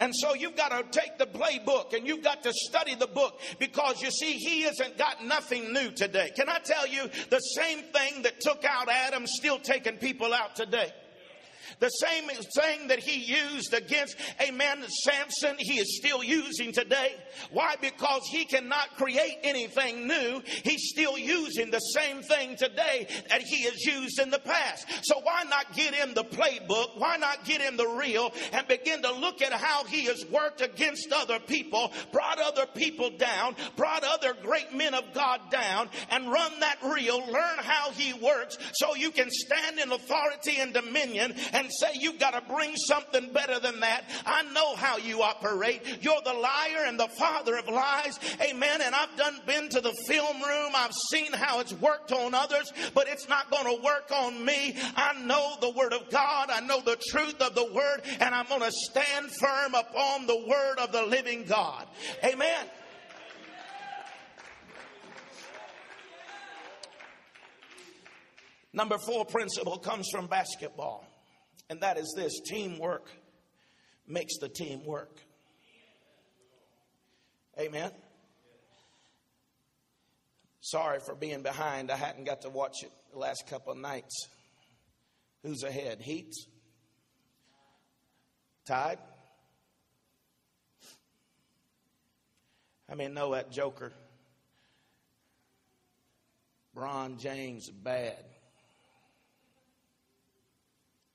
And 0.00 0.16
so 0.16 0.34
you've 0.34 0.56
got 0.56 0.70
to 0.70 0.98
take 0.98 1.18
the 1.18 1.26
playbook 1.26 1.92
and 1.92 2.06
you've 2.06 2.24
got 2.24 2.42
to 2.44 2.52
study 2.54 2.94
the 2.94 3.06
book 3.06 3.38
because 3.58 4.00
you 4.00 4.10
see, 4.10 4.32
he 4.32 4.62
hasn't 4.62 4.96
got 4.96 5.22
nothing 5.24 5.74
new 5.74 5.90
today. 5.90 6.30
Can 6.34 6.48
I 6.48 6.58
tell 6.58 6.86
you 6.86 7.08
the 7.28 7.38
same 7.38 7.82
thing 7.92 8.22
that 8.22 8.40
took 8.40 8.64
out 8.64 8.88
Adam 8.88 9.26
still 9.26 9.58
taking 9.58 9.98
people 9.98 10.32
out 10.32 10.56
today? 10.56 10.90
The 11.78 11.88
same 11.88 12.28
thing 12.28 12.88
that 12.88 12.98
he 12.98 13.20
used 13.20 13.72
against, 13.72 14.16
amen, 14.40 14.84
Samson, 15.04 15.56
he 15.58 15.78
is 15.78 15.98
still 15.98 16.22
using 16.22 16.72
today. 16.72 17.14
Why? 17.50 17.76
Because 17.80 18.22
he 18.30 18.44
cannot 18.44 18.96
create 18.96 19.38
anything 19.42 20.06
new. 20.06 20.42
He's 20.64 20.90
still 20.90 21.16
using 21.16 21.70
the 21.70 21.78
same 21.78 22.22
thing 22.22 22.56
today 22.56 23.06
that 23.28 23.42
he 23.42 23.64
has 23.64 23.84
used 23.84 24.18
in 24.18 24.30
the 24.30 24.38
past. 24.38 24.86
So 25.02 25.20
why 25.22 25.44
not 25.48 25.74
get 25.74 25.94
him 25.94 26.14
the 26.14 26.24
playbook? 26.24 26.98
Why 26.98 27.16
not 27.16 27.44
get 27.44 27.60
him 27.60 27.76
the 27.76 27.88
reel 27.88 28.32
and 28.52 28.66
begin 28.68 29.02
to 29.02 29.12
look 29.12 29.42
at 29.42 29.52
how 29.52 29.84
he 29.84 30.04
has 30.04 30.24
worked 30.30 30.60
against 30.60 31.12
other 31.12 31.38
people, 31.38 31.92
brought 32.12 32.40
other 32.40 32.66
people 32.66 33.10
down, 33.10 33.56
brought 33.76 34.04
other 34.04 34.34
great 34.42 34.74
men 34.74 34.94
of 34.94 35.04
God 35.14 35.40
down, 35.50 35.88
and 36.10 36.30
run 36.30 36.60
that 36.60 36.78
reel, 36.84 37.18
learn 37.18 37.58
how 37.58 37.90
he 37.92 38.12
works 38.14 38.56
so 38.74 38.94
you 38.94 39.10
can 39.10 39.28
stand 39.30 39.78
in 39.78 39.92
authority 39.92 40.56
and 40.58 40.72
dominion 40.72 41.34
and 41.52 41.59
say, 41.68 41.88
You've 41.94 42.18
got 42.18 42.32
to 42.32 42.52
bring 42.52 42.76
something 42.76 43.32
better 43.32 43.58
than 43.58 43.80
that. 43.80 44.04
I 44.24 44.42
know 44.52 44.76
how 44.76 44.98
you 44.98 45.22
operate. 45.22 45.82
You're 46.00 46.22
the 46.24 46.32
liar 46.32 46.84
and 46.86 46.98
the 46.98 47.08
father 47.08 47.56
of 47.56 47.68
lies. 47.68 48.18
Amen. 48.40 48.80
And 48.82 48.94
I've 48.94 49.16
done 49.16 49.40
been 49.46 49.68
to 49.70 49.80
the 49.80 49.92
film 50.06 50.42
room. 50.42 50.72
I've 50.74 50.94
seen 51.10 51.32
how 51.32 51.60
it's 51.60 51.72
worked 51.74 52.12
on 52.12 52.34
others, 52.34 52.72
but 52.94 53.08
it's 53.08 53.28
not 53.28 53.50
going 53.50 53.76
to 53.76 53.82
work 53.82 54.10
on 54.12 54.44
me. 54.44 54.76
I 54.96 55.20
know 55.24 55.56
the 55.60 55.70
word 55.70 55.92
of 55.92 56.10
God. 56.10 56.50
I 56.50 56.60
know 56.60 56.80
the 56.80 56.96
truth 57.10 57.40
of 57.40 57.54
the 57.54 57.72
word, 57.72 58.02
and 58.20 58.34
I'm 58.34 58.46
going 58.46 58.62
to 58.62 58.72
stand 58.72 59.30
firm 59.40 59.74
upon 59.74 60.26
the 60.26 60.44
word 60.46 60.78
of 60.78 60.92
the 60.92 61.04
living 61.04 61.44
God. 61.44 61.86
Amen. 62.24 62.66
Number 68.72 68.98
four 68.98 69.24
principle 69.24 69.78
comes 69.78 70.08
from 70.12 70.28
basketball, 70.28 71.04
and 71.70 71.80
that 71.82 71.96
is 71.96 72.12
this 72.16 72.40
teamwork 72.40 73.08
makes 74.06 74.38
the 74.38 74.48
team 74.48 74.84
work. 74.84 75.16
Amen. 77.58 77.92
Sorry 80.60 80.98
for 80.98 81.14
being 81.14 81.42
behind. 81.42 81.92
I 81.92 81.96
hadn't 81.96 82.24
got 82.24 82.42
to 82.42 82.50
watch 82.50 82.82
it 82.82 82.90
the 83.12 83.18
last 83.18 83.46
couple 83.48 83.72
of 83.72 83.78
nights. 83.78 84.28
Who's 85.44 85.62
ahead? 85.62 86.00
Heat? 86.00 86.34
Tide? 88.66 88.98
I 92.90 92.96
mean, 92.96 93.14
know 93.14 93.32
that 93.34 93.52
Joker, 93.52 93.92
Bron 96.74 97.18
James, 97.18 97.70
bad. 97.70 98.24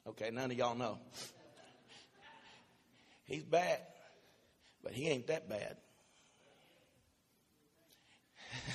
Okay, 0.07 0.29
none 0.31 0.51
of 0.51 0.57
y'all 0.57 0.75
know. 0.75 0.99
He's 3.25 3.43
bad, 3.43 3.79
but 4.83 4.93
he 4.93 5.07
ain't 5.09 5.27
that 5.27 5.49
bad. 5.49 5.77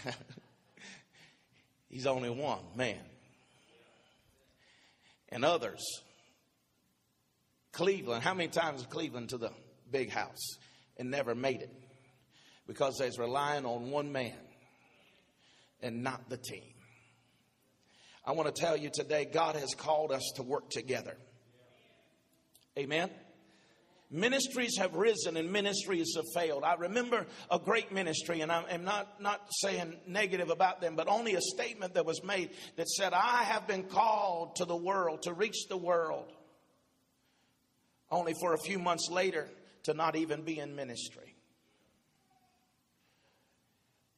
He's 1.89 2.07
only 2.07 2.31
one 2.31 2.61
man. 2.77 2.99
And 5.29 5.45
others, 5.45 6.01
Cleveland, 7.73 8.25
how 8.25 8.35
many 8.35 8.49
times 8.49 8.85
Cleveland 8.91 9.29
to 9.31 9.39
the 9.39 9.51
big 9.91 10.11
house 10.11 10.57
and 10.97 11.11
never 11.11 11.37
made 11.37 11.63
it? 11.63 11.73
Because 12.67 12.99
they're 12.99 13.11
relying 13.19 13.65
on 13.65 13.91
one 13.91 14.11
man 14.11 14.35
and 15.81 16.03
not 16.03 16.29
the 16.29 16.37
team. 16.37 16.63
I 18.25 18.33
want 18.33 18.55
to 18.55 18.61
tell 18.61 18.77
you 18.77 18.91
today, 18.93 19.25
God 19.25 19.57
has 19.57 19.75
called 19.75 20.13
us 20.13 20.33
to 20.37 20.43
work 20.43 20.71
together. 20.71 21.17
Amen. 22.79 23.11
Ministries 24.11 24.77
have 24.79 24.95
risen 24.95 25.37
and 25.37 25.53
ministries 25.53 26.15
have 26.17 26.25
failed. 26.35 26.65
I 26.65 26.75
remember 26.75 27.27
a 27.51 27.59
great 27.59 27.93
ministry, 27.93 28.41
and 28.41 28.51
I'm 28.51 28.85
not, 28.85 29.23
not 29.23 29.41
saying 29.61 29.95
negative 30.07 30.51
about 30.51 30.81
them, 30.81 30.97
but 30.97 31.09
only 31.09 31.35
a 31.35 31.41
statement 31.41 31.95
that 31.95 32.05
was 32.05 32.23
made 32.25 32.51
that 32.77 32.89
said, 32.89 33.13
I 33.13 33.45
have 33.45 33.69
been 33.69 33.85
called 33.85 34.57
to 34.57 34.65
the 34.65 34.77
world, 34.77 35.23
to 35.23 35.33
reach 35.33 35.69
the 35.69 35.77
world, 35.77 36.33
only 38.11 38.35
for 38.41 38.53
a 38.53 38.59
few 38.59 38.81
months 38.81 39.09
later 39.11 39.49
to 39.85 39.95
not 39.95 40.17
even 40.17 40.43
be 40.43 40.59
in 40.59 40.75
ministry. 40.75 41.37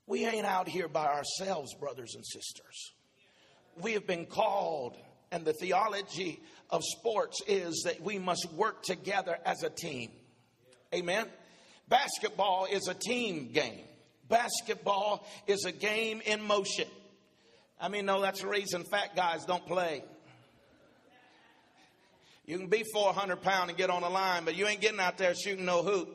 We 0.07 0.27
ain't 0.27 0.47
out 0.47 0.69
here 0.69 0.89
by 0.89 1.07
ourselves, 1.07 1.75
brothers 1.75 2.15
and 2.15 2.25
sisters 2.25 2.93
we 3.81 3.93
have 3.93 4.07
been 4.07 4.27
called, 4.27 4.97
and 5.31 5.45
the 5.45 5.53
theology 5.53 6.41
of 6.71 6.83
sports 6.85 7.41
is 7.47 7.83
that 7.85 8.01
we 8.01 8.19
must 8.19 8.53
work 8.53 8.83
together 8.83 9.39
as 9.45 9.63
a 9.63 9.71
team. 9.71 10.11
Amen. 10.95 11.27
Basketball 11.89 12.67
is 12.71 12.89
a 12.89 12.95
team 12.95 13.53
game. 13.53 13.85
Basketball 14.29 15.27
is 15.47 15.65
a 15.65 15.73
game 15.73 16.23
in 16.25 16.43
motion. 16.43 16.89
I 17.81 17.89
mean, 17.89 18.07
no, 18.07 18.21
that's 18.21 18.41
the 18.41 18.49
reason 18.49 18.85
fat 18.85 19.17
guys 19.17 19.45
don't 19.45 19.67
play. 19.67 20.05
You 22.47 22.59
can 22.59 22.69
be 22.69 22.85
400 22.93 23.43
pound 23.43 23.71
and 23.71 23.79
get 23.79 23.91
on 23.91 24.03
the 24.03 24.09
line, 24.09 24.45
but 24.45 24.57
you 24.57 24.67
ain't 24.67 24.81
getting 24.81 25.01
out 25.01 25.19
there 25.19 25.35
shooting 25.35 25.65
no 25.65 25.83
hoop. 25.83 26.09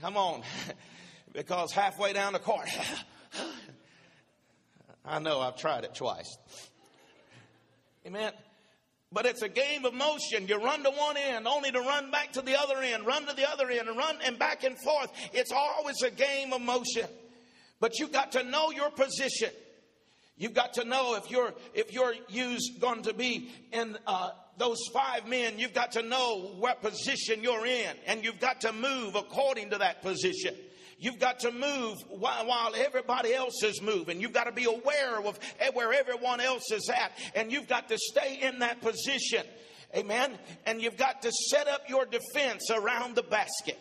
Come 0.00 0.16
on. 0.16 0.42
because 1.32 1.72
halfway 1.72 2.12
down 2.12 2.32
the 2.32 2.38
court, 2.38 2.68
I 5.04 5.18
know 5.18 5.40
I've 5.40 5.56
tried 5.56 5.84
it 5.84 5.94
twice. 5.94 6.36
Amen. 8.06 8.32
But 9.12 9.26
it's 9.26 9.42
a 9.42 9.48
game 9.48 9.84
of 9.84 9.92
motion. 9.92 10.46
You 10.46 10.56
run 10.62 10.84
to 10.84 10.90
one 10.90 11.16
end, 11.16 11.48
only 11.48 11.72
to 11.72 11.80
run 11.80 12.10
back 12.10 12.32
to 12.34 12.42
the 12.42 12.58
other 12.58 12.78
end, 12.78 13.06
run 13.06 13.26
to 13.26 13.34
the 13.34 13.50
other 13.50 13.68
end, 13.68 13.88
and 13.88 13.96
run 13.96 14.16
and 14.24 14.38
back 14.38 14.62
and 14.62 14.78
forth. 14.78 15.10
It's 15.32 15.50
always 15.50 16.00
a 16.02 16.10
game 16.10 16.52
of 16.52 16.60
motion. 16.60 17.06
But 17.80 17.98
you've 17.98 18.12
got 18.12 18.32
to 18.32 18.44
know 18.44 18.70
your 18.70 18.90
position. 18.90 19.50
You've 20.36 20.54
got 20.54 20.74
to 20.74 20.84
know 20.84 21.16
if 21.16 21.30
you're 21.30 21.52
if 21.74 21.92
you're 21.92 22.14
used 22.28 22.80
going 22.80 23.02
to 23.02 23.12
be 23.12 23.50
in 23.72 23.98
uh, 24.06 24.30
those 24.56 24.78
five 24.92 25.26
men. 25.26 25.58
You've 25.58 25.74
got 25.74 25.92
to 25.92 26.02
know 26.02 26.52
what 26.58 26.80
position 26.80 27.42
you're 27.42 27.66
in, 27.66 27.96
and 28.06 28.24
you've 28.24 28.40
got 28.40 28.60
to 28.62 28.72
move 28.72 29.16
according 29.16 29.70
to 29.70 29.78
that 29.78 30.02
position. 30.02 30.54
You've 31.00 31.18
got 31.18 31.40
to 31.40 31.50
move 31.50 31.98
while, 32.08 32.74
everybody 32.76 33.32
else 33.32 33.62
is 33.62 33.80
moving. 33.80 34.20
You've 34.20 34.34
got 34.34 34.44
to 34.44 34.52
be 34.52 34.64
aware 34.64 35.18
of 35.24 35.38
where 35.72 35.92
everyone 35.92 36.40
else 36.40 36.70
is 36.70 36.90
at. 36.90 37.12
And 37.34 37.50
you've 37.50 37.68
got 37.68 37.88
to 37.88 37.98
stay 37.98 38.38
in 38.42 38.58
that 38.58 38.82
position. 38.82 39.44
Amen. 39.96 40.38
And 40.66 40.80
you've 40.82 40.98
got 40.98 41.22
to 41.22 41.32
set 41.32 41.68
up 41.68 41.88
your 41.88 42.04
defense 42.04 42.70
around 42.70 43.16
the 43.16 43.22
basket 43.22 43.78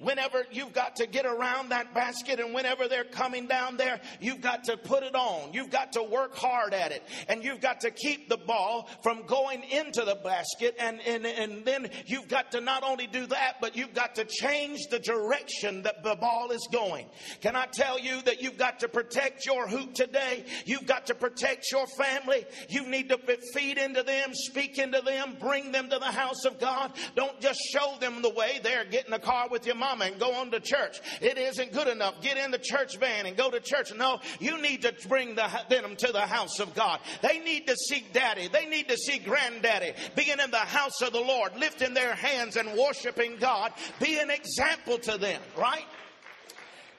whenever 0.00 0.44
you've 0.50 0.72
got 0.72 0.96
to 0.96 1.06
get 1.06 1.26
around 1.26 1.70
that 1.70 1.94
basket 1.94 2.40
and 2.40 2.54
whenever 2.54 2.88
they're 2.88 3.04
coming 3.04 3.46
down 3.46 3.76
there, 3.76 4.00
you've 4.20 4.40
got 4.40 4.64
to 4.64 4.76
put 4.76 5.02
it 5.02 5.14
on. 5.14 5.52
You've 5.52 5.70
got 5.70 5.92
to 5.92 6.02
work 6.02 6.34
hard 6.34 6.74
at 6.74 6.92
it. 6.92 7.02
And 7.28 7.44
you've 7.44 7.60
got 7.60 7.80
to 7.80 7.90
keep 7.90 8.28
the 8.28 8.36
ball 8.36 8.88
from 9.02 9.22
going 9.26 9.62
into 9.64 10.04
the 10.04 10.16
basket. 10.16 10.74
And, 10.78 11.00
and, 11.06 11.26
and 11.26 11.64
then 11.64 11.90
you've 12.06 12.28
got 12.28 12.52
to 12.52 12.60
not 12.60 12.82
only 12.82 13.06
do 13.06 13.26
that, 13.26 13.56
but 13.60 13.76
you've 13.76 13.94
got 13.94 14.16
to 14.16 14.24
change 14.24 14.80
the 14.90 14.98
direction 14.98 15.82
that 15.82 16.02
the 16.02 16.16
ball 16.16 16.50
is 16.50 16.66
going. 16.72 17.06
Can 17.40 17.56
I 17.56 17.66
tell 17.66 17.98
you 17.98 18.22
that 18.22 18.42
you've 18.42 18.58
got 18.58 18.80
to 18.80 18.88
protect 18.88 19.46
your 19.46 19.68
hoop 19.68 19.94
today? 19.94 20.44
You've 20.64 20.86
got 20.86 21.06
to 21.06 21.14
protect 21.14 21.70
your 21.70 21.86
family. 21.98 22.44
You 22.68 22.86
need 22.86 23.10
to 23.10 23.18
feed 23.54 23.78
into 23.78 24.02
them, 24.02 24.30
speak 24.32 24.78
into 24.78 25.00
them, 25.02 25.36
bring 25.38 25.72
them 25.72 25.90
to 25.90 25.98
the 25.98 26.04
house 26.06 26.44
of 26.44 26.58
God. 26.58 26.92
Don't 27.14 27.40
just 27.40 27.60
show 27.72 27.96
them 28.00 28.22
the 28.22 28.30
way. 28.30 28.60
They're 28.62 28.84
getting 28.84 29.12
a 29.12 29.18
car 29.18 29.48
with 29.50 29.66
your 29.66 29.76
mom 29.76 29.89
and 29.98 30.18
go 30.18 30.34
on 30.34 30.50
to 30.50 30.60
church. 30.60 31.00
It 31.20 31.38
isn't 31.38 31.72
good 31.72 31.88
enough. 31.88 32.22
Get 32.22 32.36
in 32.36 32.50
the 32.50 32.58
church 32.58 32.98
van 32.98 33.26
and 33.26 33.36
go 33.36 33.50
to 33.50 33.60
church. 33.60 33.92
No, 33.94 34.20
you 34.38 34.60
need 34.60 34.82
to 34.82 34.94
bring 35.08 35.34
the, 35.34 35.48
them 35.68 35.96
to 35.96 36.12
the 36.12 36.20
house 36.20 36.60
of 36.60 36.74
God. 36.74 37.00
They 37.22 37.38
need 37.38 37.66
to 37.66 37.76
see 37.76 38.04
daddy. 38.12 38.48
They 38.48 38.66
need 38.66 38.88
to 38.88 38.96
see 38.96 39.18
granddaddy 39.18 39.92
being 40.14 40.38
in 40.42 40.50
the 40.50 40.58
house 40.58 41.00
of 41.02 41.12
the 41.12 41.20
Lord, 41.20 41.56
lifting 41.56 41.94
their 41.94 42.14
hands 42.14 42.56
and 42.56 42.78
worshiping 42.78 43.36
God. 43.38 43.72
Be 44.00 44.18
an 44.18 44.30
example 44.30 44.98
to 44.98 45.18
them, 45.18 45.40
right? 45.56 45.86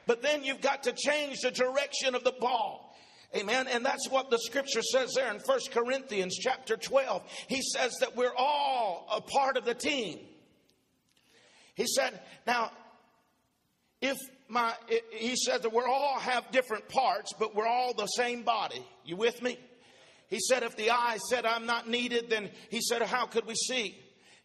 But 0.08 0.22
then 0.22 0.44
you've 0.44 0.62
got 0.62 0.84
to 0.84 0.94
change 0.94 1.40
the 1.42 1.52
direction 1.52 2.16
of 2.16 2.24
the 2.24 2.34
ball. 2.40 2.96
Amen. 3.36 3.68
And 3.68 3.86
that's 3.86 4.10
what 4.10 4.30
the 4.30 4.38
scripture 4.40 4.82
says 4.82 5.14
there 5.16 5.32
in 5.32 5.40
First 5.40 5.72
Corinthians 5.72 6.38
chapter 6.38 6.76
12. 6.76 7.24
He 7.48 7.62
says 7.62 7.94
that 8.02 8.16
we're 8.16 8.36
all 8.36 9.08
a 9.10 9.22
part 9.22 9.56
of 9.56 9.64
the 9.64 9.74
team. 9.74 10.20
He 11.76 11.86
said, 11.88 12.20
now, 12.46 12.72
if 14.02 14.18
my, 14.50 14.74
he 15.12 15.36
said 15.36 15.64
that 15.64 15.72
we 15.72 15.82
all 15.84 16.20
have 16.20 16.52
different 16.52 16.90
parts, 16.90 17.32
but 17.40 17.56
we're 17.56 17.68
all 17.68 17.94
the 17.94 18.08
same 18.08 18.44
body. 18.44 18.86
You 19.06 19.16
with 19.16 19.42
me? 19.42 19.58
He 20.30 20.40
said, 20.40 20.64
if 20.64 20.76
the 20.76 20.92
eye 20.92 21.18
said, 21.30 21.46
I'm 21.46 21.66
not 21.66 21.90
needed, 21.90 22.30
then 22.30 22.50
he 22.70 22.82
said, 22.82 23.02
how 23.02 23.26
could 23.26 23.46
we 23.46 23.56
see? 23.56 23.98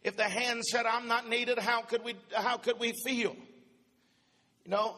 If 0.03 0.15
the 0.15 0.23
hand 0.23 0.63
said, 0.63 0.85
I'm 0.85 1.07
not 1.07 1.27
needed, 1.27 1.59
how 1.59 1.81
could 1.81 2.03
we, 2.03 2.15
how 2.33 2.57
could 2.57 2.79
we 2.79 2.93
feel? 3.05 3.35
You 4.65 4.71
know, 4.71 4.97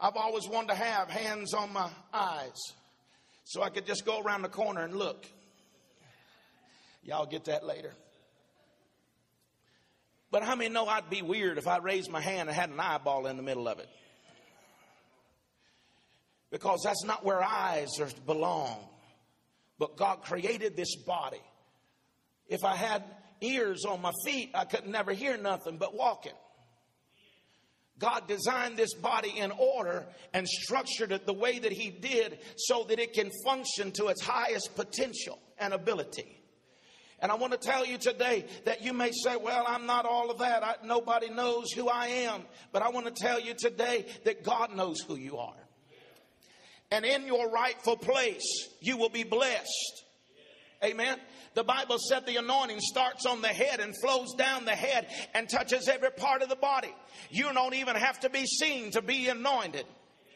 I've 0.00 0.16
always 0.16 0.48
wanted 0.48 0.68
to 0.68 0.74
have 0.74 1.08
hands 1.08 1.54
on 1.54 1.72
my 1.72 1.88
eyes 2.12 2.58
so 3.44 3.62
I 3.62 3.70
could 3.70 3.86
just 3.86 4.04
go 4.04 4.20
around 4.20 4.42
the 4.42 4.48
corner 4.48 4.82
and 4.82 4.94
look. 4.94 5.26
Y'all 7.04 7.26
get 7.26 7.44
that 7.44 7.64
later. 7.64 7.92
But 10.32 10.42
how 10.42 10.56
many 10.56 10.70
know 10.70 10.86
I'd 10.86 11.10
be 11.10 11.20
weird 11.20 11.58
if 11.58 11.68
I 11.68 11.76
raised 11.76 12.10
my 12.10 12.20
hand 12.20 12.48
and 12.48 12.56
had 12.56 12.70
an 12.70 12.80
eyeball 12.80 13.26
in 13.26 13.36
the 13.36 13.42
middle 13.42 13.68
of 13.68 13.78
it? 13.78 13.88
Because 16.50 16.80
that's 16.82 17.04
not 17.04 17.22
where 17.22 17.42
eyes 17.42 18.00
are 18.00 18.08
to 18.08 18.20
belong. 18.22 18.78
But 19.78 19.96
God 19.98 20.22
created 20.22 20.74
this 20.74 20.96
body. 20.96 21.42
If 22.48 22.64
I 22.64 22.74
had 22.74 23.04
ears 23.42 23.84
on 23.84 24.00
my 24.00 24.12
feet, 24.24 24.50
I 24.54 24.64
could 24.64 24.86
never 24.86 25.12
hear 25.12 25.36
nothing 25.36 25.76
but 25.76 25.94
walking. 25.94 26.32
God 27.98 28.26
designed 28.26 28.78
this 28.78 28.94
body 28.94 29.32
in 29.36 29.50
order 29.50 30.06
and 30.32 30.48
structured 30.48 31.12
it 31.12 31.26
the 31.26 31.34
way 31.34 31.58
that 31.58 31.72
He 31.72 31.90
did 31.90 32.38
so 32.56 32.84
that 32.84 32.98
it 32.98 33.12
can 33.12 33.30
function 33.44 33.92
to 33.92 34.06
its 34.06 34.22
highest 34.22 34.74
potential 34.76 35.38
and 35.58 35.74
ability. 35.74 36.41
And 37.22 37.30
I 37.30 37.36
want 37.36 37.52
to 37.52 37.58
tell 37.58 37.86
you 37.86 37.98
today 37.98 38.44
that 38.64 38.82
you 38.82 38.92
may 38.92 39.12
say, 39.12 39.36
well, 39.36 39.64
I'm 39.66 39.86
not 39.86 40.04
all 40.04 40.30
of 40.30 40.40
that. 40.40 40.64
I, 40.64 40.74
nobody 40.84 41.30
knows 41.30 41.70
who 41.70 41.88
I 41.88 42.08
am. 42.08 42.42
But 42.72 42.82
I 42.82 42.88
want 42.90 43.06
to 43.06 43.12
tell 43.12 43.40
you 43.40 43.54
today 43.54 44.06
that 44.24 44.42
God 44.42 44.74
knows 44.74 45.00
who 45.00 45.14
you 45.14 45.38
are. 45.38 45.54
And 46.90 47.04
in 47.04 47.26
your 47.26 47.48
rightful 47.48 47.96
place, 47.96 48.68
you 48.80 48.96
will 48.96 49.08
be 49.08 49.22
blessed. 49.22 50.04
Amen. 50.84 51.18
The 51.54 51.62
Bible 51.62 51.98
said 51.98 52.26
the 52.26 52.36
anointing 52.36 52.80
starts 52.80 53.24
on 53.24 53.40
the 53.40 53.48
head 53.48 53.78
and 53.78 53.94
flows 54.02 54.34
down 54.34 54.64
the 54.64 54.72
head 54.72 55.06
and 55.32 55.48
touches 55.48 55.88
every 55.88 56.10
part 56.10 56.42
of 56.42 56.48
the 56.48 56.56
body. 56.56 56.92
You 57.30 57.52
don't 57.52 57.74
even 57.74 57.94
have 57.94 58.18
to 58.20 58.30
be 58.30 58.46
seen 58.46 58.90
to 58.92 59.00
be 59.00 59.28
anointed. 59.28 59.84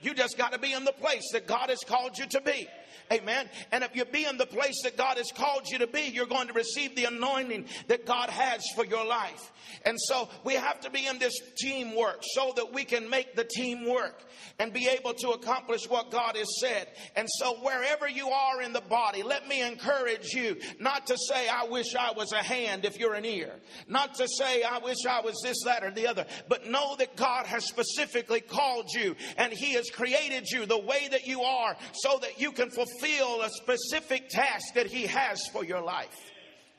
You 0.03 0.15
just 0.15 0.39
got 0.39 0.53
to 0.53 0.59
be 0.59 0.73
in 0.73 0.85
the 0.85 0.93
place 0.93 1.31
that 1.33 1.47
God 1.49 1.69
has 1.69 1.81
called 1.81 2.17
you 2.17 2.27
to 2.27 2.41
be. 2.43 2.69
Amen. 3.13 3.49
And 3.73 3.85
if 3.85 3.95
you 3.95 4.05
be 4.05 4.25
in 4.25 4.37
the 4.37 4.47
place 4.47 4.83
that 4.83 4.97
God 4.97 5.17
has 5.19 5.31
called 5.33 5.69
you 5.71 5.79
to 5.79 5.87
be, 5.87 6.11
you're 6.13 6.27
going 6.27 6.49
to 6.49 6.53
receive 6.53 6.97
the 6.97 7.05
anointing 7.05 7.67
that 7.89 8.07
God 8.07 8.31
has 8.31 8.63
for 8.75 8.85
your 8.85 9.07
life. 9.07 9.53
And 9.85 9.97
so 10.01 10.29
we 10.45 10.55
have 10.55 10.81
to 10.81 10.91
be 10.91 11.07
in 11.07 11.19
this 11.19 11.35
teamwork 11.57 12.21
so 12.23 12.53
that 12.57 12.73
we 12.73 12.85
can 12.85 13.09
make 13.09 13.37
the 13.37 13.45
team 13.45 13.89
work 13.89 14.25
and 14.59 14.73
be 14.73 14.89
able 14.89 15.15
to 15.15 15.31
accomplish 15.31 15.89
what 15.89 16.11
God 16.11 16.37
has 16.37 16.49
said. 16.61 16.89
And 17.15 17.29
so 17.39 17.55
wherever 17.63 18.09
you 18.09 18.29
are 18.29 18.63
in 18.63 18.73
the 18.73 18.81
body, 18.81 19.23
let 19.23 19.47
me 19.47 19.63
encourage 19.63 20.33
you 20.33 20.57
not 20.81 21.07
to 21.09 21.17
say, 21.17 21.49
I 21.49 21.65
wish 21.65 21.95
I 21.95 22.13
was 22.13 22.33
a 22.33 22.43
hand 22.43 22.85
if 22.85 22.99
you're 22.99 23.15
an 23.15 23.25
ear. 23.25 23.53
Not 23.87 24.15
to 24.17 24.27
say, 24.29 24.63
I 24.63 24.79
wish 24.79 24.99
I 25.09 25.21
was 25.21 25.41
this, 25.43 25.63
that, 25.65 25.85
or 25.85 25.91
the 25.91 26.09
other. 26.09 26.27
But 26.49 26.67
know 26.67 26.97
that 26.97 27.17
God 27.17 27.47
has 27.47 27.65
specifically 27.67 28.41
called 28.41 28.91
you 28.93 29.15
and 29.37 29.53
He 29.53 29.75
has 29.75 29.91
created 29.91 30.47
you 30.51 30.67
the 30.67 30.79
way 30.79 31.09
that 31.11 31.27
you 31.27 31.43
are 31.43 31.77
so 31.93 32.19
that 32.21 32.41
you 32.41 32.53
can 32.53 32.71
fulfill 32.71 32.96
fulfill 32.99 33.43
a 33.43 33.51
specific 33.51 34.29
task 34.29 34.75
that 34.75 34.87
He 34.87 35.07
has 35.07 35.41
for 35.53 35.65
your 35.65 35.81
life. 35.81 36.17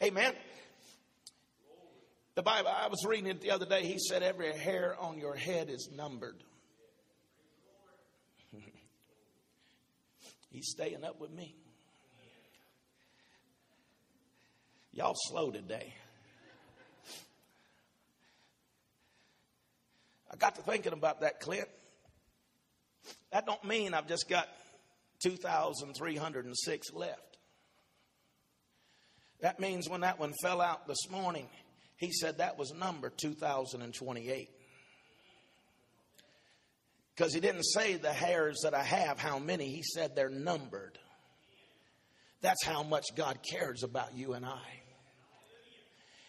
Amen. 0.04 0.34
The 2.36 2.44
Bible, 2.44 2.70
I 2.70 2.88
was 2.88 3.04
reading 3.06 3.28
it 3.28 3.42
the 3.42 3.52
other 3.52 3.66
day. 3.66 3.84
He 3.84 3.98
said, 3.98 4.22
Every 4.22 4.54
hair 4.54 4.96
on 5.00 5.18
your 5.18 5.36
head 5.36 5.70
is 5.70 5.90
numbered. 5.96 6.44
He's 10.52 10.70
staying 10.70 11.04
up 11.04 11.20
with 11.20 11.32
me. 11.32 11.56
Y'all 14.94 15.16
slow 15.16 15.52
today. 15.52 15.94
I 20.32 20.36
got 20.36 20.56
to 20.56 20.62
thinking 20.62 20.94
about 20.94 21.22
that, 21.22 21.40
Clint. 21.40 21.68
That 23.32 23.46
don't 23.46 23.64
mean 23.64 23.94
I've 23.94 24.08
just 24.08 24.28
got 24.28 24.48
2,306 25.22 26.94
left. 26.94 27.38
That 29.42 29.60
means 29.60 29.90
when 29.90 30.02
that 30.02 30.20
one 30.20 30.34
fell 30.42 30.62
out 30.62 30.88
this 30.88 31.10
morning, 31.10 31.48
he 31.98 32.12
said 32.12 32.38
that 32.38 32.58
was 32.58 32.74
number 32.74 33.10
2028. 33.10 34.50
Because 37.16 37.34
he 37.34 37.40
didn't 37.40 37.64
say 37.64 37.96
the 37.96 38.14
hairs 38.14 38.60
that 38.64 38.76
I 38.76 38.84
have, 38.84 39.20
how 39.20 39.40
many. 39.40 39.70
He 39.70 39.82
said 39.82 40.16
they're 40.16 40.30
numbered. 40.30 41.00
That's 42.42 42.64
how 42.64 42.84
much 42.84 43.06
God 43.16 43.40
cares 43.42 43.84
about 43.84 44.16
you 44.16 44.34
and 44.34 44.46
I. 44.46 44.62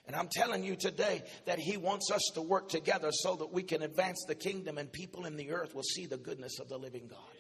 And 0.06 0.16
I'm 0.16 0.28
telling 0.32 0.64
you 0.64 0.74
today 0.74 1.22
that 1.44 1.58
He 1.58 1.76
wants 1.76 2.10
us 2.10 2.22
to 2.34 2.40
work 2.40 2.70
together 2.70 3.10
so 3.12 3.36
that 3.36 3.52
we 3.52 3.62
can 3.62 3.82
advance 3.82 4.24
the 4.26 4.34
kingdom 4.34 4.78
and 4.78 4.90
people 4.90 5.26
in 5.26 5.36
the 5.36 5.50
earth 5.50 5.74
will 5.74 5.82
see 5.82 6.06
the 6.06 6.16
goodness 6.16 6.58
of 6.60 6.68
the 6.70 6.78
living 6.78 7.08
God. 7.08 7.37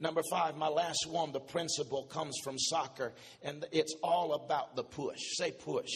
Number 0.00 0.22
five, 0.30 0.56
my 0.56 0.68
last 0.68 1.06
one, 1.08 1.32
the 1.32 1.40
principle 1.40 2.04
comes 2.04 2.36
from 2.44 2.56
soccer, 2.56 3.12
and 3.42 3.64
it's 3.72 3.94
all 4.02 4.34
about 4.34 4.76
the 4.76 4.84
push. 4.84 5.18
Say 5.36 5.50
push. 5.50 5.90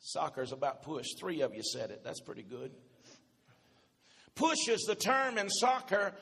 Soccer 0.00 0.42
is 0.42 0.52
about 0.52 0.82
push. 0.82 1.06
Three 1.18 1.40
of 1.40 1.54
you 1.54 1.62
said 1.62 1.90
it. 1.90 2.02
That's 2.04 2.20
pretty 2.20 2.42
good. 2.42 2.72
Push 4.34 4.68
is 4.68 4.82
the 4.82 4.94
term 4.94 5.38
in 5.38 5.48
soccer 5.48 6.12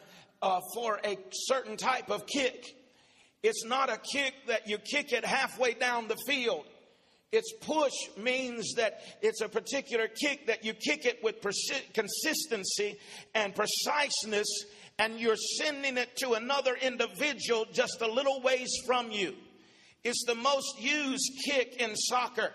uh, 0.43 0.61
for 0.75 1.01
a 1.05 1.19
certain 1.33 1.77
type 1.77 2.11
of 2.11 2.27
kick. 2.27 2.65
It's 3.43 3.65
not 3.65 3.91
a 3.91 3.99
kick 3.99 4.35
that 4.47 4.69
you 4.69 4.79
kick 4.79 5.13
it 5.13 5.25
halfway 5.25 5.75
down 5.75 6.09
the 6.09 6.17
field. 6.27 6.65
Its 7.31 7.53
push 7.61 7.93
means 8.17 8.73
that 8.77 9.01
it's 9.21 9.43
a 9.43 9.49
particular 9.49 10.09
kick 10.09 10.47
that 10.47 10.65
you 10.65 10.73
kick 10.73 11.05
it 11.05 11.23
with 11.23 11.43
persi- 11.43 11.93
consistency 11.93 12.99
and 13.35 13.55
preciseness, 13.55 14.47
and 14.99 15.21
you're 15.21 15.37
sending 15.37 15.99
it 15.99 16.17
to 16.17 16.33
another 16.33 16.75
individual 16.81 17.67
just 17.71 18.01
a 18.01 18.11
little 18.11 18.41
ways 18.41 18.71
from 18.87 19.11
you. 19.11 19.35
It's 20.05 20.25
the 20.27 20.35
most 20.35 20.81
used 20.81 21.31
kick 21.45 21.77
in 21.83 21.95
soccer. 21.97 22.51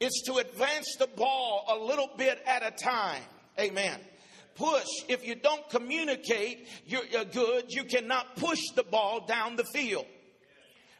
It's 0.00 0.22
to 0.26 0.34
advance 0.38 0.96
the 0.98 1.06
ball 1.06 1.64
a 1.68 1.78
little 1.78 2.10
bit 2.16 2.42
at 2.44 2.66
a 2.66 2.72
time. 2.72 3.22
Amen. 3.58 4.00
Push. 4.56 4.86
If 5.08 5.24
you 5.24 5.36
don't 5.36 5.68
communicate, 5.70 6.68
you're, 6.86 7.04
you're 7.06 7.24
good. 7.24 7.66
You 7.68 7.84
cannot 7.84 8.34
push 8.36 8.60
the 8.74 8.82
ball 8.82 9.26
down 9.26 9.54
the 9.54 9.64
field 9.72 10.06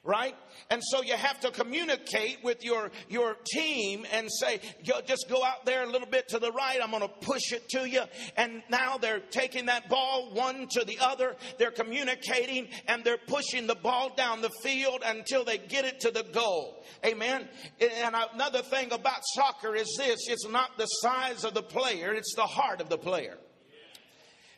right? 0.09 0.35
And 0.71 0.83
so 0.83 1.03
you 1.03 1.13
have 1.13 1.39
to 1.41 1.51
communicate 1.51 2.39
with 2.43 2.65
your, 2.65 2.91
your 3.11 3.37
team 3.53 4.07
and 4.11 4.27
say, 4.41 4.61
just 4.83 5.27
go 5.29 5.45
out 5.45 5.67
there 5.67 5.85
a 5.85 5.87
little 5.87 6.09
bit 6.09 6.29
to 6.29 6.39
the 6.39 6.51
right. 6.51 6.81
I'm 6.83 6.91
going 6.91 7.03
to 7.03 7.27
push 7.27 7.53
it 7.53 7.69
to 7.71 7.87
you. 7.87 8.03
And 8.37 8.63
now 8.71 8.97
they're 8.97 9.21
taking 9.21 9.67
that 9.67 9.91
ball 9.91 10.31
one 10.33 10.67
to 10.71 10.85
the 10.87 10.99
other. 11.01 11.37
They're 11.59 11.71
communicating 11.71 12.69
and 12.87 13.05
they're 13.05 13.19
pushing 13.19 13.67
the 13.67 13.75
ball 13.75 14.15
down 14.17 14.41
the 14.41 14.51
field 14.63 15.03
until 15.05 15.45
they 15.45 15.59
get 15.59 15.85
it 15.85 16.01
to 16.01 16.11
the 16.11 16.25
goal. 16.33 16.83
Amen. 17.05 17.47
And 17.79 18.17
another 18.35 18.63
thing 18.63 18.93
about 18.93 19.21
soccer 19.35 19.77
is 19.77 19.95
this. 19.99 20.21
It's 20.29 20.49
not 20.49 20.79
the 20.79 20.87
size 20.87 21.45
of 21.45 21.53
the 21.53 21.63
player. 21.63 22.15
It's 22.15 22.35
the 22.35 22.47
heart 22.47 22.81
of 22.81 22.89
the 22.89 22.99
player. 22.99 23.37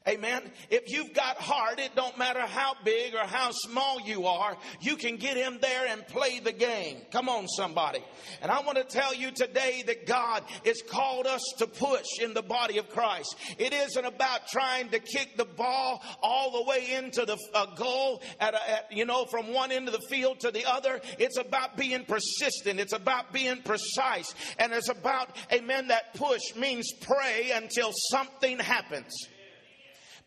Amen. 0.09 0.40
If 0.70 0.90
you've 0.90 1.12
got 1.12 1.36
heart, 1.36 1.78
it 1.78 1.94
don't 1.94 2.16
matter 2.16 2.40
how 2.40 2.72
big 2.84 3.14
or 3.14 3.26
how 3.26 3.51
small 3.51 4.01
you 4.01 4.26
are, 4.26 4.57
you 4.80 4.96
can 4.96 5.16
get 5.16 5.36
in 5.36 5.59
there 5.61 5.88
and 5.88 6.07
play 6.07 6.40
the 6.40 6.53
game. 6.53 7.03
Come 7.12 7.28
on, 7.28 7.46
somebody. 7.46 8.03
And 8.40 8.51
I 8.51 8.62
want 8.62 8.78
to 8.78 8.84
tell 8.84 9.14
you 9.14 9.30
today 9.30 9.84
that 9.86 10.07
God 10.07 10.42
has 10.64 10.80
called 10.88 11.26
us 11.26 11.42
to 11.59 11.66
push 11.66 12.07
in 12.22 12.32
the 12.32 12.40
body 12.40 12.78
of 12.78 12.88
Christ. 12.88 13.36
It 13.59 13.74
isn't 13.74 14.05
about 14.07 14.48
trying 14.48 14.88
to 14.88 15.01
kick 15.01 15.36
the 15.36 15.44
ball 15.44 16.03
all 16.22 16.53
the 16.53 16.70
way 16.70 16.94
into 16.94 17.26
the 17.26 17.36
uh, 17.53 17.66
goal 17.74 18.22
at, 18.40 18.55
a, 18.55 18.70
at, 18.70 18.86
you 18.90 19.05
know, 19.05 19.26
from 19.26 19.53
one 19.53 19.70
end 19.70 19.86
of 19.86 19.92
the 19.92 20.07
field 20.09 20.40
to 20.40 20.51
the 20.51 20.64
other. 20.64 21.03
It's 21.18 21.36
about 21.36 21.76
being 21.76 22.07
persistent. 22.07 22.80
It's 22.80 22.94
about 22.94 23.34
being 23.34 23.61
precise. 23.61 24.34
And 24.59 24.72
it's 24.72 24.88
about, 24.88 25.36
amen, 25.53 25.88
that 25.88 26.14
push 26.14 26.57
means 26.57 26.90
pray 27.03 27.51
until 27.55 27.90
something 27.92 28.59
happens. 28.59 29.12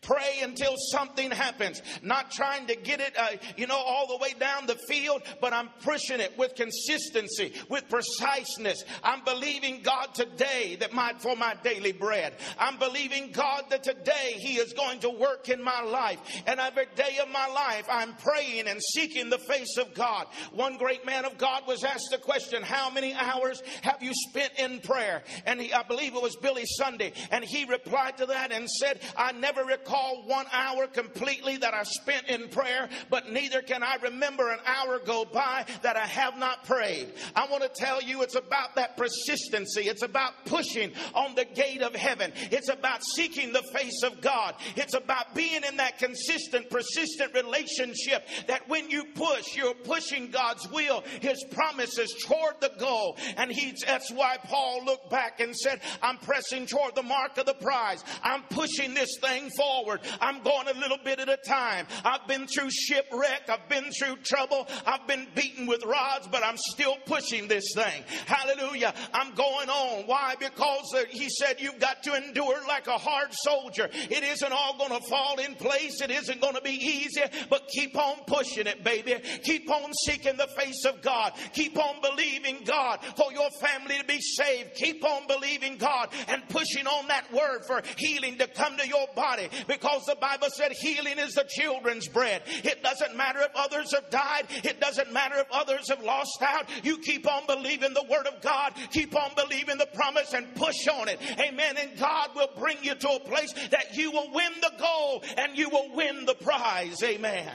Pray 0.04 0.40
until 0.42 0.74
something 0.76 1.30
happens. 1.30 1.82
Not 2.02 2.30
trying 2.30 2.66
to 2.66 2.76
get 2.76 3.00
it, 3.00 3.14
uh, 3.18 3.36
you 3.56 3.66
know, 3.66 3.76
all 3.76 4.06
the 4.06 4.18
way 4.18 4.34
down 4.38 4.66
the 4.66 4.76
field, 4.88 5.22
but 5.40 5.52
I'm 5.52 5.70
pushing 5.82 6.20
it 6.20 6.36
with 6.38 6.54
consistency, 6.54 7.52
with 7.68 7.88
preciseness. 7.88 8.84
I'm 9.02 9.24
believing 9.24 9.80
God 9.82 10.14
today 10.14 10.76
that 10.80 10.92
my, 10.92 11.14
for 11.18 11.36
my 11.36 11.56
daily 11.62 11.92
bread. 11.92 12.34
I'm 12.58 12.78
believing 12.78 13.32
God 13.32 13.64
that 13.70 13.82
today 13.82 14.34
He 14.36 14.56
is 14.56 14.72
going 14.74 15.00
to 15.00 15.10
work 15.10 15.48
in 15.48 15.62
my 15.62 15.80
life. 15.80 16.18
And 16.46 16.60
every 16.60 16.86
day 16.96 17.18
of 17.22 17.30
my 17.30 17.46
life, 17.46 17.86
I'm 17.90 18.14
praying 18.16 18.66
and 18.68 18.80
seeking 18.82 19.30
the 19.30 19.38
face 19.38 19.78
of 19.78 19.94
God. 19.94 20.26
One 20.52 20.76
great 20.76 21.06
man 21.06 21.24
of 21.24 21.38
God 21.38 21.66
was 21.66 21.82
asked 21.82 22.08
the 22.10 22.18
question, 22.18 22.62
how 22.62 22.90
many 22.90 23.14
hours 23.14 23.62
have 23.82 24.02
you 24.02 24.12
spent 24.12 24.52
in 24.58 24.80
prayer? 24.80 25.22
And 25.46 25.60
he, 25.60 25.72
I 25.72 25.82
believe 25.82 26.14
it 26.14 26.22
was 26.22 26.36
Billy 26.36 26.64
Sunday. 26.66 27.12
And 27.30 27.42
he 27.44 27.64
replied 27.64 28.18
to 28.18 28.26
that 28.26 28.52
and 28.52 28.68
said, 28.68 29.00
I 29.16 29.32
never 29.32 29.64
recall 29.64 29.93
recall 29.94 30.22
one 30.26 30.46
hour 30.52 30.86
completely 30.86 31.56
that 31.58 31.74
I 31.74 31.82
spent 31.84 32.28
in 32.28 32.48
prayer, 32.48 32.88
but 33.10 33.30
neither 33.30 33.62
can 33.62 33.82
I 33.82 33.96
remember 34.02 34.50
an 34.50 34.58
hour 34.66 34.98
go 34.98 35.24
by 35.24 35.64
that 35.82 35.96
I 35.96 36.06
have 36.06 36.38
not 36.38 36.64
prayed. 36.64 37.12
I 37.34 37.46
want 37.46 37.62
to 37.62 37.68
tell 37.68 38.02
you 38.02 38.22
it's 38.22 38.34
about 38.34 38.74
that 38.76 38.96
persistency. 38.96 39.82
It's 39.82 40.02
about 40.02 40.32
pushing 40.46 40.92
on 41.14 41.34
the 41.34 41.44
gate 41.44 41.82
of 41.82 41.94
heaven. 41.94 42.32
It's 42.50 42.68
about 42.68 43.04
seeking 43.04 43.52
the 43.52 43.62
face 43.72 44.02
of 44.02 44.20
God. 44.20 44.54
It's 44.76 44.94
about 44.94 45.34
being 45.34 45.62
in 45.68 45.76
that 45.76 45.98
consistent, 45.98 46.70
persistent 46.70 47.34
relationship 47.34 48.26
that 48.48 48.68
when 48.68 48.90
you 48.90 49.04
push, 49.14 49.56
you're 49.56 49.74
pushing 49.74 50.30
God's 50.30 50.68
will, 50.70 51.04
His 51.20 51.44
promises 51.52 52.14
toward 52.26 52.60
the 52.60 52.72
goal. 52.78 53.16
And 53.36 53.50
he, 53.50 53.74
that's 53.86 54.10
why 54.10 54.38
Paul 54.44 54.84
looked 54.84 55.10
back 55.10 55.40
and 55.40 55.54
said, 55.54 55.80
I'm 56.02 56.18
pressing 56.18 56.66
toward 56.66 56.94
the 56.94 57.02
mark 57.02 57.38
of 57.38 57.46
the 57.46 57.54
prize. 57.54 58.02
I'm 58.22 58.42
pushing 58.44 58.94
this 58.94 59.18
thing 59.20 59.50
forward. 59.56 59.83
I'm 60.20 60.42
going 60.42 60.68
a 60.68 60.78
little 60.78 60.98
bit 61.04 61.20
at 61.20 61.28
a 61.28 61.36
time. 61.36 61.86
I've 62.04 62.26
been 62.26 62.46
through 62.46 62.70
shipwreck. 62.70 63.48
I've 63.48 63.68
been 63.68 63.90
through 63.92 64.16
trouble. 64.24 64.66
I've 64.86 65.06
been 65.06 65.26
beaten 65.34 65.66
with 65.66 65.84
rods, 65.84 66.28
but 66.30 66.42
I'm 66.42 66.56
still 66.56 66.96
pushing 67.06 67.48
this 67.48 67.72
thing. 67.74 68.04
Hallelujah. 68.26 68.94
I'm 69.12 69.34
going 69.34 69.68
on. 69.68 70.04
Why? 70.06 70.34
Because 70.38 70.94
uh, 70.94 71.04
he 71.10 71.28
said 71.28 71.60
you've 71.60 71.78
got 71.78 72.02
to 72.04 72.16
endure 72.16 72.66
like 72.66 72.86
a 72.86 72.98
hard 72.98 73.28
soldier. 73.32 73.88
It 73.92 74.24
isn't 74.24 74.52
all 74.52 74.76
going 74.78 75.00
to 75.00 75.08
fall 75.08 75.38
in 75.38 75.54
place. 75.54 76.00
It 76.00 76.10
isn't 76.10 76.40
going 76.40 76.54
to 76.54 76.62
be 76.62 76.70
easy, 76.70 77.22
but 77.50 77.68
keep 77.68 77.96
on 77.96 78.24
pushing 78.26 78.66
it, 78.66 78.84
baby. 78.84 79.16
Keep 79.44 79.70
on 79.70 79.92
seeking 80.06 80.36
the 80.36 80.48
face 80.58 80.84
of 80.84 81.02
God. 81.02 81.32
Keep 81.52 81.78
on 81.78 82.00
believing 82.00 82.62
God 82.64 83.00
for 83.16 83.32
your 83.32 83.48
family 83.60 83.98
to 83.98 84.04
be 84.04 84.20
saved. 84.20 84.74
Keep 84.74 85.04
on 85.04 85.26
believing 85.26 85.76
God 85.76 86.10
and 86.28 86.46
pushing 86.48 86.86
on 86.86 87.08
that 87.08 87.32
word 87.32 87.64
for 87.66 87.82
healing 87.96 88.38
to 88.38 88.46
come 88.46 88.76
to 88.76 88.88
your 88.88 89.06
body 89.14 89.48
because 89.74 90.04
the 90.04 90.16
Bible 90.16 90.48
said 90.52 90.72
healing 90.72 91.18
is 91.18 91.34
the 91.34 91.44
children's 91.48 92.08
bread. 92.08 92.42
It 92.46 92.82
doesn't 92.82 93.16
matter 93.16 93.40
if 93.40 93.50
others 93.54 93.92
have 93.94 94.08
died. 94.10 94.46
It 94.62 94.80
doesn't 94.80 95.12
matter 95.12 95.36
if 95.38 95.46
others 95.50 95.88
have 95.88 96.02
lost 96.02 96.42
out. 96.42 96.68
You 96.84 96.98
keep 96.98 97.28
on 97.30 97.46
believing 97.46 97.94
the 97.94 98.04
word 98.08 98.26
of 98.26 98.40
God. 98.40 98.74
Keep 98.90 99.16
on 99.16 99.32
believing 99.36 99.78
the 99.78 99.88
promise 99.94 100.32
and 100.32 100.54
push 100.54 100.86
on 100.88 101.08
it. 101.08 101.20
Amen. 101.38 101.76
And 101.78 101.98
God 101.98 102.30
will 102.34 102.50
bring 102.56 102.76
you 102.82 102.94
to 102.94 103.08
a 103.08 103.20
place 103.20 103.52
that 103.70 103.94
you 103.94 104.10
will 104.10 104.32
win 104.32 104.52
the 104.60 104.72
goal 104.78 105.22
and 105.36 105.56
you 105.56 105.68
will 105.70 105.94
win 105.94 106.24
the 106.24 106.34
prize. 106.34 107.02
Amen. 107.02 107.50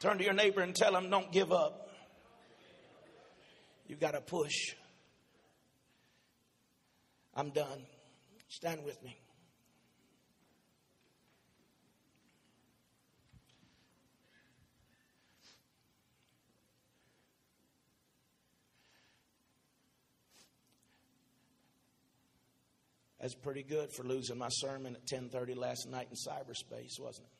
Turn 0.00 0.18
to 0.18 0.24
your 0.24 0.34
neighbor 0.34 0.60
and 0.60 0.74
tell 0.74 0.94
him, 0.94 1.08
don't 1.08 1.32
give 1.32 1.50
up. 1.50 1.88
You've 3.86 4.00
got 4.00 4.10
to 4.10 4.20
push. 4.20 4.74
I'm 7.36 7.50
done. 7.50 7.86
Stand 8.48 8.84
with 8.84 9.02
me. 9.02 9.16
That's 23.24 23.34
pretty 23.34 23.62
good 23.62 23.90
for 23.96 24.02
losing 24.02 24.36
my 24.36 24.50
sermon 24.50 24.96
at 24.96 25.06
10:30 25.06 25.54
last 25.54 25.88
night 25.88 26.08
in 26.10 26.14
cyberspace, 26.14 27.00
wasn't 27.00 27.26
it? 27.26 27.32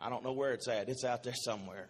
I 0.00 0.10
don't 0.10 0.24
know 0.24 0.32
where 0.32 0.52
it's 0.52 0.66
at. 0.66 0.88
It's 0.88 1.04
out 1.04 1.22
there 1.22 1.32
somewhere. 1.32 1.88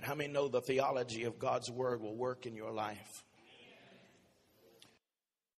But 0.00 0.08
how 0.08 0.14
many 0.14 0.32
know 0.32 0.48
the 0.48 0.62
theology 0.62 1.24
of 1.24 1.38
God's 1.38 1.70
word 1.70 2.00
will 2.00 2.16
work 2.16 2.46
in 2.46 2.56
your 2.56 2.70
life? 2.70 3.22